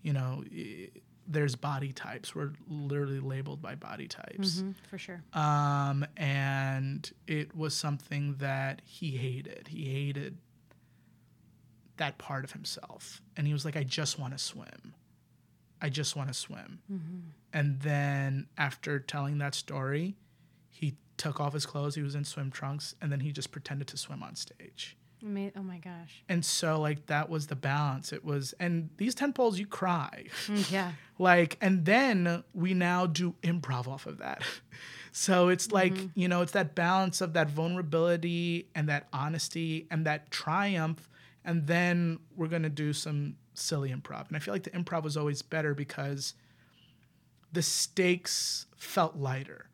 you 0.03 0.12
know, 0.12 0.45
there's 1.27 1.57
body 1.57 1.93
types. 1.93 2.35
We're 2.35 2.53
literally 2.68 3.20
labeled 3.20 3.61
by 3.61 3.75
body 3.75 4.07
types. 4.09 4.61
Mhm, 4.62 4.75
for 4.89 4.99
sure. 4.99 5.23
Um, 5.33 6.05
and 6.16 7.11
it 7.27 7.57
was 7.57 7.75
something 7.75 8.37
that 8.37 8.83
he 8.85 9.16
hated. 9.16 9.68
He 9.68 9.85
hated 9.93 10.39
that 11.97 12.18
part 12.18 12.45
of 12.45 12.53
himself. 12.53 13.20
And 13.37 13.47
he 13.47 13.53
was 13.53 13.64
like, 13.64 13.77
I 13.77 13.83
just 13.85 14.18
want 14.18 14.33
to 14.33 14.39
swim. 14.39 14.95
I 15.81 15.89
just 15.89 16.14
want 16.16 16.29
to 16.29 16.35
swim. 16.35 16.81
And 17.53 17.81
then 17.81 18.47
after 18.57 18.99
telling 19.01 19.39
that 19.39 19.55
story, 19.55 20.16
he 20.70 20.97
took 21.16 21.41
off 21.41 21.53
his 21.53 21.66
clothes. 21.66 21.95
He 21.97 22.03
was 22.03 22.14
in 22.14 22.25
swim 22.25 22.51
trunks. 22.51 22.95
And 23.01 23.11
then 23.12 23.20
he 23.20 23.33
just 23.33 23.51
pretended 23.53 23.89
to 23.89 23.97
swim 23.97 24.23
on 24.23 24.35
stage. 24.37 24.97
Oh 25.25 25.62
my 25.62 25.79
gosh. 25.79 26.25
And 26.29 26.45
so, 26.45 26.81
like, 26.81 27.07
that 27.07 27.29
was 27.31 27.47
the 27.47 27.57
balance. 27.57 28.12
It 28.12 28.25
was, 28.25 28.55
and 28.59 28.91
these 28.97 29.14
tent 29.14 29.35
poles, 29.35 29.59
you 29.59 29.66
cry. 29.66 30.27
Mm, 30.47 30.70
yeah. 30.70 30.93
like 31.23 31.57
and 31.61 31.85
then 31.85 32.43
we 32.53 32.75
now 32.75 33.07
do 33.07 33.35
improv 33.43 33.87
off 33.87 34.07
of 34.07 34.18
that 34.18 34.43
so 35.12 35.49
it's 35.49 35.70
like 35.70 35.95
you 36.14 36.27
know 36.27 36.43
it's 36.43 36.53
that 36.53 36.75
balance 36.75 37.20
of 37.20 37.35
that 37.35 37.49
vulnerability 37.49 38.66
and 38.75 38.89
that 38.89 39.07
honesty 39.12 39.87
and 39.91 40.05
that 40.07 40.31
triumph 40.31 41.09
and 41.45 41.66
then 41.66 42.18
we're 42.37 42.49
going 42.49 42.62
to 42.62 42.68
do 42.68 42.93
some 42.93 43.37
silly 43.55 43.91
improv 43.91 44.27
and 44.29 44.37
i 44.37 44.41
feel 44.41 44.53
like 44.53 44.64
the 44.64 44.70
improv 44.70 45.03
was 45.03 45.16
always 45.16 45.43
better 45.43 45.75
because 45.75 46.35
the 47.53 47.62
stakes 47.62 48.66
felt 48.77 49.16
lighter 49.16 49.66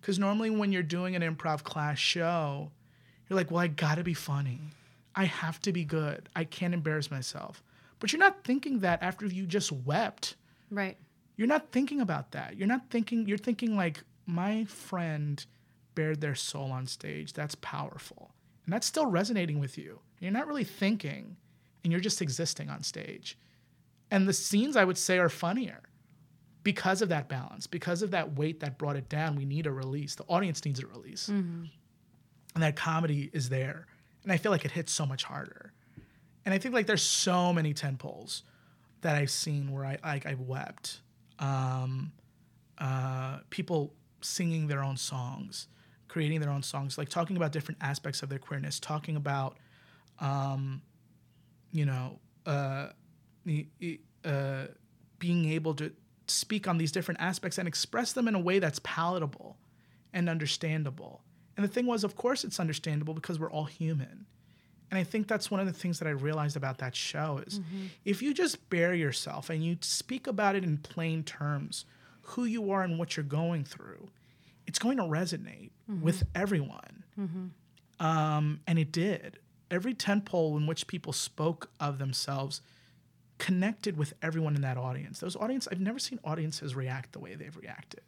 because 0.00 0.18
normally 0.18 0.50
when 0.50 0.72
you're 0.72 0.82
doing 0.82 1.14
an 1.14 1.22
improv 1.22 1.62
class 1.62 1.98
show 1.98 2.72
you're 3.28 3.36
like 3.36 3.50
well 3.50 3.60
i 3.60 3.66
gotta 3.66 4.02
be 4.04 4.14
funny 4.14 4.60
i 5.14 5.24
have 5.24 5.60
to 5.60 5.72
be 5.72 5.84
good 5.84 6.28
i 6.36 6.44
can't 6.44 6.74
embarrass 6.74 7.10
myself 7.10 7.62
but 8.00 8.12
you're 8.12 8.20
not 8.20 8.44
thinking 8.44 8.80
that 8.80 9.02
after 9.02 9.26
you 9.26 9.46
just 9.46 9.72
wept 9.72 10.36
Right. 10.70 10.96
you're 11.36 11.46
not 11.48 11.70
thinking 11.70 12.00
about 12.00 12.32
that. 12.32 12.56
You're 12.56 12.66
not 12.66 12.90
thinking, 12.90 13.26
you're 13.28 13.38
thinking 13.38 13.76
like, 13.76 14.02
my 14.26 14.64
friend 14.64 15.44
bared 15.94 16.20
their 16.20 16.34
soul 16.34 16.72
on 16.72 16.86
stage. 16.86 17.32
That's 17.32 17.54
powerful. 17.56 18.32
And 18.64 18.72
that's 18.72 18.86
still 18.86 19.06
resonating 19.06 19.60
with 19.60 19.78
you. 19.78 20.00
You're 20.18 20.32
not 20.32 20.48
really 20.48 20.64
thinking 20.64 21.36
and 21.84 21.92
you're 21.92 22.00
just 22.00 22.20
existing 22.20 22.68
on 22.70 22.82
stage. 22.82 23.38
And 24.10 24.26
the 24.26 24.32
scenes 24.32 24.74
I 24.76 24.84
would 24.84 24.98
say 24.98 25.18
are 25.18 25.28
funnier 25.28 25.82
because 26.64 27.00
of 27.02 27.08
that 27.10 27.28
balance, 27.28 27.66
because 27.66 28.02
of 28.02 28.10
that 28.10 28.34
weight 28.36 28.60
that 28.60 28.78
brought 28.78 28.96
it 28.96 29.08
down. 29.08 29.36
We 29.36 29.44
need 29.44 29.66
a 29.66 29.72
release. 29.72 30.14
The 30.16 30.24
audience 30.24 30.64
needs 30.64 30.80
a 30.80 30.86
release. 30.86 31.28
Mm-hmm. 31.32 31.64
And 32.54 32.62
that 32.62 32.76
comedy 32.76 33.30
is 33.32 33.48
there. 33.48 33.86
And 34.22 34.32
I 34.32 34.36
feel 34.36 34.52
like 34.52 34.64
it 34.64 34.70
hits 34.70 34.92
so 34.92 35.04
much 35.04 35.24
harder. 35.24 35.72
And 36.44 36.54
I 36.54 36.58
think 36.58 36.74
like 36.74 36.86
there's 36.86 37.02
so 37.02 37.52
many 37.52 37.74
tent 37.74 37.98
poles 37.98 38.42
that 39.00 39.16
I've 39.16 39.30
seen 39.30 39.70
where 39.70 39.84
I 39.84 39.98
like 40.02 40.26
I've 40.26 40.40
wept. 40.40 41.00
Um, 41.38 42.12
uh, 42.78 43.38
people 43.50 43.94
singing 44.20 44.66
their 44.66 44.82
own 44.82 44.96
songs, 44.96 45.68
creating 46.08 46.40
their 46.40 46.50
own 46.50 46.62
songs, 46.62 46.96
like 46.96 47.08
talking 47.08 47.36
about 47.36 47.52
different 47.52 47.78
aspects 47.80 48.22
of 48.22 48.28
their 48.28 48.38
queerness, 48.38 48.80
talking 48.80 49.16
about, 49.16 49.58
um, 50.20 50.80
you 51.72 51.84
know, 51.84 52.18
uh, 52.46 52.88
uh, 54.24 54.66
being 55.18 55.50
able 55.50 55.74
to 55.74 55.92
speak 56.26 56.66
on 56.66 56.78
these 56.78 56.92
different 56.92 57.20
aspects 57.20 57.58
and 57.58 57.68
express 57.68 58.12
them 58.12 58.28
in 58.28 58.34
a 58.34 58.40
way 58.40 58.58
that's 58.58 58.80
palatable 58.82 59.58
and 60.12 60.28
understandable. 60.28 61.23
And 61.56 61.64
the 61.64 61.68
thing 61.68 61.86
was, 61.86 62.04
of 62.04 62.16
course, 62.16 62.44
it's 62.44 62.58
understandable 62.58 63.14
because 63.14 63.38
we're 63.38 63.50
all 63.50 63.64
human. 63.64 64.26
And 64.90 64.98
I 64.98 65.04
think 65.04 65.26
that's 65.26 65.50
one 65.50 65.60
of 65.60 65.66
the 65.66 65.72
things 65.72 65.98
that 65.98 66.06
I 66.06 66.12
realized 66.12 66.56
about 66.56 66.78
that 66.78 66.94
show 66.94 67.40
is 67.46 67.58
mm-hmm. 67.58 67.86
if 68.04 68.22
you 68.22 68.34
just 68.34 68.68
bare 68.70 68.94
yourself 68.94 69.50
and 69.50 69.64
you 69.64 69.76
speak 69.80 70.26
about 70.26 70.56
it 70.56 70.64
in 70.64 70.78
plain 70.78 71.24
terms, 71.24 71.84
who 72.22 72.44
you 72.44 72.70
are 72.70 72.82
and 72.82 72.98
what 72.98 73.16
you're 73.16 73.24
going 73.24 73.64
through, 73.64 74.08
it's 74.66 74.78
going 74.78 74.96
to 74.98 75.02
resonate 75.02 75.70
mm-hmm. 75.90 76.02
with 76.02 76.24
everyone. 76.34 77.04
Mm-hmm. 77.18 78.06
Um, 78.06 78.60
and 78.66 78.78
it 78.78 78.92
did. 78.92 79.38
Every 79.70 79.94
tentpole 79.94 80.56
in 80.56 80.66
which 80.66 80.86
people 80.86 81.12
spoke 81.12 81.70
of 81.80 81.98
themselves 81.98 82.60
connected 83.38 83.96
with 83.96 84.14
everyone 84.22 84.54
in 84.54 84.62
that 84.62 84.76
audience. 84.76 85.18
Those 85.18 85.36
audience, 85.36 85.66
I've 85.70 85.80
never 85.80 85.98
seen 85.98 86.20
audiences 86.24 86.74
react 86.76 87.12
the 87.12 87.18
way 87.18 87.34
they've 87.34 87.56
reacted. 87.56 88.02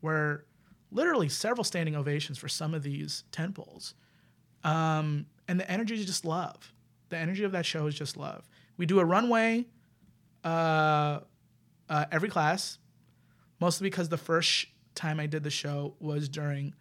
Where 0.00 0.44
literally 0.90 1.28
several 1.28 1.64
standing 1.64 1.94
ovations 1.96 2.38
for 2.38 2.48
some 2.48 2.74
of 2.74 2.82
these 2.82 3.24
tentpoles. 3.32 3.94
Um, 4.64 5.26
and 5.46 5.58
the 5.60 5.70
energy 5.70 5.94
is 5.94 6.06
just 6.06 6.24
love. 6.24 6.72
The 7.10 7.16
energy 7.16 7.44
of 7.44 7.52
that 7.52 7.64
show 7.66 7.86
is 7.86 7.94
just 7.94 8.16
love. 8.16 8.48
We 8.76 8.86
do 8.86 9.00
a 9.00 9.04
runway 9.04 9.66
uh, 10.44 11.20
uh, 11.88 12.04
every 12.12 12.28
class, 12.28 12.78
mostly 13.60 13.88
because 13.88 14.08
the 14.08 14.18
first 14.18 14.48
sh- 14.48 14.66
time 14.94 15.20
I 15.20 15.26
did 15.26 15.42
the 15.42 15.50
show 15.50 15.94
was 16.00 16.28
during, 16.28 16.74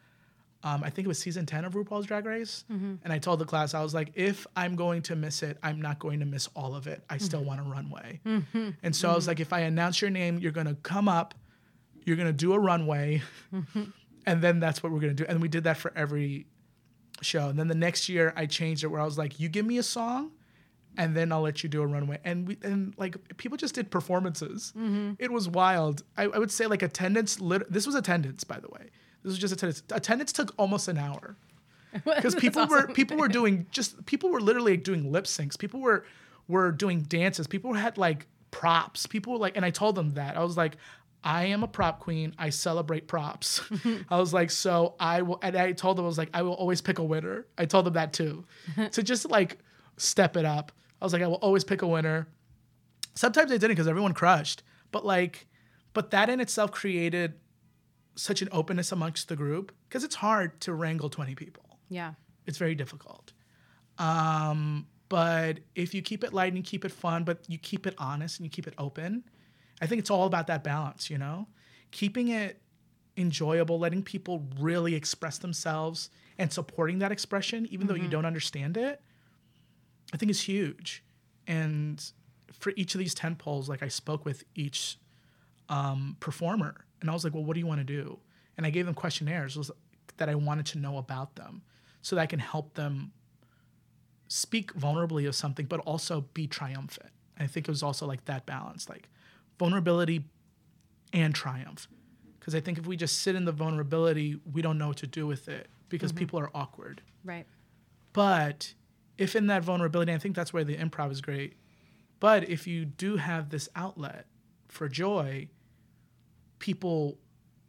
um, 0.63 0.83
I 0.83 0.89
think 0.89 1.05
it 1.05 1.07
was 1.07 1.17
season 1.19 1.45
10 1.45 1.65
of 1.65 1.73
RuPaul's 1.73 2.05
Drag 2.05 2.25
Race. 2.25 2.65
And 3.03 3.13
I 3.13 3.19
told 3.19 3.39
the 3.39 3.45
class, 3.45 3.73
I 3.73 3.81
was 3.83 3.93
like, 3.93 4.11
if 4.15 4.45
I'm 4.55 4.75
going 4.75 5.01
to 5.03 5.15
miss 5.15 5.43
it, 5.43 5.57
I'm 5.63 5.81
not 5.81 5.99
going 5.99 6.19
to 6.19 6.25
miss 6.25 6.47
all 6.55 6.75
of 6.75 6.87
it. 6.87 7.03
I 7.09 7.17
still 7.19 7.43
want 7.43 7.59
a 7.59 7.63
runway. 7.63 8.19
And 8.83 8.95
so 8.95 9.09
I 9.09 9.15
was 9.15 9.27
like, 9.27 9.39
if 9.39 9.53
I 9.53 9.61
announce 9.61 10.01
your 10.01 10.09
name, 10.11 10.39
you're 10.39 10.51
going 10.51 10.67
to 10.67 10.75
come 10.75 11.07
up, 11.07 11.33
you're 12.05 12.15
going 12.17 12.27
to 12.27 12.33
do 12.33 12.53
a 12.53 12.59
runway, 12.59 13.21
and 14.27 14.41
then 14.41 14.59
that's 14.59 14.83
what 14.83 14.91
we're 14.91 14.99
going 14.99 15.15
to 15.15 15.23
do. 15.23 15.25
And 15.27 15.41
we 15.41 15.47
did 15.47 15.63
that 15.63 15.77
for 15.77 15.91
every 15.95 16.45
show. 17.21 17.47
And 17.47 17.57
then 17.57 17.67
the 17.67 17.75
next 17.75 18.09
year 18.09 18.33
I 18.35 18.45
changed 18.45 18.83
it 18.83 18.87
where 18.87 19.01
I 19.01 19.05
was 19.05 19.17
like, 19.17 19.39
you 19.39 19.49
give 19.49 19.65
me 19.65 19.77
a 19.77 19.83
song 19.83 20.31
and 20.97 21.15
then 21.15 21.31
I'll 21.31 21.41
let 21.41 21.63
you 21.63 21.69
do 21.69 21.81
a 21.81 21.87
runway. 21.87 22.19
And 22.25 22.47
we 22.47 22.57
and 22.61 22.93
like 22.97 23.37
people 23.37 23.57
just 23.57 23.73
did 23.73 23.89
performances. 23.89 24.73
Mm-hmm. 24.77 25.13
It 25.17 25.31
was 25.31 25.47
wild. 25.47 26.03
I, 26.17 26.23
I 26.23 26.37
would 26.39 26.51
say 26.51 26.67
like 26.67 26.81
attendance. 26.81 27.39
Lit- 27.39 27.71
this 27.71 27.85
was 27.85 27.95
attendance, 27.95 28.43
by 28.43 28.59
the 28.59 28.67
way. 28.67 28.89
This 29.23 29.31
was 29.31 29.39
just 29.39 29.53
attendance. 29.53 29.81
Attendance 29.91 30.33
took 30.33 30.53
almost 30.57 30.89
an 30.89 30.97
hour 30.97 31.37
because 32.03 32.35
people 32.35 32.67
were 32.67 32.87
people 32.87 33.15
were 33.15 33.29
doing 33.29 33.65
just 33.71 34.05
people 34.05 34.29
were 34.29 34.41
literally 34.41 34.75
doing 34.75 35.09
lip 35.09 35.25
syncs. 35.25 35.57
People 35.57 35.79
were 35.79 36.05
were 36.49 36.71
doing 36.71 37.01
dances. 37.03 37.47
People 37.47 37.73
had 37.73 37.97
like 37.97 38.27
props. 38.51 39.05
People 39.05 39.33
were 39.33 39.39
like, 39.39 39.55
and 39.55 39.63
I 39.63 39.69
told 39.69 39.95
them 39.95 40.15
that 40.15 40.35
I 40.35 40.43
was 40.43 40.57
like. 40.57 40.75
I 41.23 41.45
am 41.45 41.63
a 41.63 41.67
prop 41.67 41.99
queen. 41.99 42.33
I 42.37 42.49
celebrate 42.49 43.07
props. 43.07 43.61
I 44.09 44.19
was 44.19 44.33
like, 44.33 44.51
so 44.51 44.95
I 44.99 45.21
will, 45.23 45.39
and 45.41 45.57
I 45.57 45.71
told 45.73 45.97
them, 45.97 46.05
I 46.05 46.07
was 46.07 46.17
like, 46.17 46.29
I 46.33 46.41
will 46.41 46.53
always 46.53 46.81
pick 46.81 46.99
a 46.99 47.03
winner. 47.03 47.45
I 47.57 47.65
told 47.65 47.85
them 47.85 47.93
that 47.93 48.13
too. 48.13 48.45
to 48.91 49.03
just 49.03 49.29
like 49.29 49.57
step 49.97 50.37
it 50.37 50.45
up. 50.45 50.71
I 51.01 51.05
was 51.05 51.13
like, 51.13 51.21
I 51.21 51.27
will 51.27 51.35
always 51.35 51.63
pick 51.63 51.81
a 51.81 51.87
winner. 51.87 52.27
Sometimes 53.15 53.51
I 53.51 53.55
didn't 53.55 53.71
because 53.71 53.87
everyone 53.87 54.13
crushed. 54.13 54.63
But 54.91 55.05
like, 55.05 55.47
but 55.93 56.11
that 56.11 56.29
in 56.29 56.39
itself 56.39 56.71
created 56.71 57.33
such 58.15 58.41
an 58.41 58.49
openness 58.51 58.91
amongst 58.91 59.29
the 59.29 59.35
group 59.35 59.71
because 59.87 60.03
it's 60.03 60.15
hard 60.15 60.59
to 60.61 60.73
wrangle 60.73 61.09
20 61.09 61.35
people. 61.35 61.77
Yeah. 61.89 62.13
It's 62.45 62.57
very 62.57 62.75
difficult. 62.75 63.33
Um, 63.97 64.87
but 65.09 65.59
if 65.75 65.93
you 65.93 66.01
keep 66.01 66.23
it 66.23 66.33
light 66.33 66.47
and 66.47 66.57
you 66.57 66.63
keep 66.63 66.85
it 66.85 66.91
fun, 66.91 67.23
but 67.23 67.39
you 67.47 67.57
keep 67.57 67.87
it 67.87 67.95
honest 67.97 68.39
and 68.39 68.45
you 68.45 68.49
keep 68.49 68.67
it 68.67 68.73
open, 68.77 69.23
I 69.81 69.87
think 69.87 69.99
it's 69.99 70.09
all 70.09 70.25
about 70.25 70.47
that 70.47 70.63
balance, 70.63 71.09
you 71.09 71.17
know? 71.17 71.47
Keeping 71.91 72.29
it 72.29 72.61
enjoyable, 73.15 73.79
letting 73.79 74.03
people 74.03 74.45
really 74.59 74.95
express 74.95 75.37
themselves 75.37 76.09
and 76.37 76.51
supporting 76.53 76.99
that 76.99 77.11
expression, 77.11 77.67
even 77.71 77.87
though 77.87 77.95
you 77.95 78.07
don't 78.07 78.25
understand 78.25 78.77
it, 78.77 79.01
I 80.13 80.17
think 80.17 80.29
is 80.29 80.41
huge. 80.41 81.03
And 81.47 82.03
for 82.51 82.73
each 82.75 82.93
of 82.93 82.99
these 82.99 83.13
tent 83.13 83.39
poles, 83.39 83.67
like 83.67 83.81
I 83.81 83.87
spoke 83.87 84.23
with 84.23 84.43
each 84.55 84.97
um, 85.69 86.15
performer 86.19 86.85
and 87.01 87.09
I 87.09 87.13
was 87.13 87.23
like, 87.23 87.33
well, 87.33 87.43
what 87.43 87.55
do 87.55 87.59
you 87.59 87.67
want 87.67 87.79
to 87.79 87.85
do? 87.85 88.19
And 88.55 88.65
I 88.65 88.69
gave 88.69 88.85
them 88.85 88.95
questionnaires 88.95 89.57
was, 89.57 89.71
that 90.17 90.29
I 90.29 90.35
wanted 90.35 90.65
to 90.67 90.77
know 90.77 90.97
about 90.97 91.35
them 91.35 91.61
so 92.01 92.15
that 92.15 92.21
I 92.21 92.25
can 92.25 92.39
help 92.39 92.75
them 92.75 93.11
speak 94.27 94.73
vulnerably 94.73 95.27
of 95.27 95.35
something, 95.35 95.65
but 95.65 95.79
also 95.81 96.21
be 96.33 96.47
triumphant. 96.47 97.11
I 97.39 97.47
think 97.47 97.67
it 97.67 97.71
was 97.71 97.83
also 97.83 98.05
like 98.05 98.25
that 98.25 98.45
balance, 98.45 98.89
like 98.89 99.09
vulnerability 99.57 100.25
and 101.13 101.33
triumph. 101.33 101.87
Because 102.39 102.55
I 102.55 102.59
think 102.59 102.77
if 102.77 102.87
we 102.87 102.95
just 102.95 103.21
sit 103.21 103.35
in 103.35 103.45
the 103.45 103.51
vulnerability, 103.51 104.39
we 104.51 104.61
don't 104.61 104.77
know 104.77 104.87
what 104.87 104.97
to 104.97 105.07
do 105.07 105.27
with 105.27 105.49
it 105.49 105.67
because 105.89 106.11
people 106.11 106.39
are 106.39 106.49
awkward. 106.53 107.01
Right. 107.23 107.45
But 108.13 108.73
if 109.17 109.35
in 109.35 109.47
that 109.47 109.63
vulnerability, 109.63 110.13
I 110.13 110.17
think 110.17 110.35
that's 110.35 110.53
where 110.53 110.63
the 110.63 110.77
improv 110.77 111.11
is 111.11 111.21
great. 111.21 111.55
But 112.19 112.49
if 112.49 112.65
you 112.65 112.85
do 112.85 113.17
have 113.17 113.49
this 113.49 113.69
outlet 113.75 114.27
for 114.69 114.87
joy, 114.87 115.49
people 116.59 117.19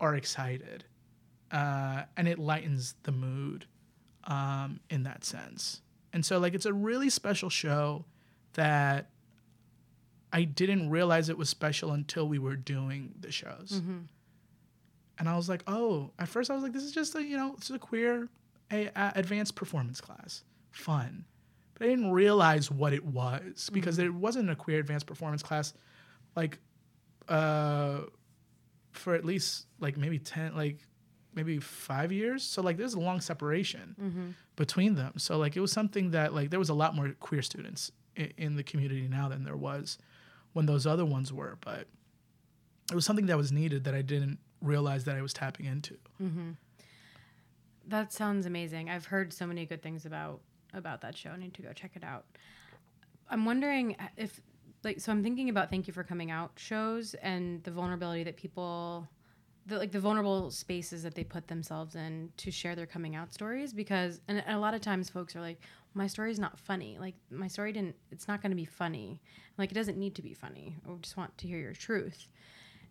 are 0.00 0.14
excited, 0.14 0.84
uh, 1.50 2.02
and 2.16 2.28
it 2.28 2.38
lightens 2.38 2.94
the 3.02 3.12
mood 3.12 3.66
um, 4.24 4.80
in 4.90 5.02
that 5.02 5.24
sense. 5.24 5.82
And 6.12 6.24
so, 6.24 6.38
like, 6.38 6.54
it's 6.54 6.66
a 6.66 6.72
really 6.72 7.10
special 7.10 7.50
show 7.50 8.04
that 8.54 9.10
I 10.32 10.44
didn't 10.44 10.90
realize 10.90 11.28
it 11.28 11.38
was 11.38 11.48
special 11.48 11.92
until 11.92 12.28
we 12.28 12.38
were 12.38 12.56
doing 12.56 13.14
the 13.18 13.32
shows. 13.32 13.72
Mm-hmm. 13.74 13.98
And 15.18 15.28
I 15.28 15.36
was 15.36 15.48
like, 15.48 15.62
oh, 15.66 16.10
at 16.18 16.28
first 16.28 16.50
I 16.50 16.54
was 16.54 16.62
like, 16.62 16.72
this 16.72 16.84
is 16.84 16.92
just 16.92 17.14
a, 17.14 17.22
you 17.22 17.36
know, 17.36 17.54
this 17.56 17.70
is 17.70 17.76
a 17.76 17.78
queer 17.78 18.28
a, 18.70 18.86
a 18.94 19.12
advanced 19.16 19.54
performance 19.54 20.00
class. 20.00 20.44
Fun. 20.70 21.24
But 21.74 21.86
I 21.86 21.90
didn't 21.90 22.12
realize 22.12 22.70
what 22.70 22.92
it 22.92 23.04
was 23.04 23.70
because 23.72 23.98
mm-hmm. 23.98 24.06
it 24.06 24.14
wasn't 24.14 24.50
a 24.50 24.56
queer 24.56 24.78
advanced 24.78 25.06
performance 25.06 25.42
class 25.42 25.74
like 26.36 26.58
uh 27.28 28.00
for 28.92 29.14
at 29.14 29.24
least 29.24 29.66
like 29.80 29.96
maybe 29.96 30.18
10 30.18 30.56
like 30.56 30.78
maybe 31.34 31.58
5 31.58 32.10
years. 32.10 32.42
So 32.42 32.62
like 32.62 32.76
there's 32.76 32.94
a 32.94 33.00
long 33.00 33.20
separation 33.20 33.94
mm-hmm. 34.00 34.30
between 34.56 34.94
them. 34.96 35.14
So 35.18 35.38
like 35.38 35.56
it 35.56 35.60
was 35.60 35.72
something 35.72 36.10
that 36.12 36.34
like 36.34 36.50
there 36.50 36.58
was 36.58 36.68
a 36.68 36.74
lot 36.74 36.94
more 36.94 37.14
queer 37.20 37.42
students 37.42 37.92
in, 38.16 38.32
in 38.36 38.56
the 38.56 38.64
community 38.64 39.06
now 39.08 39.28
than 39.28 39.44
there 39.44 39.56
was 39.56 39.98
when 40.52 40.66
those 40.66 40.86
other 40.86 41.04
ones 41.04 41.32
were, 41.32 41.58
but 41.60 41.86
it 42.90 42.94
was 42.94 43.04
something 43.04 43.26
that 43.26 43.36
was 43.36 43.52
needed 43.52 43.84
that 43.84 43.94
I 43.94 44.02
didn't 44.02 44.38
realize 44.62 45.04
that 45.04 45.16
I 45.16 45.22
was 45.22 45.32
tapping 45.32 45.66
into. 45.66 45.96
Mm-hmm. 46.22 46.50
That 47.86 48.12
sounds 48.12 48.46
amazing. 48.46 48.90
I've 48.90 49.06
heard 49.06 49.32
so 49.32 49.46
many 49.46 49.66
good 49.66 49.82
things 49.82 50.04
about 50.06 50.40
about 50.74 51.00
that 51.00 51.16
show. 51.16 51.30
I 51.30 51.36
need 51.38 51.54
to 51.54 51.62
go 51.62 51.72
check 51.72 51.92
it 51.94 52.04
out. 52.04 52.26
I'm 53.30 53.44
wondering 53.44 53.96
uh, 53.98 54.08
if 54.16 54.40
like 54.84 55.00
so 55.00 55.12
I'm 55.12 55.22
thinking 55.22 55.48
about 55.48 55.70
thank 55.70 55.86
you 55.86 55.92
for 55.92 56.04
coming 56.04 56.30
out 56.30 56.52
shows 56.56 57.14
and 57.14 57.62
the 57.64 57.70
vulnerability 57.70 58.24
that 58.24 58.36
people 58.36 59.08
the 59.66 59.78
like 59.78 59.92
the 59.92 60.00
vulnerable 60.00 60.50
spaces 60.50 61.02
that 61.02 61.14
they 61.14 61.24
put 61.24 61.48
themselves 61.48 61.94
in 61.94 62.30
to 62.38 62.50
share 62.50 62.74
their 62.74 62.86
coming 62.86 63.16
out 63.16 63.32
stories 63.32 63.72
because 63.72 64.20
and 64.28 64.42
a 64.46 64.58
lot 64.58 64.74
of 64.74 64.80
times 64.80 65.10
folks 65.10 65.34
are 65.36 65.40
like 65.40 65.60
my 65.94 66.06
story 66.06 66.30
is 66.30 66.38
not 66.38 66.58
funny. 66.58 66.96
Like 66.98 67.14
my 67.30 67.48
story 67.48 67.72
didn't 67.72 67.96
it's 68.10 68.28
not 68.28 68.42
going 68.42 68.50
to 68.50 68.56
be 68.56 68.64
funny. 68.64 69.20
Like 69.56 69.70
it 69.70 69.74
doesn't 69.74 69.98
need 69.98 70.14
to 70.16 70.22
be 70.22 70.34
funny. 70.34 70.76
I 70.86 70.92
just 71.00 71.16
want 71.16 71.36
to 71.38 71.46
hear 71.46 71.58
your 71.58 71.72
truth. 71.72 72.28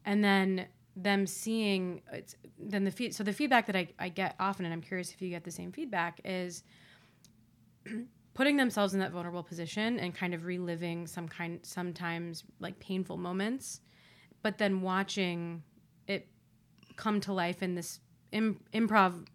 And 0.05 0.23
then 0.23 0.67
them 0.97 1.27
seeing 1.27 2.01
it's 2.11 2.35
then 2.57 2.83
the 2.83 2.91
feed 2.91 3.13
so 3.13 3.23
the 3.23 3.31
feedback 3.31 3.67
that 3.67 3.75
I, 3.75 3.87
I 3.99 4.09
get 4.09 4.35
often 4.39 4.65
and 4.65 4.73
i'm 4.73 4.81
curious 4.81 5.13
if 5.13 5.21
you 5.21 5.29
get 5.29 5.43
the 5.43 5.51
same 5.51 5.71
feedback 5.71 6.19
is 6.25 6.63
putting 8.33 8.57
themselves 8.57 8.95
in 8.95 8.99
that 8.99 9.11
vulnerable 9.11 9.43
position 9.43 9.99
and 9.99 10.13
kind 10.13 10.33
of 10.33 10.45
reliving 10.45 11.05
some 11.05 11.27
kind 11.27 11.59
sometimes 11.61 12.43
like 12.59 12.79
painful 12.79 13.17
moments 13.17 13.81
but 14.41 14.57
then 14.57 14.81
watching 14.81 15.61
it 16.07 16.27
come 16.95 17.21
to 17.21 17.31
life 17.31 17.61
in 17.61 17.75
this 17.75 17.99
Im- 18.31 18.59
improv 18.73 19.25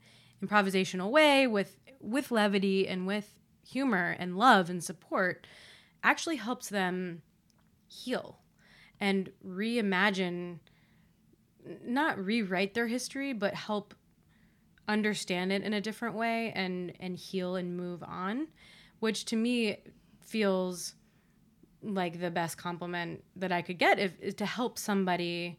improvisational 0.44 1.10
way 1.10 1.46
with 1.46 1.78
with 2.00 2.32
levity 2.32 2.88
and 2.88 3.06
with 3.06 3.38
humor 3.66 4.16
and 4.18 4.36
love 4.36 4.70
and 4.70 4.82
support 4.82 5.46
actually 6.02 6.36
helps 6.36 6.68
them 6.68 7.22
heal 7.86 8.38
and 9.00 9.30
reimagine 9.46 10.58
not 11.84 12.18
rewrite 12.18 12.74
their 12.74 12.88
history 12.88 13.32
but 13.32 13.54
help 13.54 13.94
understand 14.88 15.52
it 15.52 15.62
in 15.62 15.72
a 15.72 15.80
different 15.80 16.16
way 16.16 16.52
and 16.54 16.92
and 16.98 17.16
heal 17.16 17.54
and 17.54 17.76
move 17.76 18.02
on 18.02 18.48
which 18.98 19.24
to 19.24 19.36
me 19.36 19.78
feels 20.20 20.94
like 21.82 22.20
the 22.20 22.30
best 22.30 22.56
compliment 22.56 23.22
that 23.36 23.52
I 23.52 23.62
could 23.62 23.78
get 23.78 23.98
if, 23.98 24.18
is 24.20 24.34
to 24.34 24.46
help 24.46 24.78
somebody 24.78 25.58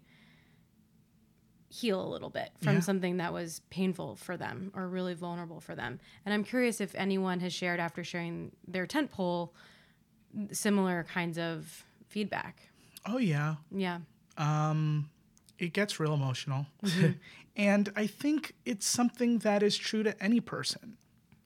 heal 1.74 2.05
a 2.05 2.07
little 2.07 2.30
bit 2.30 2.51
from 2.61 2.76
Yeah. 2.76 2.80
something 2.82 3.17
that 3.17 3.34
was 3.34 3.61
painful 3.71 4.15
for 4.15 4.38
them 4.38 4.71
or 4.76 4.88
really 4.88 5.15
vulnerable 5.15 5.59
for 5.59 5.74
them. 5.76 5.99
And 6.24 6.32
I'm 6.34 6.43
curious 6.43 6.80
if 6.80 6.93
anyone 6.95 7.39
has 7.39 7.51
shared 7.51 7.80
after 7.80 8.03
sharing 8.03 8.51
their 8.67 8.86
tent 8.86 9.09
pole 9.11 9.53
similar 10.51 11.03
kinds 11.03 11.38
of 11.38 11.84
feedback. 12.07 12.69
Oh 13.05 13.17
yeah. 13.17 13.55
Yeah. 13.71 13.99
Um 14.38 15.09
it 15.59 15.74
gets 15.74 15.99
real 15.99 16.13
emotional. 16.13 16.65
and 17.55 17.91
I 17.95 18.07
think 18.07 18.53
it's 18.65 18.86
something 18.88 19.39
that 19.39 19.63
is 19.63 19.78
true 19.78 20.03
to 20.03 20.21
any 20.24 20.39
person. 20.41 20.97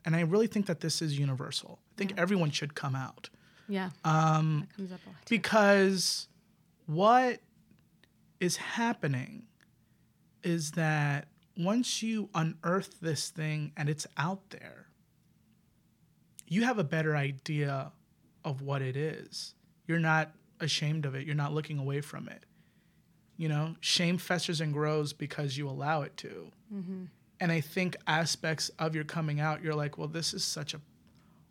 And 0.06 0.16
I 0.16 0.22
really 0.22 0.48
think 0.48 0.66
that 0.68 0.80
this 0.80 1.02
is 1.02 1.20
universal. 1.20 1.80
I 1.94 1.98
think 1.98 2.14
everyone 2.18 2.52
should 2.52 2.74
come 2.76 2.96
out. 2.96 3.30
Yeah. 3.68 3.90
Um, 4.06 4.62
that 4.70 4.76
comes 4.78 4.92
up 4.94 5.00
a 5.06 5.10
lot. 5.10 5.18
because 5.30 6.30
what 6.86 7.40
is 8.40 8.56
happening 8.58 9.44
is 10.48 10.72
that 10.72 11.28
once 11.58 12.02
you 12.02 12.30
unearth 12.34 13.02
this 13.02 13.30
thing 13.30 13.74
and 13.76 13.90
it's 13.90 14.08
out 14.18 14.50
there, 14.50 14.88
you 16.48 16.64
have 16.64 16.80
a 16.80 16.86
better 16.86 17.18
idea 17.18 17.92
of 18.46 18.62
what 18.62 18.82
it 18.82 18.96
is. 18.96 19.56
You're 19.88 20.00
not 20.00 20.32
ashamed 20.62 21.06
of 21.06 21.16
it, 21.16 21.26
you're 21.26 21.36
not 21.36 21.54
looking 21.54 21.78
away 21.78 22.00
from 22.00 22.30
it. 22.30 22.46
You 23.36 23.50
know, 23.50 23.76
shame 23.82 24.18
festers 24.18 24.62
and 24.62 24.74
grows 24.74 25.12
because 25.12 25.58
you 25.58 25.70
allow 25.70 26.02
it 26.04 26.16
to. 26.18 26.52
Mm-hmm. 26.74 27.04
And 27.40 27.52
I 27.52 27.60
think 27.62 27.98
aspects 28.08 28.70
of 28.80 28.96
your 28.96 29.04
coming 29.04 29.40
out, 29.40 29.62
you're 29.62 29.76
like, 29.76 29.98
well, 29.98 30.08
this 30.08 30.34
is 30.34 30.44
such 30.44 30.74
a 30.74 30.82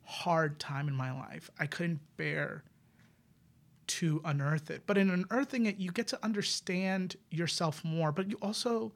hard 0.05 0.59
time 0.59 0.89
in 0.89 0.95
my 0.95 1.13
life. 1.13 1.51
I 1.61 1.67
couldn't 1.67 2.01
bear 2.17 2.65
to 3.87 4.21
unearth 4.25 4.71
it. 4.71 4.83
But 4.87 4.99
in 4.99 5.11
unearthing 5.11 5.67
it, 5.67 5.77
you 5.79 5.93
get 5.93 6.07
to 6.09 6.25
understand 6.25 7.17
yourself 7.31 7.85
more. 7.85 8.13
But 8.13 8.31
you 8.31 8.39
also 8.43 8.93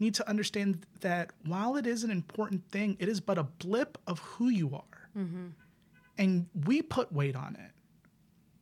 need 0.00 0.14
to 0.14 0.28
understand 0.28 0.86
that 1.00 1.30
while 1.44 1.76
it 1.76 1.86
is 1.86 2.04
an 2.04 2.10
important 2.10 2.68
thing, 2.70 2.96
it 2.98 3.08
is 3.08 3.20
but 3.20 3.38
a 3.38 3.44
blip 3.44 3.98
of 4.06 4.18
who 4.20 4.48
you 4.48 4.74
are. 4.74 5.10
Mm-hmm. 5.16 5.46
And 6.16 6.46
we 6.66 6.82
put 6.82 7.12
weight 7.12 7.36
on 7.36 7.56
it. 7.56 7.72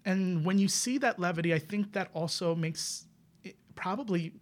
And 0.05 0.45
when 0.45 0.59
you 0.59 0.69
see 0.69 0.99
that 0.99 1.19
levity, 1.19 1.53
I 1.53 1.59
think 1.59 1.93
that 1.93 2.11
also 2.15 2.55
makes 2.55 3.07
it 3.43 3.57
probably 3.75 4.33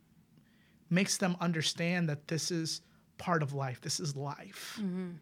makes 0.91 1.17
them 1.17 1.37
understand 1.41 2.09
that 2.09 2.29
this 2.29 2.51
is 2.51 2.83
part 3.19 3.43
of 3.43 3.55
life. 3.55 3.81
This 3.81 3.99
is 3.99 4.15
life. 4.15 4.79
Mm-hmm. 4.81 5.13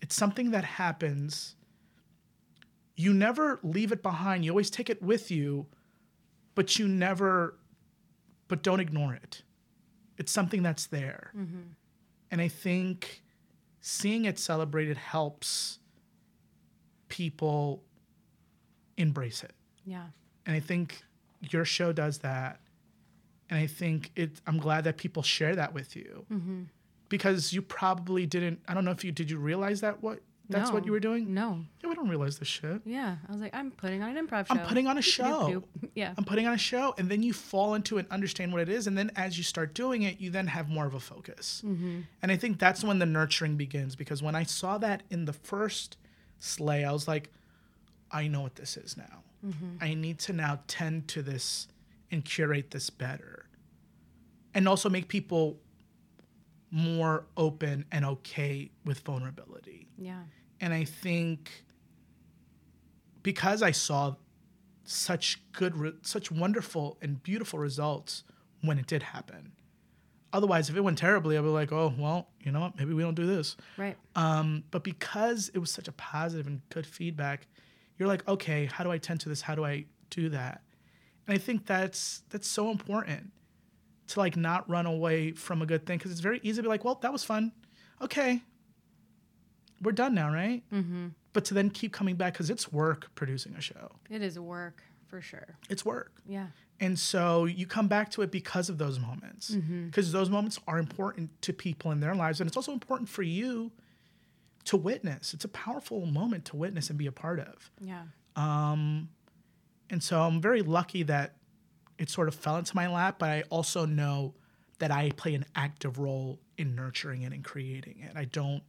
It's 0.00 0.14
something 0.14 0.52
that 0.52 0.64
happens 0.64 1.56
you 3.00 3.14
never 3.14 3.58
leave 3.62 3.92
it 3.92 4.02
behind. 4.02 4.44
You 4.44 4.50
always 4.50 4.68
take 4.68 4.90
it 4.90 5.02
with 5.02 5.30
you, 5.30 5.66
but 6.54 6.78
you 6.78 6.86
never, 6.86 7.56
but 8.46 8.62
don't 8.62 8.80
ignore 8.80 9.14
it. 9.14 9.42
It's 10.18 10.30
something 10.30 10.62
that's 10.62 10.86
there. 10.86 11.32
Mm-hmm. 11.34 11.60
And 12.30 12.40
I 12.42 12.48
think 12.48 13.22
seeing 13.80 14.26
it 14.26 14.38
celebrated 14.38 14.98
helps 14.98 15.78
people 17.08 17.82
embrace 18.98 19.42
it. 19.42 19.54
Yeah. 19.86 20.04
And 20.44 20.54
I 20.54 20.60
think 20.60 21.02
your 21.40 21.64
show 21.64 21.92
does 21.92 22.18
that. 22.18 22.60
And 23.48 23.58
I 23.58 23.66
think 23.66 24.12
it, 24.14 24.42
I'm 24.46 24.58
glad 24.58 24.84
that 24.84 24.98
people 24.98 25.22
share 25.22 25.56
that 25.56 25.72
with 25.72 25.96
you 25.96 26.26
mm-hmm. 26.30 26.62
because 27.08 27.54
you 27.54 27.62
probably 27.62 28.26
didn't, 28.26 28.60
I 28.68 28.74
don't 28.74 28.84
know 28.84 28.90
if 28.90 29.02
you, 29.04 29.10
did 29.10 29.30
you 29.30 29.38
realize 29.38 29.80
that 29.80 30.02
what, 30.02 30.20
that's 30.50 30.72
what 30.72 30.84
you 30.84 30.92
were 30.92 31.00
doing? 31.00 31.32
No. 31.32 31.64
Yeah, 31.82 31.88
we 31.88 31.94
don't 31.94 32.08
realize 32.08 32.38
this 32.38 32.48
shit. 32.48 32.82
Yeah. 32.84 33.16
I 33.28 33.32
was 33.32 33.40
like, 33.40 33.54
I'm 33.54 33.70
putting 33.70 34.02
on 34.02 34.16
an 34.16 34.26
improv 34.26 34.46
show. 34.46 34.54
I'm 34.54 34.66
putting 34.66 34.86
on 34.86 34.98
a 34.98 35.02
show. 35.02 35.62
Yeah. 35.94 36.14
I'm 36.16 36.24
putting 36.24 36.46
on 36.46 36.54
a 36.54 36.58
show, 36.58 36.94
and 36.98 37.08
then 37.10 37.22
you 37.22 37.32
fall 37.32 37.74
into 37.74 37.98
it 37.98 38.06
and 38.06 38.12
understand 38.12 38.52
what 38.52 38.62
it 38.62 38.68
is, 38.68 38.86
and 38.86 38.96
then 38.96 39.10
as 39.16 39.36
you 39.36 39.42
start 39.42 39.74
doing 39.74 40.02
it, 40.02 40.20
you 40.20 40.30
then 40.30 40.46
have 40.46 40.68
more 40.68 40.86
of 40.86 40.94
a 40.94 41.00
focus. 41.00 41.62
Mm-hmm. 41.66 42.02
And 42.22 42.32
I 42.32 42.36
think 42.36 42.58
that's 42.58 42.84
when 42.84 43.00
the 43.00 43.06
nurturing 43.06 43.56
begins 43.56 43.96
because 43.96 44.22
when 44.22 44.34
I 44.34 44.44
saw 44.44 44.78
that 44.78 45.02
in 45.10 45.24
the 45.24 45.32
first 45.32 45.96
Slay, 46.38 46.84
I 46.84 46.92
was 46.92 47.08
like, 47.08 47.30
I 48.10 48.28
know 48.28 48.40
what 48.40 48.54
this 48.54 48.76
is 48.76 48.96
now. 48.96 49.24
Mm-hmm. 49.44 49.76
I 49.80 49.94
need 49.94 50.18
to 50.20 50.32
now 50.32 50.60
tend 50.68 51.08
to 51.08 51.22
this 51.22 51.66
and 52.10 52.24
curate 52.24 52.70
this 52.70 52.88
better, 52.88 53.46
and 54.54 54.68
also 54.68 54.88
make 54.88 55.08
people 55.08 55.58
more 56.70 57.24
open 57.36 57.84
and 57.90 58.04
okay 58.04 58.70
with 58.84 59.00
vulnerability. 59.00 59.88
Yeah. 59.98 60.22
And 60.60 60.74
I 60.74 60.84
think 60.84 61.64
because 63.22 63.62
I 63.62 63.70
saw 63.70 64.16
such 64.84 65.40
good, 65.52 65.76
re- 65.76 65.92
such 66.02 66.30
wonderful 66.30 66.98
and 67.00 67.22
beautiful 67.22 67.58
results 67.58 68.24
when 68.62 68.78
it 68.78 68.86
did 68.86 69.02
happen, 69.02 69.52
otherwise, 70.32 70.68
if 70.68 70.76
it 70.76 70.80
went 70.80 70.98
terribly, 70.98 71.36
I'd 71.36 71.42
be 71.42 71.48
like, 71.48 71.72
oh, 71.72 71.94
well, 71.98 72.28
you 72.40 72.52
know 72.52 72.60
what? 72.60 72.78
Maybe 72.78 72.92
we 72.94 73.02
don't 73.02 73.14
do 73.14 73.26
this. 73.26 73.56
Right. 73.76 73.96
Um, 74.14 74.64
but 74.70 74.84
because 74.84 75.50
it 75.54 75.58
was 75.58 75.70
such 75.70 75.88
a 75.88 75.92
positive 75.92 76.46
and 76.46 76.60
good 76.68 76.86
feedback, 76.86 77.46
you're 77.98 78.08
like, 78.08 78.26
okay, 78.28 78.66
how 78.66 78.84
do 78.84 78.90
I 78.90 78.98
tend 78.98 79.20
to 79.20 79.28
this? 79.28 79.42
How 79.42 79.54
do 79.54 79.64
I 79.64 79.84
do 80.10 80.28
that? 80.30 80.62
And 81.26 81.36
I 81.36 81.38
think 81.38 81.66
that's 81.66 82.22
that's 82.30 82.48
so 82.48 82.70
important 82.70 83.30
to 84.08 84.18
like 84.18 84.36
not 84.36 84.68
run 84.68 84.86
away 84.86 85.32
from 85.32 85.62
a 85.62 85.66
good 85.66 85.86
thing 85.86 85.98
because 85.98 86.10
it's 86.10 86.20
very 86.20 86.40
easy 86.42 86.56
to 86.56 86.62
be 86.62 86.68
like, 86.68 86.84
well, 86.84 86.98
that 87.02 87.12
was 87.12 87.22
fun. 87.22 87.52
Okay, 88.02 88.42
we're 89.82 89.92
done 89.92 90.14
now, 90.14 90.32
right? 90.32 90.62
Mm-hmm. 90.72 91.08
But 91.32 91.44
to 91.46 91.54
then 91.54 91.70
keep 91.70 91.92
coming 91.92 92.16
back 92.16 92.32
because 92.34 92.50
it's 92.50 92.72
work 92.72 93.10
producing 93.14 93.54
a 93.54 93.60
show. 93.60 93.92
It 94.10 94.22
is 94.22 94.38
work 94.38 94.82
for 95.06 95.20
sure. 95.20 95.56
It's 95.68 95.84
work. 95.84 96.12
Yeah. 96.26 96.46
And 96.80 96.98
so 96.98 97.44
you 97.44 97.66
come 97.66 97.88
back 97.88 98.10
to 98.12 98.22
it 98.22 98.30
because 98.30 98.68
of 98.68 98.78
those 98.78 98.98
moments. 98.98 99.50
Mm-hmm. 99.50 99.86
Because 99.86 100.12
those 100.12 100.30
moments 100.30 100.58
are 100.66 100.78
important 100.78 101.30
to 101.42 101.52
people 101.52 101.90
in 101.90 102.00
their 102.00 102.14
lives. 102.14 102.40
And 102.40 102.48
it's 102.48 102.56
also 102.56 102.72
important 102.72 103.08
for 103.08 103.22
you 103.22 103.70
to 104.64 104.76
witness. 104.76 105.34
It's 105.34 105.44
a 105.44 105.48
powerful 105.48 106.06
moment 106.06 106.44
to 106.46 106.56
witness 106.56 106.90
and 106.90 106.98
be 106.98 107.06
a 107.06 107.12
part 107.12 107.40
of. 107.40 107.70
Yeah. 107.80 108.02
Um, 108.36 109.08
And 109.90 110.02
so 110.02 110.22
I'm 110.22 110.40
very 110.40 110.62
lucky 110.62 111.02
that 111.04 111.36
it 111.98 112.08
sort 112.08 112.28
of 112.28 112.34
fell 112.34 112.56
into 112.56 112.74
my 112.76 112.86
lap, 112.86 113.16
but 113.18 113.28
I 113.28 113.42
also 113.50 113.84
know 113.84 114.34
that 114.78 114.90
I 114.90 115.10
play 115.10 115.34
an 115.34 115.44
active 115.54 115.98
role 115.98 116.40
in 116.56 116.74
nurturing 116.74 117.22
it 117.22 117.32
and 117.32 117.44
creating 117.44 118.00
it. 118.00 118.16
I 118.16 118.24
don't 118.24 118.62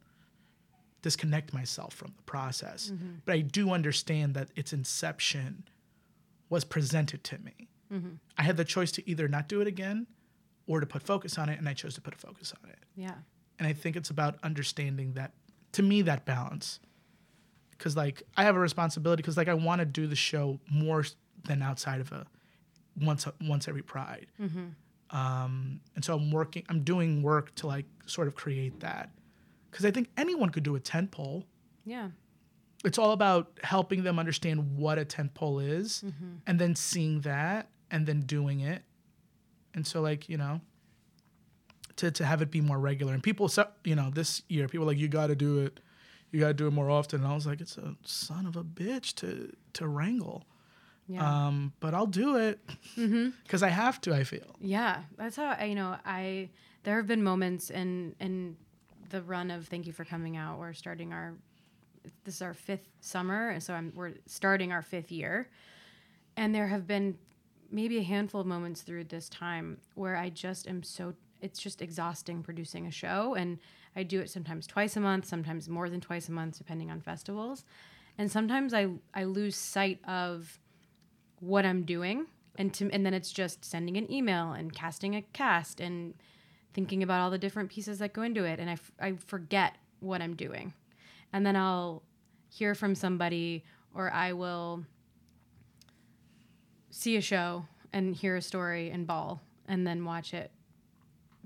disconnect 1.02 1.52
myself 1.52 1.92
from 1.92 2.14
the 2.16 2.22
process, 2.22 2.90
mm-hmm. 2.90 3.14
but 3.24 3.34
I 3.34 3.40
do 3.40 3.70
understand 3.70 4.34
that 4.34 4.48
its 4.56 4.72
inception 4.72 5.64
was 6.48 6.64
presented 6.64 7.24
to 7.24 7.38
me. 7.38 7.68
Mm-hmm. 7.92 8.14
I 8.38 8.42
had 8.42 8.56
the 8.56 8.64
choice 8.64 8.92
to 8.92 9.10
either 9.10 9.28
not 9.28 9.48
do 9.48 9.60
it 9.60 9.66
again 9.66 10.06
or 10.66 10.80
to 10.80 10.86
put 10.86 11.02
focus 11.02 11.38
on 11.38 11.48
it, 11.48 11.58
and 11.58 11.68
I 11.68 11.74
chose 11.74 11.94
to 11.94 12.00
put 12.00 12.14
a 12.14 12.18
focus 12.18 12.54
on 12.62 12.70
it. 12.70 12.78
Yeah. 12.94 13.14
And 13.58 13.66
I 13.68 13.72
think 13.72 13.96
it's 13.96 14.10
about 14.10 14.36
understanding 14.42 15.12
that, 15.14 15.32
to 15.72 15.82
me, 15.82 16.02
that 16.02 16.24
balance. 16.24 16.80
Because, 17.70 17.96
like, 17.96 18.22
I 18.36 18.44
have 18.44 18.54
a 18.54 18.60
responsibility 18.60 19.22
because, 19.22 19.36
like, 19.36 19.48
I 19.48 19.54
want 19.54 19.80
to 19.80 19.84
do 19.84 20.06
the 20.06 20.16
show 20.16 20.60
more 20.70 21.04
than 21.44 21.62
outside 21.62 22.00
of 22.00 22.12
a 22.12 22.26
once 23.00 23.26
once 23.40 23.66
every 23.66 23.82
Pride. 23.82 24.26
Mm-hmm. 24.40 25.16
Um, 25.16 25.80
and 25.94 26.04
so 26.04 26.14
I'm 26.14 26.30
working, 26.30 26.64
I'm 26.68 26.84
doing 26.84 27.22
work 27.22 27.54
to, 27.56 27.66
like, 27.66 27.86
sort 28.06 28.28
of 28.28 28.34
create 28.34 28.80
that. 28.80 29.10
Because 29.72 29.84
I 29.84 29.90
think 29.90 30.10
anyone 30.16 30.50
could 30.50 30.62
do 30.62 30.76
a 30.76 30.80
tent 30.80 31.10
pole. 31.10 31.46
Yeah. 31.84 32.10
It's 32.84 32.98
all 32.98 33.10
about 33.12 33.58
helping 33.64 34.04
them 34.04 34.18
understand 34.20 34.76
what 34.76 34.98
a 34.98 35.04
tent 35.04 35.34
pole 35.34 35.58
is 35.60 36.04
and 36.46 36.58
then 36.58 36.74
seeing 36.76 37.22
that 37.22 37.68
and 37.90 38.06
then 38.06 38.20
doing 38.20 38.60
it. 38.60 38.82
And 39.74 39.84
so, 39.86 40.00
like, 40.02 40.28
you 40.28 40.36
know, 40.36 40.60
to, 41.96 42.10
to 42.10 42.24
have 42.24 42.42
it 42.42 42.50
be 42.50 42.60
more 42.60 42.78
regular. 42.78 43.14
And 43.14 43.22
people, 43.22 43.48
so- 43.48 43.68
you 43.84 43.94
know, 43.96 44.10
this 44.10 44.42
year, 44.48 44.68
people 44.68 44.86
like, 44.86 44.98
you 44.98 45.08
got 45.08 45.28
to 45.28 45.34
do 45.34 45.60
it. 45.60 45.80
You 46.30 46.40
got 46.40 46.48
to 46.48 46.54
do 46.54 46.66
it 46.66 46.72
more 46.72 46.90
often. 46.90 47.20
And 47.22 47.28
I 47.30 47.34
was 47.34 47.46
like, 47.46 47.60
it's 47.60 47.76
a 47.78 47.94
son 48.04 48.46
of 48.46 48.56
a 48.56 48.64
bitch 48.64 49.14
to, 49.16 49.52
to 49.74 49.86
wrangle. 49.88 50.44
Yeah. 51.06 51.46
Um, 51.46 51.72
but 51.80 51.94
I'll 51.94 52.06
do 52.06 52.36
it 52.36 52.60
because 52.96 53.62
I 53.62 53.68
have 53.68 54.00
to, 54.02 54.14
I 54.14 54.24
feel. 54.24 54.56
Yeah, 54.60 55.02
that's 55.16 55.36
how 55.36 55.56
I, 55.58 55.64
you 55.64 55.74
know 55.74 55.96
I. 56.06 56.48
There 56.84 56.96
have 56.96 57.06
been 57.06 57.22
moments 57.22 57.70
in 57.70 58.14
in 58.20 58.56
the 59.12 59.22
run 59.22 59.50
of 59.50 59.68
Thank 59.68 59.86
You 59.86 59.92
for 59.92 60.06
Coming 60.06 60.38
Out. 60.38 60.58
We're 60.58 60.72
starting 60.72 61.12
our 61.12 61.34
this 62.24 62.36
is 62.36 62.42
our 62.42 62.54
fifth 62.54 62.88
summer, 63.00 63.50
and 63.50 63.62
so 63.62 63.74
I'm 63.74 63.92
we're 63.94 64.14
starting 64.26 64.72
our 64.72 64.82
fifth 64.82 65.12
year, 65.12 65.50
and 66.36 66.52
there 66.52 66.66
have 66.66 66.86
been 66.86 67.16
maybe 67.70 67.98
a 67.98 68.02
handful 68.02 68.40
of 68.40 68.46
moments 68.46 68.80
through 68.80 69.04
this 69.04 69.28
time 69.28 69.78
where 69.94 70.16
I 70.16 70.30
just 70.30 70.66
am 70.66 70.82
so 70.82 71.14
it's 71.42 71.60
just 71.60 71.82
exhausting 71.82 72.42
producing 72.42 72.86
a 72.86 72.90
show, 72.90 73.34
and 73.34 73.58
I 73.94 74.02
do 74.02 74.18
it 74.20 74.30
sometimes 74.30 74.66
twice 74.66 74.96
a 74.96 75.00
month, 75.00 75.26
sometimes 75.26 75.68
more 75.68 75.90
than 75.90 76.00
twice 76.00 76.28
a 76.28 76.32
month, 76.32 76.56
depending 76.56 76.90
on 76.90 77.02
festivals, 77.02 77.64
and 78.16 78.32
sometimes 78.32 78.72
I 78.72 78.88
I 79.12 79.24
lose 79.24 79.56
sight 79.56 80.00
of 80.08 80.58
what 81.38 81.66
I'm 81.66 81.82
doing, 81.82 82.28
and 82.56 82.72
to, 82.74 82.90
and 82.90 83.04
then 83.04 83.12
it's 83.12 83.30
just 83.30 83.62
sending 83.62 83.98
an 83.98 84.10
email 84.10 84.52
and 84.52 84.72
casting 84.72 85.14
a 85.14 85.22
cast 85.22 85.80
and 85.80 86.14
thinking 86.74 87.02
about 87.02 87.20
all 87.20 87.30
the 87.30 87.38
different 87.38 87.70
pieces 87.70 87.98
that 87.98 88.12
go 88.12 88.22
into 88.22 88.44
it, 88.44 88.58
and 88.58 88.70
I, 88.70 88.74
f- 88.74 88.92
I 89.00 89.12
forget 89.26 89.76
what 90.00 90.22
I'm 90.22 90.34
doing, 90.34 90.72
and 91.32 91.44
then 91.44 91.56
I'll 91.56 92.02
hear 92.48 92.74
from 92.74 92.94
somebody 92.94 93.64
or 93.94 94.10
I 94.12 94.32
will 94.32 94.84
see 96.90 97.16
a 97.16 97.20
show 97.20 97.64
and 97.92 98.14
hear 98.14 98.36
a 98.36 98.42
story 98.42 98.90
and 98.90 99.06
ball 99.06 99.40
and 99.66 99.86
then 99.86 100.04
watch 100.04 100.34
it 100.34 100.50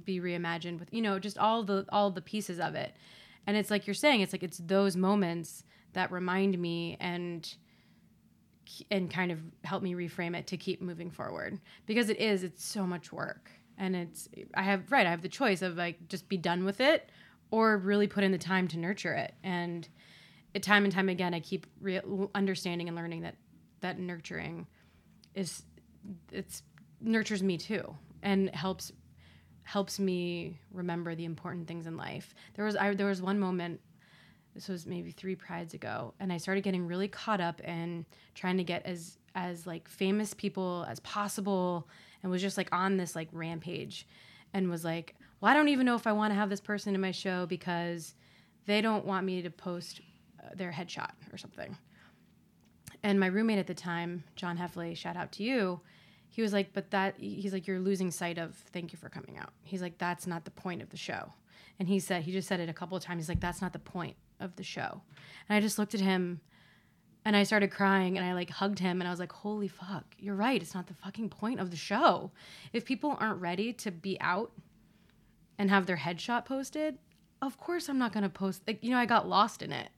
be 0.04 0.20
reimagined 0.20 0.78
with 0.78 0.92
you 0.92 1.00
know 1.00 1.18
just 1.18 1.38
all 1.38 1.62
the 1.62 1.84
all 1.90 2.10
the 2.10 2.20
pieces 2.20 2.60
of 2.60 2.74
it. 2.74 2.94
And 3.46 3.56
it's 3.56 3.70
like 3.70 3.86
you're 3.86 3.94
saying 3.94 4.20
it's 4.20 4.32
like 4.32 4.42
it's 4.42 4.58
those 4.58 4.96
moments 4.96 5.64
that 5.92 6.10
remind 6.10 6.58
me 6.58 6.96
and 7.00 7.54
and 8.90 9.08
kind 9.10 9.30
of 9.30 9.40
help 9.62 9.82
me 9.82 9.94
reframe 9.94 10.36
it 10.36 10.48
to 10.48 10.56
keep 10.56 10.82
moving 10.82 11.10
forward. 11.10 11.60
Because 11.86 12.08
it 12.10 12.18
is 12.18 12.42
it's 12.42 12.64
so 12.64 12.86
much 12.86 13.12
work 13.12 13.50
and 13.78 13.94
it's 13.96 14.28
i 14.54 14.62
have 14.62 14.90
right 14.90 15.06
i 15.06 15.10
have 15.10 15.22
the 15.22 15.28
choice 15.28 15.62
of 15.62 15.76
like 15.76 16.08
just 16.08 16.28
be 16.28 16.36
done 16.36 16.64
with 16.64 16.80
it 16.80 17.10
or 17.50 17.78
really 17.78 18.06
put 18.06 18.24
in 18.24 18.32
the 18.32 18.38
time 18.38 18.66
to 18.66 18.76
nurture 18.76 19.14
it. 19.14 19.32
And 19.44 19.88
it, 20.52 20.62
time 20.62 20.84
and 20.84 20.92
time 20.92 21.08
again 21.08 21.34
i 21.34 21.40
keep 21.40 21.66
re- 21.80 22.00
understanding 22.34 22.88
and 22.88 22.96
learning 22.96 23.22
that 23.22 23.36
that 23.80 23.98
nurturing 23.98 24.66
is 25.34 25.62
it's 26.32 26.62
nurtures 27.00 27.42
me 27.42 27.58
too 27.58 27.94
and 28.22 28.50
helps 28.54 28.92
helps 29.64 29.98
me 29.98 30.60
remember 30.72 31.16
the 31.16 31.24
important 31.24 31.66
things 31.66 31.88
in 31.88 31.96
life. 31.96 32.34
There 32.54 32.64
was 32.64 32.76
I, 32.76 32.94
there 32.94 33.08
was 33.08 33.20
one 33.20 33.38
moment 33.38 33.80
this 34.54 34.68
was 34.68 34.86
maybe 34.86 35.10
three 35.10 35.36
prides 35.36 35.74
ago 35.74 36.14
and 36.18 36.32
i 36.32 36.38
started 36.38 36.64
getting 36.64 36.86
really 36.86 37.08
caught 37.08 37.42
up 37.42 37.60
in 37.60 38.06
trying 38.34 38.56
to 38.56 38.64
get 38.64 38.86
as 38.86 39.18
as 39.34 39.66
like 39.66 39.86
famous 39.86 40.32
people 40.32 40.86
as 40.88 40.98
possible 41.00 41.86
and 42.26 42.32
was 42.32 42.42
just 42.42 42.56
like 42.56 42.68
on 42.72 42.96
this 42.96 43.14
like 43.14 43.28
rampage 43.30 44.04
and 44.52 44.68
was 44.68 44.84
like 44.84 45.14
well 45.40 45.48
i 45.48 45.54
don't 45.54 45.68
even 45.68 45.86
know 45.86 45.94
if 45.94 46.08
i 46.08 46.12
want 46.12 46.32
to 46.32 46.34
have 46.34 46.50
this 46.50 46.60
person 46.60 46.92
in 46.92 47.00
my 47.00 47.12
show 47.12 47.46
because 47.46 48.16
they 48.66 48.80
don't 48.80 49.04
want 49.04 49.24
me 49.24 49.40
to 49.42 49.48
post 49.48 50.00
uh, 50.42 50.48
their 50.56 50.72
headshot 50.72 51.12
or 51.32 51.38
something. 51.38 51.76
And 53.04 53.20
my 53.20 53.28
roommate 53.28 53.60
at 53.60 53.68
the 53.68 53.74
time 53.74 54.24
john 54.34 54.58
heffley 54.58 54.96
shout 54.96 55.16
out 55.16 55.30
to 55.32 55.44
you 55.44 55.80
he 56.28 56.42
was 56.42 56.52
like 56.52 56.72
but 56.72 56.90
that 56.90 57.14
he's 57.16 57.52
like 57.52 57.68
you're 57.68 57.78
losing 57.78 58.10
sight 58.10 58.38
of 58.38 58.56
thank 58.72 58.92
you 58.92 58.98
for 58.98 59.08
coming 59.08 59.38
out. 59.38 59.52
He's 59.62 59.80
like 59.80 59.96
that's 59.96 60.26
not 60.26 60.44
the 60.44 60.50
point 60.50 60.82
of 60.82 60.90
the 60.90 60.96
show. 60.96 61.32
And 61.78 61.86
he 61.86 62.00
said 62.00 62.22
he 62.22 62.32
just 62.32 62.48
said 62.48 62.58
it 62.58 62.68
a 62.68 62.72
couple 62.72 62.96
of 62.96 63.04
times 63.04 63.22
he's 63.22 63.28
like 63.28 63.40
that's 63.40 63.62
not 63.62 63.72
the 63.72 63.78
point 63.78 64.16
of 64.40 64.56
the 64.56 64.64
show. 64.64 65.00
And 65.48 65.56
i 65.56 65.60
just 65.60 65.78
looked 65.78 65.94
at 65.94 66.00
him 66.00 66.40
and 67.26 67.36
i 67.36 67.42
started 67.42 67.70
crying 67.70 68.16
and 68.16 68.24
i 68.26 68.32
like 68.32 68.48
hugged 68.48 68.78
him 68.78 69.00
and 69.00 69.06
i 69.08 69.10
was 69.10 69.20
like 69.20 69.32
holy 69.32 69.68
fuck 69.68 70.04
you're 70.18 70.34
right 70.34 70.62
it's 70.62 70.74
not 70.74 70.86
the 70.86 70.94
fucking 70.94 71.28
point 71.28 71.60
of 71.60 71.70
the 71.70 71.76
show. 71.76 72.30
If 72.72 72.84
people 72.86 73.16
aren't 73.20 73.40
ready 73.40 73.72
to 73.74 73.90
be 73.90 74.18
out 74.20 74.50
and 75.58 75.68
have 75.68 75.84
their 75.86 75.96
headshot 75.98 76.44
posted 76.46 76.96
of 77.42 77.58
course 77.58 77.88
i'm 77.90 77.98
not 77.98 78.12
going 78.14 78.22
to 78.22 78.28
post 78.30 78.62
like 78.66 78.78
you 78.82 78.90
know 78.90 78.98
i 78.98 79.06
got 79.06 79.28
lost 79.28 79.60
in 79.62 79.72
it. 79.72 79.90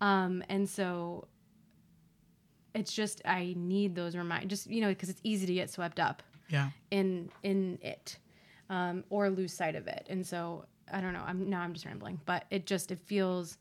Um, 0.00 0.42
and 0.48 0.68
so 0.68 1.28
it's 2.74 2.92
just 2.92 3.20
i 3.24 3.54
need 3.56 3.94
those 3.94 4.16
remind 4.16 4.48
just 4.50 4.66
you 4.68 4.80
know 4.80 4.88
because 4.88 5.08
it's 5.08 5.20
easy 5.22 5.46
to 5.46 5.54
get 5.54 5.70
swept 5.70 6.00
up 6.00 6.22
Yeah. 6.48 6.70
in 6.90 7.30
in 7.42 7.78
it 7.82 8.18
um, 8.70 9.04
or 9.10 9.28
lose 9.28 9.52
sight 9.52 9.74
of 9.76 9.86
it. 9.86 10.06
And 10.08 10.26
so 10.26 10.64
i 10.92 11.00
don't 11.00 11.12
know 11.12 11.22
i'm 11.26 11.48
now 11.48 11.60
i'm 11.60 11.72
just 11.74 11.84
rambling 11.86 12.20
but 12.26 12.44
it 12.50 12.66
just 12.66 12.90
it 12.90 12.98
feels 12.98 13.58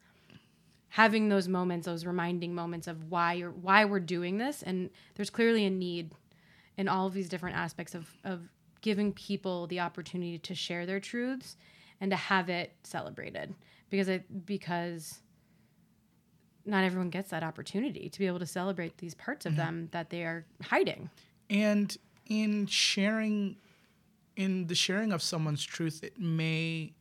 having 0.92 1.30
those 1.30 1.48
moments 1.48 1.86
those 1.86 2.06
reminding 2.06 2.54
moments 2.54 2.86
of 2.86 3.10
why 3.10 3.34
you're 3.34 3.52
why 3.52 3.86
we're 3.86 4.00
doing 4.00 4.38
this. 4.38 4.62
And 4.62 4.90
there's 5.16 5.30
clearly 5.30 5.66
a 5.66 5.70
need 5.70 6.12
in 6.78 6.88
all 6.88 7.08
of 7.08 7.14
these 7.14 7.30
different 7.30 7.56
aspects 7.56 7.96
of 7.96 8.10
of 8.24 8.42
giving 8.82 9.14
people 9.14 9.68
the 9.68 9.80
opportunity 9.80 10.38
to 10.38 10.56
share 10.56 10.86
their 10.86 11.00
truths 11.00 11.56
and 12.00 12.12
to 12.12 12.18
have 12.18 12.50
it 12.50 12.74
celebrated. 12.84 13.54
Because 13.90 14.08
it 14.08 14.46
because 14.46 15.22
not 16.66 16.84
everyone 16.84 17.10
gets 17.10 17.30
that 17.32 17.44
opportunity 17.44 18.10
to 18.10 18.20
be 18.20 18.28
able 18.28 18.40
to 18.40 18.46
celebrate 18.46 18.98
these 18.98 19.16
parts 19.16 19.46
of 19.46 19.54
mm-hmm. 19.54 19.62
them 19.62 19.90
that 19.92 20.10
they 20.10 20.24
are 20.24 20.46
hiding. 20.64 21.10
And 21.50 21.96
in 22.28 22.68
sharing, 22.68 23.56
in 24.36 24.68
the 24.68 24.76
sharing 24.76 25.12
of 25.12 25.22
someone's 25.22 25.64
truth, 25.64 26.04
it 26.04 26.20
may 26.20 26.94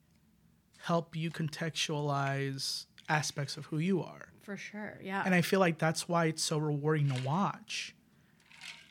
help 0.82 1.14
you 1.14 1.30
contextualize 1.30 2.86
aspects 3.10 3.56
of 3.56 3.66
who 3.66 3.78
you 3.78 4.02
are. 4.02 4.28
for 4.40 4.56
sure 4.56 4.98
yeah 5.02 5.22
And 5.26 5.34
I 5.34 5.42
feel 5.42 5.60
like 5.60 5.78
that's 5.78 6.08
why 6.08 6.26
it's 6.26 6.42
so 6.42 6.56
rewarding 6.58 7.08
to 7.14 7.22
watch. 7.24 7.94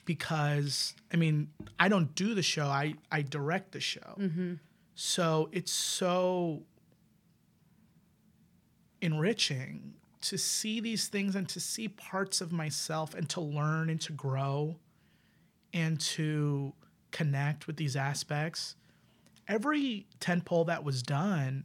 Because 0.06 0.94
I 1.14 1.18
mean, 1.18 1.50
I 1.80 1.88
don't 1.88 2.14
do 2.16 2.34
the 2.34 2.42
show; 2.42 2.66
I 2.66 2.96
I 3.12 3.22
direct 3.22 3.72
the 3.74 3.80
show. 3.80 4.16
Mm-hmm. 4.18 4.54
So 4.96 5.50
it's 5.52 5.72
so 5.72 6.64
enriching 9.02 9.94
to 10.22 10.38
see 10.38 10.80
these 10.80 11.08
things 11.08 11.36
and 11.36 11.48
to 11.50 11.60
see 11.60 11.88
parts 11.88 12.42
of 12.42 12.52
myself 12.52 13.14
and 13.14 13.30
to 13.30 13.40
learn 13.42 13.90
and 13.90 14.02
to 14.02 14.12
grow 14.12 14.76
and 15.74 16.00
to 16.02 16.74
connect 17.12 17.68
with 17.68 17.78
these 17.78 17.96
aspects. 17.96 18.76
every 19.48 20.06
tentpole 20.20 20.66
that 20.68 20.84
was 20.84 21.02
done, 21.02 21.64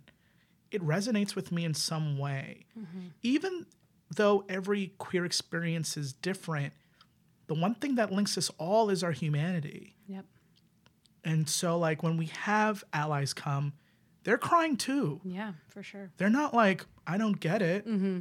it 0.74 0.82
resonates 0.82 1.34
with 1.34 1.52
me 1.52 1.64
in 1.64 1.72
some 1.74 2.18
way. 2.18 2.66
Mm-hmm. 2.78 3.06
Even 3.22 3.66
though 4.14 4.44
every 4.48 4.92
queer 4.98 5.24
experience 5.24 5.96
is 5.96 6.12
different, 6.12 6.72
the 7.46 7.54
one 7.54 7.74
thing 7.74 7.94
that 7.96 8.12
links 8.12 8.36
us 8.36 8.50
all 8.58 8.90
is 8.90 9.02
our 9.02 9.12
humanity. 9.12 9.94
Yep. 10.08 10.24
And 11.24 11.48
so, 11.48 11.78
like, 11.78 12.02
when 12.02 12.16
we 12.16 12.26
have 12.42 12.84
allies 12.92 13.32
come, 13.32 13.72
they're 14.24 14.38
crying 14.38 14.76
too. 14.76 15.20
Yeah, 15.24 15.52
for 15.68 15.82
sure. 15.82 16.10
They're 16.16 16.28
not 16.30 16.54
like, 16.54 16.84
I 17.06 17.16
don't 17.18 17.38
get 17.38 17.62
it. 17.62 17.86
Mm-hmm. 17.86 18.20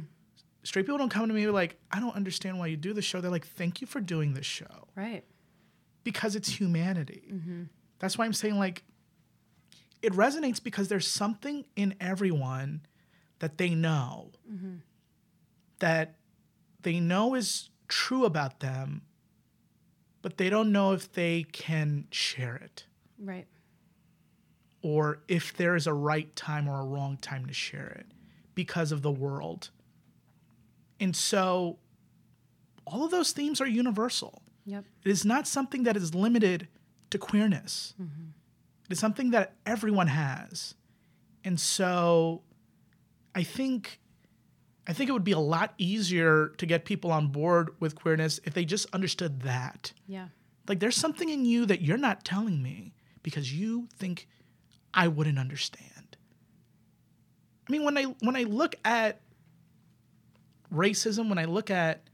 Straight 0.62 0.86
people 0.86 0.98
don't 0.98 1.10
come 1.10 1.28
to 1.28 1.34
me 1.34 1.46
like, 1.48 1.76
I 1.90 2.00
don't 2.00 2.14
understand 2.16 2.58
why 2.58 2.68
you 2.68 2.76
do 2.76 2.92
this 2.94 3.04
show. 3.04 3.20
They're 3.20 3.30
like, 3.30 3.46
thank 3.46 3.80
you 3.82 3.86
for 3.86 4.00
doing 4.00 4.32
this 4.32 4.46
show 4.46 4.88
Right. 4.96 5.24
because 6.04 6.36
it's 6.36 6.48
humanity. 6.48 7.28
Mm-hmm. 7.32 7.62
That's 7.98 8.16
why 8.16 8.24
I'm 8.24 8.32
saying, 8.32 8.58
like, 8.58 8.82
it 10.04 10.12
resonates 10.12 10.62
because 10.62 10.88
there's 10.88 11.08
something 11.08 11.64
in 11.76 11.94
everyone 11.98 12.82
that 13.38 13.56
they 13.56 13.70
know 13.70 14.32
mm-hmm. 14.50 14.76
that 15.78 16.16
they 16.82 17.00
know 17.00 17.34
is 17.34 17.70
true 17.88 18.26
about 18.26 18.60
them, 18.60 19.00
but 20.20 20.36
they 20.36 20.50
don't 20.50 20.70
know 20.70 20.92
if 20.92 21.10
they 21.12 21.44
can 21.52 22.06
share 22.10 22.56
it 22.56 22.84
Right. 23.18 23.46
or 24.82 25.20
if 25.26 25.56
there 25.56 25.74
is 25.74 25.86
a 25.86 25.94
right 25.94 26.34
time 26.36 26.68
or 26.68 26.80
a 26.80 26.84
wrong 26.84 27.16
time 27.16 27.46
to 27.46 27.54
share 27.54 27.88
it 27.98 28.06
because 28.54 28.92
of 28.92 29.00
the 29.00 29.10
world. 29.10 29.70
And 31.00 31.16
so 31.16 31.78
all 32.86 33.04
of 33.04 33.10
those 33.10 33.32
themes 33.32 33.60
are 33.62 33.66
universal. 33.66 34.42
Yep. 34.66 34.84
It 35.04 35.10
is 35.10 35.24
not 35.24 35.46
something 35.46 35.84
that 35.84 35.96
is 35.96 36.14
limited 36.14 36.68
to 37.10 37.18
queerness. 37.18 37.94
It 37.98 38.04
is 38.94 39.00
something 39.00 39.32
that 39.32 39.56
everyone 39.66 40.06
has. 40.06 40.76
And 41.42 41.58
so 41.58 42.42
I 43.34 43.42
think 43.42 44.00
I 44.86 44.92
think 44.92 45.10
it 45.10 45.12
would 45.12 45.24
be 45.24 45.32
a 45.32 45.38
lot 45.56 45.74
easier 45.78 46.52
to 46.58 46.64
get 46.64 46.84
people 46.84 47.10
on 47.10 47.28
board 47.28 47.70
with 47.80 47.96
queerness 47.96 48.38
if 48.44 48.54
they 48.54 48.64
just 48.64 48.86
understood 48.92 49.40
that. 49.40 49.92
Yeah. 50.06 50.28
Like 50.68 50.78
there's 50.78 50.96
something 50.96 51.28
in 51.28 51.44
you 51.44 51.66
that 51.66 51.82
you're 51.82 51.98
not 51.98 52.24
telling 52.24 52.62
me 52.62 52.94
because 53.22 53.52
you 53.52 53.88
think 53.98 54.28
I 54.92 55.08
wouldn't 55.08 55.38
understand. 55.40 56.16
I 57.68 57.72
mean 57.72 57.84
when 57.84 57.98
I 57.98 58.04
when 58.20 58.36
I 58.36 58.44
look 58.44 58.76
at 58.84 59.20
racism, 60.72 61.28
when 61.28 61.38
I 61.38 61.46
look 61.46 61.68
at 61.68 62.04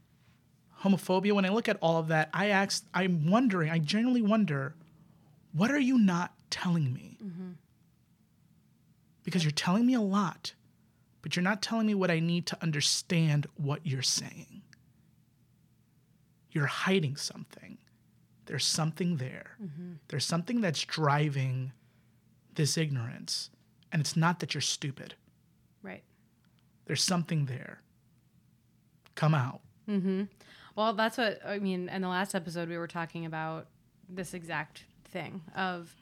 homophobia, 0.81 1.33
when 1.33 1.45
I 1.45 1.49
look 1.49 1.69
at 1.69 1.77
all 1.79 1.99
of 1.99 2.07
that, 2.07 2.29
I 2.33 2.47
ask 2.47 2.83
I'm 2.91 3.29
wondering, 3.29 3.69
I 3.69 3.77
genuinely 3.77 4.23
wonder, 4.23 4.73
what 5.53 5.69
are 5.69 5.79
you 5.79 5.99
not 5.99 6.33
telling 6.51 6.93
me? 6.93 7.17
Mm-hmm. 7.23 7.51
Because 9.23 9.43
you're 9.43 9.51
telling 9.51 9.85
me 9.85 9.93
a 9.93 10.01
lot, 10.01 10.53
but 11.21 11.35
you're 11.35 11.43
not 11.43 11.61
telling 11.61 11.87
me 11.87 11.95
what 11.95 12.11
I 12.11 12.19
need 12.19 12.45
to 12.47 12.57
understand 12.61 13.47
what 13.55 13.81
you're 13.83 14.01
saying. 14.01 14.61
You're 16.51 16.65
hiding 16.65 17.15
something. 17.15 17.77
There's 18.45 18.65
something 18.65 19.17
there. 19.17 19.55
Mm-hmm. 19.63 19.93
There's 20.09 20.25
something 20.25 20.61
that's 20.61 20.83
driving 20.83 21.71
this 22.55 22.77
ignorance. 22.77 23.49
And 23.91 23.99
it's 24.01 24.17
not 24.17 24.39
that 24.39 24.53
you're 24.53 24.61
stupid. 24.61 25.15
Right. 25.81 26.03
There's 26.85 27.03
something 27.03 27.45
there. 27.45 27.81
Come 29.15 29.33
out. 29.33 29.61
Mm-hmm. 29.89 30.23
Well, 30.75 30.93
that's 30.93 31.17
what 31.17 31.39
I 31.45 31.59
mean. 31.59 31.89
In 31.89 32.01
the 32.01 32.07
last 32.07 32.33
episode, 32.33 32.69
we 32.69 32.77
were 32.77 32.87
talking 32.87 33.25
about 33.25 33.67
this 34.09 34.33
exact 34.33 34.83
thing 35.05 35.41
of 35.55 35.95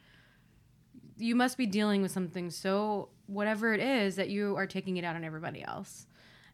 you 1.20 1.34
must 1.34 1.56
be 1.58 1.66
dealing 1.66 2.02
with 2.02 2.10
something 2.10 2.50
so 2.50 3.10
whatever 3.26 3.72
it 3.72 3.80
is 3.80 4.16
that 4.16 4.28
you 4.30 4.56
are 4.56 4.66
taking 4.66 4.96
it 4.96 5.04
out 5.04 5.16
on 5.16 5.24
everybody 5.24 5.62
else, 5.62 6.06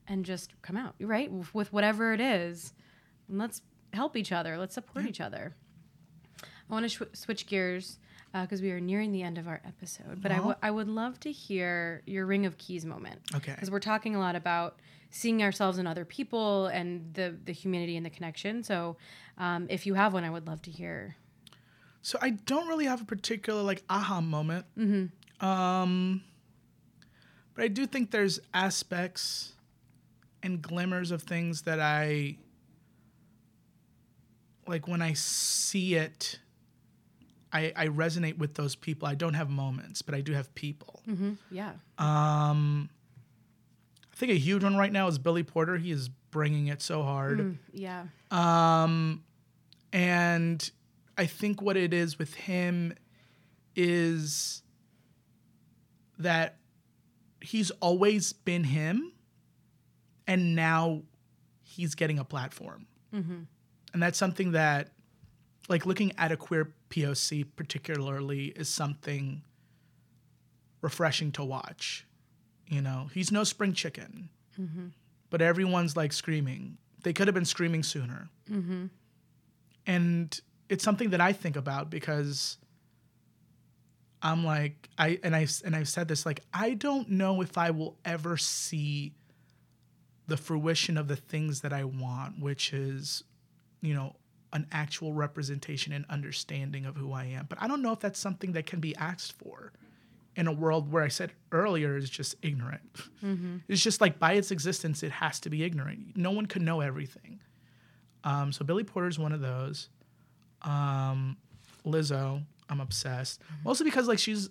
and 0.09 0.25
just 0.25 0.53
come 0.63 0.77
out 0.77 0.95
right 1.01 1.31
with 1.53 1.73
whatever 1.73 2.13
it 2.13 2.21
is. 2.21 2.73
And 3.29 3.39
let's 3.39 3.63
help 3.93 4.17
each 4.17 4.33
other. 4.33 4.57
Let's 4.59 4.75
support 4.75 5.07
each 5.07 5.21
other. 5.21 5.55
I 6.43 6.73
want 6.73 6.85
to 6.85 6.89
sh- 6.89 7.09
switch 7.19 7.47
gears 7.47 7.99
because 8.33 8.61
we 8.61 8.71
are 8.71 8.81
nearing 8.81 9.13
the 9.13 9.23
end 9.23 9.39
of 9.39 9.49
our 9.49 9.63
episode, 9.65 10.21
but 10.21 10.31
I 10.31 10.37
w- 10.37 10.57
I 10.63 10.71
would 10.71 10.89
love 10.89 11.19
to 11.21 11.33
hear 11.33 12.03
your 12.07 12.27
Ring 12.27 12.45
of 12.45 12.59
Keys 12.59 12.85
moment 12.85 13.21
Okay. 13.35 13.53
because 13.53 13.71
we're 13.71 13.81
talking 13.81 14.15
a 14.15 14.19
lot 14.19 14.37
about 14.37 14.79
seeing 15.11 15.43
ourselves 15.43 15.79
in 15.79 15.87
other 15.87 16.05
people 16.05 16.67
and 16.67 17.15
the 17.15 17.35
the 17.45 17.53
humanity 17.53 17.97
and 17.97 18.05
the 18.05 18.11
connection. 18.11 18.63
So, 18.63 18.99
um, 19.39 19.67
if 19.71 19.87
you 19.87 19.95
have 19.95 20.13
one, 20.13 20.25
I 20.25 20.29
would 20.31 20.47
love 20.47 20.61
to 20.63 20.71
hear. 20.71 21.17
So 22.07 22.21
I 22.23 22.31
don't 22.31 22.69
really 22.69 22.85
have 22.85 23.03
a 23.03 23.05
particular 23.05 23.63
like 23.63 23.83
aha 23.91 24.21
moment. 24.21 24.65
Um, 25.45 26.23
but 27.53 27.65
I 27.65 27.67
do 27.67 27.85
think 27.85 28.13
there's 28.13 28.39
aspects 28.55 29.55
and 30.41 30.63
glimmers 30.63 31.11
of 31.11 31.23
things 31.25 31.63
that 31.63 31.81
I 31.81 32.37
like 34.69 34.87
when 34.87 35.03
I 35.03 35.15
see 35.15 35.97
it. 35.97 36.39
I, 37.53 37.73
I 37.75 37.89
resonate 37.89 38.39
with 38.39 38.55
those 38.55 38.77
people. 38.77 39.09
I 39.09 39.17
don't 39.17 39.35
have 39.35 39.51
moments, 39.51 40.01
but 40.01 40.15
I 40.15 40.21
do 40.21 40.33
have 40.33 40.55
people. 40.55 41.03
Yeah, 41.51 41.73
Um, 41.99 42.89
I 44.13 44.17
think 44.17 44.31
a 44.31 44.39
huge 44.39 44.63
one 44.63 44.77
right 44.77 44.93
now 44.93 45.09
is 45.09 45.19
Billy 45.19 45.43
Porter. 45.43 45.77
He 45.77 45.91
is 45.91 46.09
bringing 46.31 46.69
it 46.69 46.83
so 46.83 47.03
hard. 47.03 47.59
yeah, 47.73 48.05
Um, 48.31 49.25
and 49.93 50.71
I 51.19 51.27
think 51.27 51.63
what 51.63 51.77
it 51.77 51.95
is 51.95 52.19
with 52.19 52.35
him 52.35 52.95
is 53.75 54.63
that 56.19 56.57
he's 57.41 57.71
always 57.73 58.33
been 58.33 58.65
him, 58.65 59.13
and 60.27 60.55
now 60.55 61.03
he's 61.63 61.95
getting 61.95 62.19
a 62.19 62.25
platform. 62.25 62.87
Mm-hmm. 63.15 63.41
And 63.93 64.03
that's 64.03 64.19
something 64.19 64.53
that, 64.53 64.91
like, 65.69 65.87
looking 65.87 66.13
at 66.19 66.33
a 66.33 66.37
queer 66.37 66.73
POC 66.91 67.47
particularly 67.57 68.47
is 68.47 68.69
something 68.69 69.43
refreshing 70.81 71.33
to 71.33 71.45
watch. 71.45 72.07
You 72.69 72.83
know, 72.83 73.09
he's 73.15 73.31
no 73.31 73.45
spring 73.45 73.73
chicken, 73.73 74.29
mm-hmm. 74.61 74.89
but 75.31 75.41
everyone's 75.41 75.97
like 75.97 76.13
screaming. 76.13 76.79
They 77.05 77.13
could 77.13 77.29
have 77.29 77.35
been 77.35 77.45
screaming 77.45 77.83
sooner. 77.83 78.29
Mm-hmm. 78.51 78.87
And 79.87 80.41
it's 80.69 80.85
something 80.85 81.11
that 81.11 81.21
I 81.21 81.33
think 81.33 81.57
about 81.57 81.91
because 81.91 82.59
I'm 84.23 84.45
like 84.45 84.89
I 84.99 85.19
and 85.23 85.35
I 85.37 85.47
and 85.65 85.77
I've 85.77 85.89
said 85.89 86.09
this 86.09 86.27
like 86.27 86.41
I 86.53 86.75
don't 86.75 87.11
know 87.11 87.43
if 87.43 87.57
I 87.59 87.71
will 87.71 87.97
ever 88.05 88.37
see 88.37 89.13
the 90.27 90.37
fruition 90.37 90.97
of 90.99 91.09
the 91.09 91.17
things 91.17 91.61
that 91.61 91.73
I 91.73 91.85
want, 91.85 92.41
which 92.41 92.73
is, 92.73 93.23
you 93.81 93.95
know, 93.95 94.17
an 94.53 94.67
actual 94.73 95.13
representation 95.13 95.93
and 95.93 96.05
understanding 96.09 96.85
of 96.87 96.97
who 96.97 97.13
I 97.13 97.27
am. 97.27 97.47
But 97.49 97.63
I 97.63 97.69
don't 97.69 97.83
know 97.83 97.93
if 97.93 98.01
that's 98.01 98.19
something 98.19 98.53
that 98.53 98.67
can 98.67 98.81
be 98.81 98.97
asked 98.97 99.35
for 99.35 99.73
in 100.35 100.47
a 100.47 100.53
world 100.53 100.91
where 100.91 101.03
I 101.03 101.09
said 101.09 101.33
earlier 101.53 101.97
is 101.97 102.11
just 102.11 102.35
ignorant. 102.43 102.83
It's 103.69 103.83
just 103.83 104.01
like 104.01 104.19
by 104.19 104.33
its 104.33 104.51
existence, 104.51 105.03
it 105.03 105.13
has 105.13 105.39
to 105.41 105.51
be 105.51 105.63
ignorant. 105.63 106.17
No 106.17 106.31
one 106.31 106.47
can 106.47 106.65
know 106.65 106.81
everything. 106.81 107.41
Um, 108.25 108.53
so 108.53 108.65
Billy 108.65 108.83
Porter 108.85 109.09
is 109.09 109.19
one 109.19 109.33
of 109.33 109.41
those. 109.41 109.89
Um, 110.63 111.37
Lizzo, 111.85 112.43
I'm 112.69 112.81
obsessed. 112.81 113.41
Mostly 113.65 113.85
because 113.85 114.09
like 114.09 114.19
she's 114.19 114.49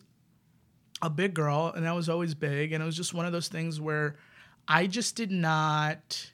a 1.02 1.10
big 1.10 1.34
girl 1.34 1.74
and 1.76 1.88
I 1.88 1.94
was 1.94 2.08
always 2.10 2.34
big. 2.34 2.72
And 2.72 2.82
it 2.82 2.86
was 2.86 2.96
just 2.96 3.14
one 3.14 3.26
of 3.26 3.32
those 3.32 3.48
things 3.48 3.80
where 3.82 4.16
I 4.68 4.88
just 4.88 5.16
did 5.16 5.32
not 5.32 6.32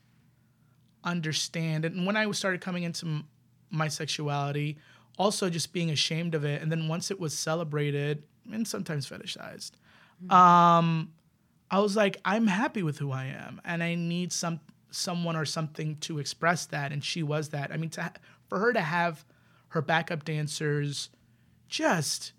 understand 1.04 1.86
it. 1.86 1.94
And 1.94 2.06
when 2.06 2.16
I 2.16 2.30
started 2.32 2.62
coming 2.62 2.84
into 2.84 3.06
m- 3.06 3.28
my 3.70 3.88
sexuality, 3.88 4.78
also 5.18 5.50
just 5.50 5.74
being 5.74 5.90
ashamed 5.90 6.36
of 6.36 6.44
it. 6.46 6.62
And 6.62 6.72
then 6.72 6.88
once 6.88 7.12
it 7.12 7.20
was 7.20 7.38
celebrated 7.38 8.24
and 8.52 8.68
sometimes 8.68 9.10
fetishized, 9.10 9.72
um, 10.30 11.12
I 11.70 11.80
was 11.80 11.96
like, 11.96 12.18
I'm 12.26 12.48
happy 12.48 12.84
with 12.84 12.98
who 13.00 13.12
I 13.12 13.26
am, 13.26 13.62
and 13.66 13.82
I 13.82 13.96
need 13.96 14.32
some 14.34 14.60
someone 14.92 15.38
or 15.38 15.46
something 15.46 15.96
to 16.02 16.20
express 16.20 16.66
that. 16.68 16.92
And 16.92 17.04
she 17.04 17.24
was 17.24 17.50
that. 17.50 17.72
I 17.72 17.78
mean, 17.78 17.90
to 17.92 18.04
ha- 18.04 18.14
for 18.50 18.60
her 18.60 18.74
to 18.74 18.82
have 18.82 19.24
her 19.72 19.82
backup 19.82 20.24
dancers 20.26 21.10
just 21.68 22.34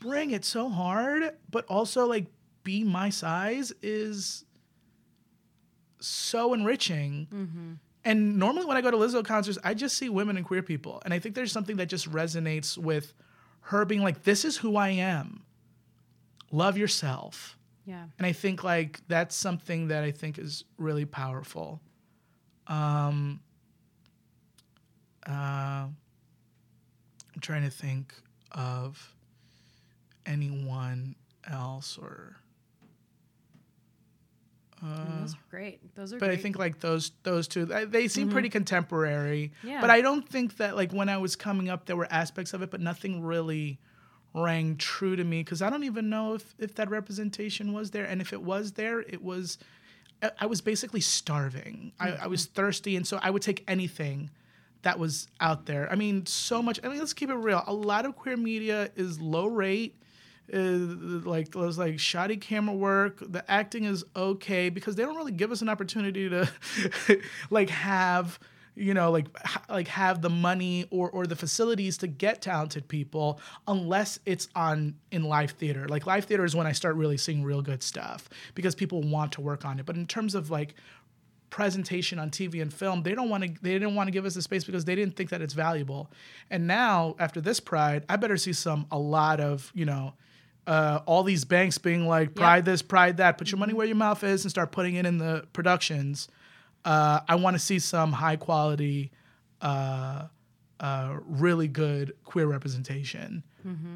bring 0.00 0.30
it 0.30 0.44
so 0.44 0.68
hard, 0.68 1.32
but 1.50 1.64
also 1.66 2.06
like 2.06 2.26
be 2.62 2.84
my 2.84 3.10
size 3.10 3.72
is 3.82 4.44
so 6.00 6.54
enriching. 6.54 7.78
And 8.04 8.38
normally 8.38 8.66
when 8.66 8.76
I 8.76 8.82
go 8.82 8.90
to 8.90 8.96
Lizzo 8.96 9.24
concerts, 9.24 9.58
I 9.64 9.74
just 9.74 9.96
see 9.96 10.08
women 10.08 10.36
and 10.36 10.44
queer 10.44 10.62
people. 10.62 11.00
And 11.04 11.14
I 11.14 11.18
think 11.18 11.34
there's 11.34 11.52
something 11.52 11.76
that 11.76 11.86
just 11.86 12.10
resonates 12.12 12.76
with 12.76 13.14
her 13.62 13.84
being 13.84 14.02
like, 14.02 14.24
this 14.24 14.44
is 14.44 14.58
who 14.58 14.76
I 14.76 14.90
am. 14.90 15.42
Love 16.52 16.76
yourself. 16.76 17.58
yeah, 17.86 18.04
And 18.18 18.26
I 18.26 18.32
think 18.32 18.62
like 18.62 19.00
that's 19.08 19.34
something 19.34 19.88
that 19.88 20.04
I 20.04 20.10
think 20.10 20.38
is 20.38 20.64
really 20.78 21.06
powerful. 21.06 21.80
Um, 22.66 23.40
uh, 25.26 25.86
I'm 27.34 27.40
trying 27.40 27.62
to 27.64 27.70
think 27.70 28.14
of 28.52 29.14
anyone 30.26 31.16
else 31.50 31.98
or 32.00 32.36
Mm, 34.84 35.20
those 35.20 35.34
are 35.34 35.38
great. 35.50 35.94
Those 35.94 36.12
are. 36.12 36.16
Uh, 36.16 36.18
but 36.18 36.26
great. 36.26 36.38
I 36.38 36.42
think 36.42 36.58
like 36.58 36.80
those 36.80 37.12
those 37.22 37.48
two 37.48 37.64
they- 37.64 38.06
seem 38.08 38.28
pretty 38.28 38.50
contemporary. 38.50 39.52
Yeah. 39.62 39.80
But 39.80 39.88
I 39.88 40.02
don't 40.02 40.28
think 40.28 40.58
that 40.58 40.76
like 40.76 40.92
when 40.92 41.08
I 41.08 41.16
was 41.16 41.36
coming 41.36 41.70
up 41.70 41.86
there 41.86 41.96
were 41.96 42.08
aspects 42.10 42.52
of 42.52 42.60
it, 42.60 42.70
but 42.70 42.80
nothing 42.82 43.22
really 43.22 43.78
rang 44.34 44.76
true 44.76 45.16
to 45.16 45.24
me 45.24 45.40
because 45.40 45.62
I 45.62 45.70
don't 45.70 45.84
even 45.84 46.10
know 46.10 46.34
if 46.34 46.54
if 46.58 46.74
that 46.74 46.90
representation 46.90 47.72
was 47.72 47.92
there, 47.92 48.04
and 48.04 48.20
if 48.20 48.34
it 48.34 48.42
was 48.42 48.72
there, 48.72 49.00
it 49.00 49.22
was 49.22 49.56
I- 50.22 50.32
I 50.40 50.46
was 50.46 50.60
basically 50.60 51.00
starving. 51.00 51.92
I, 51.98 52.10
I 52.10 52.26
was 52.26 52.44
thirsty, 52.44 52.94
and 52.94 53.06
so 53.06 53.18
I 53.22 53.30
would 53.30 53.42
take 53.42 53.64
anything 53.66 54.28
that 54.84 54.98
was 54.98 55.26
out 55.40 55.66
there. 55.66 55.90
I 55.90 55.96
mean, 55.96 56.24
so 56.26 56.62
much. 56.62 56.78
I 56.84 56.88
mean, 56.88 56.98
let's 56.98 57.12
keep 57.12 57.30
it 57.30 57.34
real. 57.34 57.62
A 57.66 57.74
lot 57.74 58.06
of 58.06 58.16
queer 58.16 58.36
media 58.36 58.90
is 58.96 59.20
low 59.20 59.46
rate. 59.46 59.96
Uh, 60.52 60.58
like 60.58 61.50
there's 61.52 61.78
like 61.78 61.98
shoddy 61.98 62.36
camera 62.36 62.74
work. 62.74 63.18
The 63.20 63.50
acting 63.50 63.84
is 63.84 64.04
okay 64.14 64.68
because 64.68 64.94
they 64.94 65.02
don't 65.02 65.16
really 65.16 65.32
give 65.32 65.50
us 65.52 65.62
an 65.62 65.70
opportunity 65.70 66.28
to 66.28 66.48
like 67.50 67.70
have 67.70 68.38
you 68.76 68.92
know 68.92 69.10
like 69.10 69.26
ha- 69.38 69.62
like 69.70 69.88
have 69.88 70.20
the 70.20 70.28
money 70.28 70.86
or 70.90 71.08
or 71.10 71.26
the 71.26 71.36
facilities 71.36 71.96
to 71.98 72.06
get 72.06 72.42
talented 72.42 72.86
people 72.88 73.40
unless 73.68 74.18
it's 74.26 74.48
on 74.54 74.96
in 75.10 75.24
live 75.24 75.52
theater. 75.52 75.88
Like 75.88 76.06
live 76.06 76.26
theater 76.26 76.44
is 76.44 76.54
when 76.54 76.66
I 76.66 76.72
start 76.72 76.96
really 76.96 77.16
seeing 77.16 77.42
real 77.42 77.62
good 77.62 77.82
stuff 77.82 78.28
because 78.54 78.74
people 78.74 79.00
want 79.00 79.32
to 79.32 79.40
work 79.40 79.64
on 79.64 79.78
it. 79.78 79.86
But 79.86 79.96
in 79.96 80.06
terms 80.06 80.34
of 80.34 80.50
like 80.50 80.74
presentation 81.54 82.18
on 82.18 82.30
TV 82.30 82.60
and 82.60 82.74
film, 82.74 83.04
they 83.04 83.14
don't 83.14 83.28
want 83.28 83.44
to 83.44 83.48
they 83.62 83.74
didn't 83.74 83.94
want 83.94 84.08
to 84.08 84.10
give 84.10 84.24
us 84.24 84.34
the 84.34 84.42
space 84.42 84.64
because 84.64 84.84
they 84.84 84.96
didn't 84.96 85.14
think 85.14 85.30
that 85.30 85.40
it's 85.40 85.54
valuable. 85.54 86.10
And 86.50 86.66
now 86.66 87.14
after 87.20 87.40
this 87.40 87.60
pride, 87.60 88.04
I 88.08 88.16
better 88.16 88.36
see 88.36 88.52
some 88.52 88.88
a 88.90 88.98
lot 88.98 89.38
of, 89.38 89.70
you 89.72 89.84
know, 89.84 90.14
uh, 90.66 90.98
all 91.06 91.22
these 91.22 91.44
banks 91.44 91.78
being 91.78 92.08
like 92.08 92.34
pride 92.34 92.64
this, 92.64 92.82
pride 92.82 93.18
that, 93.18 93.38
put 93.38 93.52
your 93.52 93.60
money 93.60 93.72
where 93.72 93.86
your 93.86 93.94
mouth 93.94 94.24
is 94.24 94.42
and 94.42 94.50
start 94.50 94.72
putting 94.72 94.96
it 94.96 95.06
in 95.06 95.18
the 95.18 95.46
productions. 95.52 96.26
Uh, 96.84 97.20
I 97.28 97.36
want 97.36 97.54
to 97.54 97.60
see 97.60 97.78
some 97.78 98.10
high 98.10 98.34
quality 98.34 99.12
uh, 99.62 100.26
uh, 100.80 101.18
really 101.24 101.68
good 101.68 102.14
queer 102.24 102.48
representation 102.48 103.44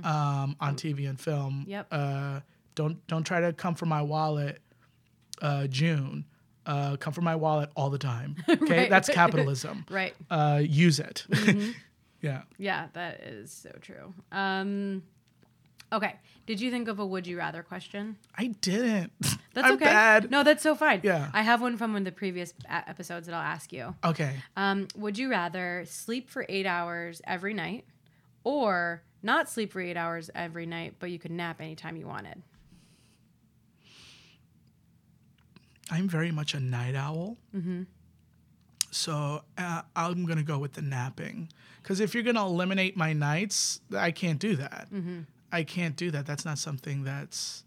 um, 0.04 0.54
on 0.60 0.76
TV 0.76 1.08
and 1.08 1.18
film. 1.18 1.64
Yep. 1.66 1.88
Uh, 1.90 2.40
don't 2.76 3.04
don't 3.08 3.24
try 3.24 3.40
to 3.40 3.52
come 3.52 3.74
for 3.74 3.86
my 3.86 4.00
wallet, 4.00 4.60
uh, 5.42 5.66
June. 5.66 6.24
Uh, 6.68 6.96
come 6.98 7.12
for 7.14 7.22
my 7.22 7.34
wallet 7.34 7.70
all 7.74 7.90
the 7.90 7.98
time. 7.98 8.36
Okay, 8.48 8.78
Right. 8.82 8.90
that's 8.90 9.08
capitalism. 9.08 9.84
Right. 9.90 10.14
Uh, 10.30 10.60
use 10.62 11.00
it. 11.00 11.26
yeah. 12.20 12.42
Yeah, 12.58 12.88
that 12.92 13.20
is 13.20 13.50
so 13.50 13.70
true. 13.80 14.12
Um, 14.30 15.02
okay. 15.92 16.16
Did 16.46 16.60
you 16.60 16.70
think 16.70 16.88
of 16.88 16.98
a 16.98 17.06
would 17.06 17.26
you 17.26 17.38
rather 17.38 17.62
question? 17.62 18.16
I 18.36 18.48
didn't. 18.48 19.12
That's 19.54 19.66
I'm 19.66 19.74
okay. 19.74 19.84
bad. 19.86 20.30
No, 20.30 20.42
that's 20.44 20.62
so 20.62 20.74
fine. 20.74 21.00
Yeah. 21.02 21.30
I 21.32 21.42
have 21.42 21.60
one 21.62 21.76
from 21.78 21.92
one 21.94 22.02
of 22.02 22.04
the 22.06 22.12
previous 22.12 22.52
episodes 22.68 23.26
that 23.26 23.34
I'll 23.34 23.42
ask 23.42 23.72
you. 23.72 23.94
Okay. 24.04 24.34
Um, 24.56 24.88
would 24.96 25.16
you 25.18 25.30
rather 25.30 25.84
sleep 25.86 26.28
for 26.30 26.44
eight 26.48 26.66
hours 26.66 27.20
every 27.26 27.54
night 27.54 27.84
or 28.44 29.02
not 29.22 29.48
sleep 29.48 29.72
for 29.72 29.80
eight 29.80 29.96
hours 29.96 30.30
every 30.34 30.64
night, 30.66 30.94
but 31.00 31.10
you 31.10 31.18
could 31.18 31.30
nap 31.32 31.60
anytime 31.60 31.96
you 31.96 32.06
wanted? 32.06 32.42
I'm 35.90 36.08
very 36.08 36.30
much 36.30 36.54
a 36.54 36.60
night 36.60 36.94
owl. 36.94 37.36
So 38.90 39.42
uh, 39.58 39.82
I'm 39.94 40.24
gonna 40.24 40.42
go 40.42 40.58
with 40.58 40.72
the 40.72 40.82
napping 40.82 41.50
because 41.82 42.00
if 42.00 42.14
you're 42.14 42.22
gonna 42.22 42.44
eliminate 42.46 42.96
my 42.96 43.12
nights, 43.12 43.80
I 43.96 44.10
can't 44.10 44.38
do 44.38 44.56
that. 44.56 44.88
I 45.52 45.62
can't 45.62 45.96
do 45.96 46.10
that. 46.10 46.26
That's 46.26 46.44
not 46.44 46.58
something 46.58 47.04
that's 47.04 47.64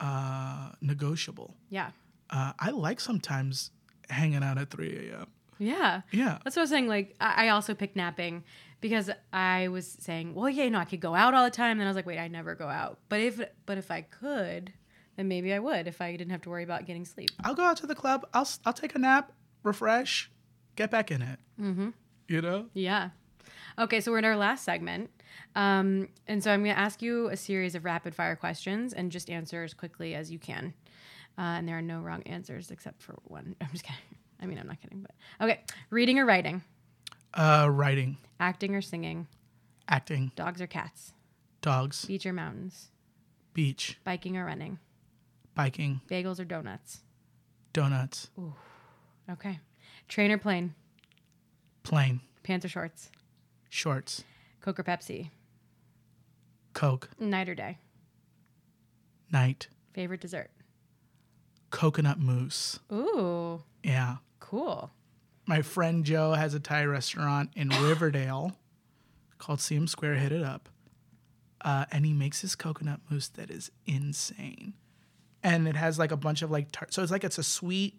uh, 0.00 0.70
negotiable. 0.80 1.54
Yeah. 1.70 1.90
Uh, 2.30 2.52
I 2.58 2.70
like 2.70 3.00
sometimes 3.00 3.70
hanging 4.08 4.42
out 4.42 4.58
at 4.58 4.70
3 4.70 5.10
a.m. 5.10 5.26
Yeah. 5.58 6.02
Yeah. 6.10 6.38
That's 6.44 6.56
what 6.56 6.60
I 6.60 6.64
was 6.64 6.70
saying. 6.70 6.88
Like, 6.88 7.14
I 7.20 7.46
I 7.46 7.48
also 7.50 7.74
picked 7.74 7.96
napping 7.96 8.42
because 8.80 9.10
I 9.32 9.68
was 9.68 9.86
saying, 10.00 10.34
well, 10.34 10.48
yeah, 10.50 10.64
you 10.64 10.70
know, 10.70 10.78
I 10.78 10.84
could 10.86 11.00
go 11.00 11.14
out 11.14 11.34
all 11.34 11.44
the 11.44 11.50
time. 11.50 11.78
Then 11.78 11.86
I 11.86 11.90
was 11.90 11.96
like, 11.96 12.06
wait, 12.06 12.18
I 12.18 12.28
never 12.28 12.54
go 12.54 12.68
out. 12.68 12.98
But 13.08 13.20
if, 13.20 13.40
but 13.66 13.78
if 13.78 13.90
I 13.90 14.02
could, 14.02 14.72
then 15.16 15.28
maybe 15.28 15.52
I 15.52 15.58
would 15.58 15.86
if 15.86 16.00
I 16.00 16.12
didn't 16.12 16.30
have 16.30 16.42
to 16.42 16.50
worry 16.50 16.64
about 16.64 16.86
getting 16.86 17.04
sleep. 17.04 17.30
I'll 17.44 17.54
go 17.54 17.64
out 17.64 17.76
to 17.78 17.86
the 17.86 17.94
club. 17.94 18.26
I'll 18.34 18.48
I'll 18.64 18.72
take 18.72 18.94
a 18.94 18.98
nap, 18.98 19.32
refresh, 19.62 20.30
get 20.76 20.90
back 20.90 21.10
in 21.10 21.22
it. 21.22 21.38
Mm-hmm. 21.60 21.90
You 22.28 22.40
know. 22.42 22.66
Yeah. 22.74 23.10
Okay, 23.78 24.00
so 24.00 24.12
we're 24.12 24.18
in 24.18 24.24
our 24.24 24.36
last 24.36 24.64
segment. 24.64 25.10
Um, 25.56 26.08
and 26.26 26.42
so 26.44 26.52
I'm 26.52 26.62
going 26.62 26.74
to 26.74 26.80
ask 26.80 27.00
you 27.02 27.28
a 27.28 27.36
series 27.36 27.74
of 27.74 27.84
rapid 27.84 28.14
fire 28.14 28.36
questions 28.36 28.92
and 28.92 29.10
just 29.10 29.30
answer 29.30 29.62
as 29.64 29.72
quickly 29.74 30.14
as 30.14 30.30
you 30.30 30.38
can. 30.38 30.74
Uh, 31.38 31.56
and 31.56 31.66
there 31.68 31.78
are 31.78 31.82
no 31.82 32.00
wrong 32.00 32.22
answers 32.24 32.70
except 32.70 33.02
for 33.02 33.16
one. 33.24 33.56
I'm 33.60 33.68
just 33.72 33.84
kidding. 33.84 33.98
I 34.40 34.46
mean, 34.46 34.58
I'm 34.58 34.66
not 34.66 34.80
kidding, 34.80 35.00
but 35.02 35.12
okay. 35.44 35.60
Reading 35.90 36.18
or 36.18 36.26
writing, 36.26 36.62
Uh, 37.32 37.68
writing, 37.70 38.18
acting 38.40 38.74
or 38.74 38.82
singing, 38.82 39.26
acting, 39.88 40.32
dogs 40.36 40.60
or 40.60 40.66
cats, 40.66 41.12
dogs, 41.62 42.04
beach 42.04 42.26
or 42.26 42.32
mountains, 42.32 42.88
beach, 43.54 43.98
biking 44.04 44.36
or 44.36 44.44
running, 44.44 44.78
biking, 45.54 46.00
bagels 46.08 46.38
or 46.40 46.44
donuts. 46.44 47.00
donuts, 47.72 48.30
Ooh. 48.38 48.54
Okay. 49.30 49.60
Train 50.08 50.30
or 50.32 50.38
plane, 50.38 50.74
plane, 51.82 52.20
pants 52.42 52.64
or 52.64 52.68
shorts, 52.68 53.10
shorts, 53.70 54.24
Coke 54.60 54.78
or 54.80 54.84
Pepsi, 54.84 55.30
coke, 56.74 57.08
night 57.18 57.48
or 57.48 57.54
day, 57.54 57.78
night, 59.32 59.68
favorite 59.94 60.20
dessert. 60.20 60.50
coconut 61.70 62.18
mousse. 62.18 62.78
Ooh, 62.92 63.62
Yeah. 63.82 64.16
cool. 64.40 64.90
My 65.46 65.60
friend 65.62 66.04
Joe 66.04 66.34
has 66.34 66.54
a 66.54 66.60
Thai 66.60 66.84
restaurant 66.84 67.50
in 67.56 67.68
Riverdale 67.82 68.56
called 69.38 69.58
CM 69.58 69.88
Square. 69.88 70.16
Hit 70.16 70.30
it 70.32 70.42
up. 70.42 70.68
Uh, 71.64 71.84
and 71.90 72.04
he 72.06 72.12
makes 72.12 72.42
this 72.42 72.54
coconut 72.54 73.00
mousse 73.10 73.28
that 73.28 73.50
is 73.50 73.70
insane. 73.86 74.74
And 75.44 75.66
it 75.66 75.76
has 75.76 75.98
like 75.98 76.12
a 76.12 76.16
bunch 76.16 76.42
of 76.42 76.50
like 76.50 76.68
tart. 76.72 76.94
So 76.94 77.02
it's 77.02 77.10
like 77.12 77.24
it's 77.24 77.38
a 77.38 77.42
sweet, 77.42 77.98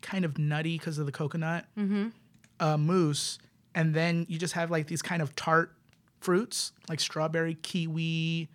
kind 0.00 0.24
of 0.24 0.38
nutty 0.38 0.76
because 0.78 0.98
of 0.98 1.06
the 1.06 1.12
coconut 1.12 1.64
uh, 2.60 2.76
mousse. 2.76 3.38
And 3.74 3.94
then 3.94 4.26
you 4.28 4.38
just 4.38 4.54
have 4.54 4.70
like 4.70 4.86
these 4.86 5.02
kind 5.02 5.22
of 5.22 5.34
tart 5.34 5.74
fruits 6.20 6.72
like 6.88 7.00
strawberry, 7.00 7.54
kiwi, 7.54 8.48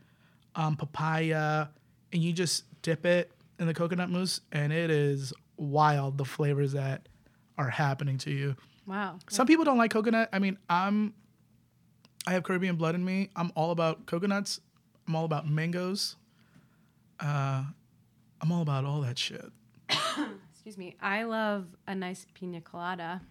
um, 0.56 0.76
papaya. 0.76 1.68
And 2.14 2.24
you 2.24 2.34
just 2.34 2.64
dip 2.82 3.06
it 3.06 3.32
in 3.60 3.68
the 3.68 3.74
coconut 3.74 4.10
mousse. 4.10 4.42
And 4.52 4.72
it 4.72 4.92
is 4.92 5.34
wild 5.58 6.18
the 6.18 6.26
flavors 6.26 6.74
that 6.74 7.10
are 7.58 7.70
happening 7.70 8.18
to 8.20 8.32
you. 8.32 8.56
Wow. 8.86 9.20
Some 9.30 9.48
people 9.48 9.66
don't 9.66 9.78
like 9.78 9.92
coconut. 9.92 10.30
I 10.32 10.40
mean, 10.40 10.58
I'm 10.70 11.14
I 12.28 12.34
have 12.34 12.44
Caribbean 12.44 12.76
blood 12.76 12.94
in 12.94 13.04
me. 13.04 13.30
I'm 13.36 13.52
all 13.56 13.72
about 13.72 14.06
coconuts. 14.06 14.60
I'm 15.08 15.16
all 15.16 15.26
about 15.26 15.50
mangoes. 15.50 16.18
Uh, 17.20 17.64
I'm 18.42 18.52
all 18.52 18.62
about 18.62 18.86
all 18.86 19.02
that 19.02 19.18
shit. 19.18 19.46
Excuse 20.52 20.78
me. 20.78 20.96
I 21.02 21.24
love 21.24 21.66
a 21.88 21.96
nice 21.96 22.26
pina 22.34 22.62
colada. 22.62 23.22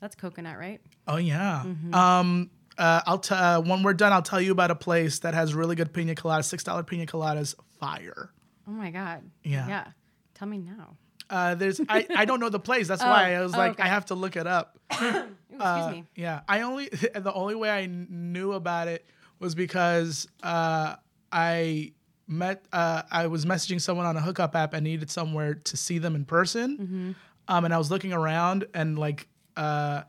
That's 0.00 0.14
coconut, 0.16 0.58
right? 0.58 0.80
Oh 1.06 1.16
yeah. 1.16 1.64
Um, 1.92 2.50
uh, 2.78 3.02
I'll 3.06 3.18
t- 3.18 3.34
uh, 3.34 3.60
when 3.60 3.82
we're 3.82 3.94
done, 3.94 4.12
I'll 4.12 4.22
tell 4.22 4.40
you 4.40 4.52
about 4.52 4.70
a 4.70 4.74
place 4.74 5.20
that 5.20 5.34
has 5.34 5.54
really 5.54 5.76
good 5.76 5.92
pina 5.92 6.14
coladas. 6.14 6.44
Six 6.44 6.64
dollar 6.64 6.82
pina 6.82 7.06
coladas, 7.06 7.54
fire. 7.78 8.30
Oh 8.66 8.70
my 8.72 8.90
god. 8.90 9.22
Yeah. 9.44 9.68
Yeah. 9.68 9.86
Tell 10.34 10.48
me 10.48 10.58
now. 10.58 10.96
Uh, 11.30 11.54
there's 11.54 11.80
I, 11.88 12.06
I 12.16 12.24
don't 12.24 12.40
know 12.40 12.48
the 12.48 12.58
place. 12.60 12.88
That's 12.88 13.02
why 13.12 13.34
I 13.34 13.42
was 13.42 13.54
oh, 13.54 13.58
like 13.58 13.72
okay. 13.72 13.82
I 13.84 13.86
have 13.86 14.06
to 14.06 14.14
look 14.14 14.36
it 14.36 14.46
up. 14.46 14.78
Ooh, 14.92 14.94
excuse 15.06 15.26
Uh, 15.60 15.90
me. 15.90 16.04
Yeah, 16.16 16.40
I 16.48 16.62
only 16.62 16.88
the 17.14 17.32
only 17.32 17.54
way 17.54 17.70
I 17.70 17.86
knew 17.86 18.52
about 18.52 18.88
it 18.88 19.06
was 19.38 19.54
because 19.54 20.26
uh, 20.42 20.96
I 21.30 21.92
met 22.32 22.64
uh, 22.72 23.02
I 23.10 23.26
was 23.28 23.44
messaging 23.44 23.80
someone 23.80 24.06
on 24.06 24.16
a 24.16 24.20
hookup 24.20 24.56
app 24.56 24.72
and 24.74 24.82
needed 24.84 25.10
somewhere 25.10 25.54
to 25.54 25.76
see 25.76 25.98
them 25.98 26.14
in 26.16 26.24
person, 26.24 26.78
Mm-hmm. 26.78 27.10
um, 27.48 27.64
and 27.64 27.72
I 27.74 27.78
was 27.78 27.90
looking 27.90 28.12
around 28.12 28.64
and 28.74 28.98
like 28.98 29.28
uh, 29.56 30.02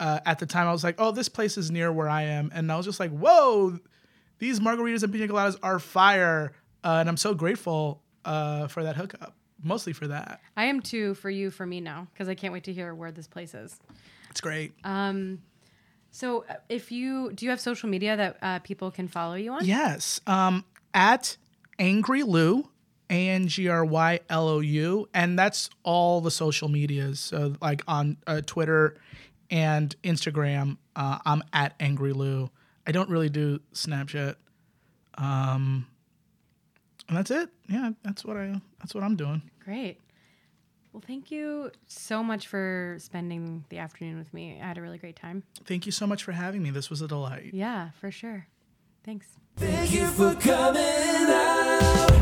uh, 0.00 0.20
at 0.26 0.38
the 0.38 0.46
time 0.46 0.66
I 0.66 0.72
was 0.72 0.82
like, 0.84 0.96
oh, 0.98 1.10
this 1.12 1.28
place 1.28 1.56
is 1.56 1.70
near 1.70 1.92
where 1.92 2.08
I 2.08 2.22
am, 2.22 2.50
and 2.54 2.70
I 2.72 2.76
was 2.76 2.86
just 2.86 2.98
like, 3.00 3.10
whoa, 3.10 3.78
these 4.38 4.60
margaritas 4.60 5.02
and 5.02 5.12
pina 5.12 5.28
coladas 5.28 5.58
are 5.62 5.78
fire, 5.78 6.52
uh, 6.84 6.96
and 7.00 7.08
I'm 7.08 7.16
so 7.16 7.34
grateful 7.34 8.02
uh, 8.24 8.66
for 8.68 8.82
that 8.82 8.96
hookup, 8.96 9.34
mostly 9.62 9.92
for 9.92 10.06
that. 10.08 10.40
I 10.56 10.64
am 10.64 10.80
too 10.80 11.14
for 11.14 11.30
you, 11.30 11.50
for 11.50 11.64
me 11.66 11.80
now, 11.80 12.08
because 12.12 12.28
I 12.28 12.34
can't 12.34 12.52
wait 12.52 12.64
to 12.64 12.72
hear 12.72 12.94
where 12.94 13.10
this 13.12 13.26
place 13.28 13.54
is. 13.54 13.78
It's 14.30 14.40
great. 14.40 14.72
Um, 14.84 15.40
so 16.10 16.44
uh, 16.48 16.54
if 16.68 16.90
you 16.92 17.32
do 17.32 17.44
you 17.46 17.50
have 17.50 17.60
social 17.60 17.88
media 17.88 18.16
that 18.16 18.36
uh, 18.42 18.58
people 18.60 18.90
can 18.90 19.08
follow 19.08 19.34
you 19.34 19.52
on? 19.52 19.64
Yes. 19.64 20.20
Um, 20.26 20.64
at 20.94 21.36
Angry 21.78 22.22
Lou, 22.22 22.68
A 23.10 23.28
N 23.28 23.48
G 23.48 23.68
R 23.68 23.84
Y 23.84 24.20
L 24.28 24.48
O 24.48 24.60
U, 24.60 25.08
and 25.14 25.38
that's 25.38 25.70
all 25.82 26.20
the 26.20 26.30
social 26.30 26.68
medias. 26.68 27.20
So 27.20 27.54
like 27.60 27.82
on 27.86 28.16
uh, 28.26 28.40
Twitter 28.44 28.96
and 29.50 29.94
Instagram, 30.02 30.78
uh, 30.94 31.18
I'm 31.24 31.42
at 31.52 31.74
Angry 31.80 32.12
Lou. 32.12 32.50
I 32.86 32.92
don't 32.92 33.10
really 33.10 33.28
do 33.28 33.60
Snapchat. 33.74 34.36
Um, 35.18 35.86
and 37.08 37.16
that's 37.16 37.30
it. 37.30 37.48
Yeah, 37.68 37.90
that's 38.02 38.24
what 38.24 38.36
I 38.36 38.60
that's 38.80 38.94
what 38.94 39.04
I'm 39.04 39.16
doing. 39.16 39.42
Great. 39.64 40.00
Well, 40.92 41.02
thank 41.06 41.30
you 41.30 41.70
so 41.86 42.22
much 42.22 42.48
for 42.48 42.96
spending 42.98 43.64
the 43.68 43.78
afternoon 43.78 44.18
with 44.18 44.32
me. 44.32 44.58
I 44.60 44.66
had 44.66 44.78
a 44.78 44.80
really 44.80 44.96
great 44.96 45.16
time. 45.16 45.42
Thank 45.66 45.84
you 45.84 45.92
so 45.92 46.06
much 46.06 46.24
for 46.24 46.32
having 46.32 46.62
me. 46.62 46.70
This 46.70 46.88
was 46.88 47.02
a 47.02 47.08
delight. 47.08 47.50
Yeah, 47.52 47.90
for 48.00 48.10
sure. 48.10 48.46
Thanks. 49.06 49.38
Thank 49.56 49.92
you 49.92 50.06
for 50.08 50.34
coming 50.34 50.82
out. 50.82 52.12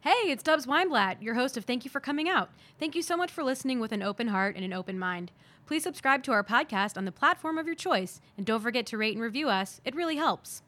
Hey, 0.00 0.30
it's 0.30 0.42
Dubs 0.42 0.66
Weinblatt, 0.66 1.22
your 1.22 1.34
host 1.34 1.56
of 1.56 1.64
Thank 1.64 1.84
You 1.84 1.90
for 1.90 2.00
Coming 2.00 2.28
Out. 2.28 2.50
Thank 2.80 2.96
you 2.96 3.02
so 3.02 3.16
much 3.16 3.30
for 3.30 3.44
listening 3.44 3.78
with 3.78 3.92
an 3.92 4.02
open 4.02 4.28
heart 4.28 4.56
and 4.56 4.64
an 4.64 4.72
open 4.72 4.98
mind. 4.98 5.30
Please 5.66 5.84
subscribe 5.84 6.24
to 6.24 6.32
our 6.32 6.42
podcast 6.42 6.96
on 6.96 7.04
the 7.04 7.12
platform 7.12 7.58
of 7.58 7.66
your 7.66 7.76
choice, 7.76 8.20
and 8.36 8.44
don't 8.44 8.60
forget 8.60 8.86
to 8.86 8.98
rate 8.98 9.14
and 9.14 9.22
review 9.22 9.48
us. 9.48 9.80
It 9.84 9.94
really 9.94 10.16
helps. 10.16 10.62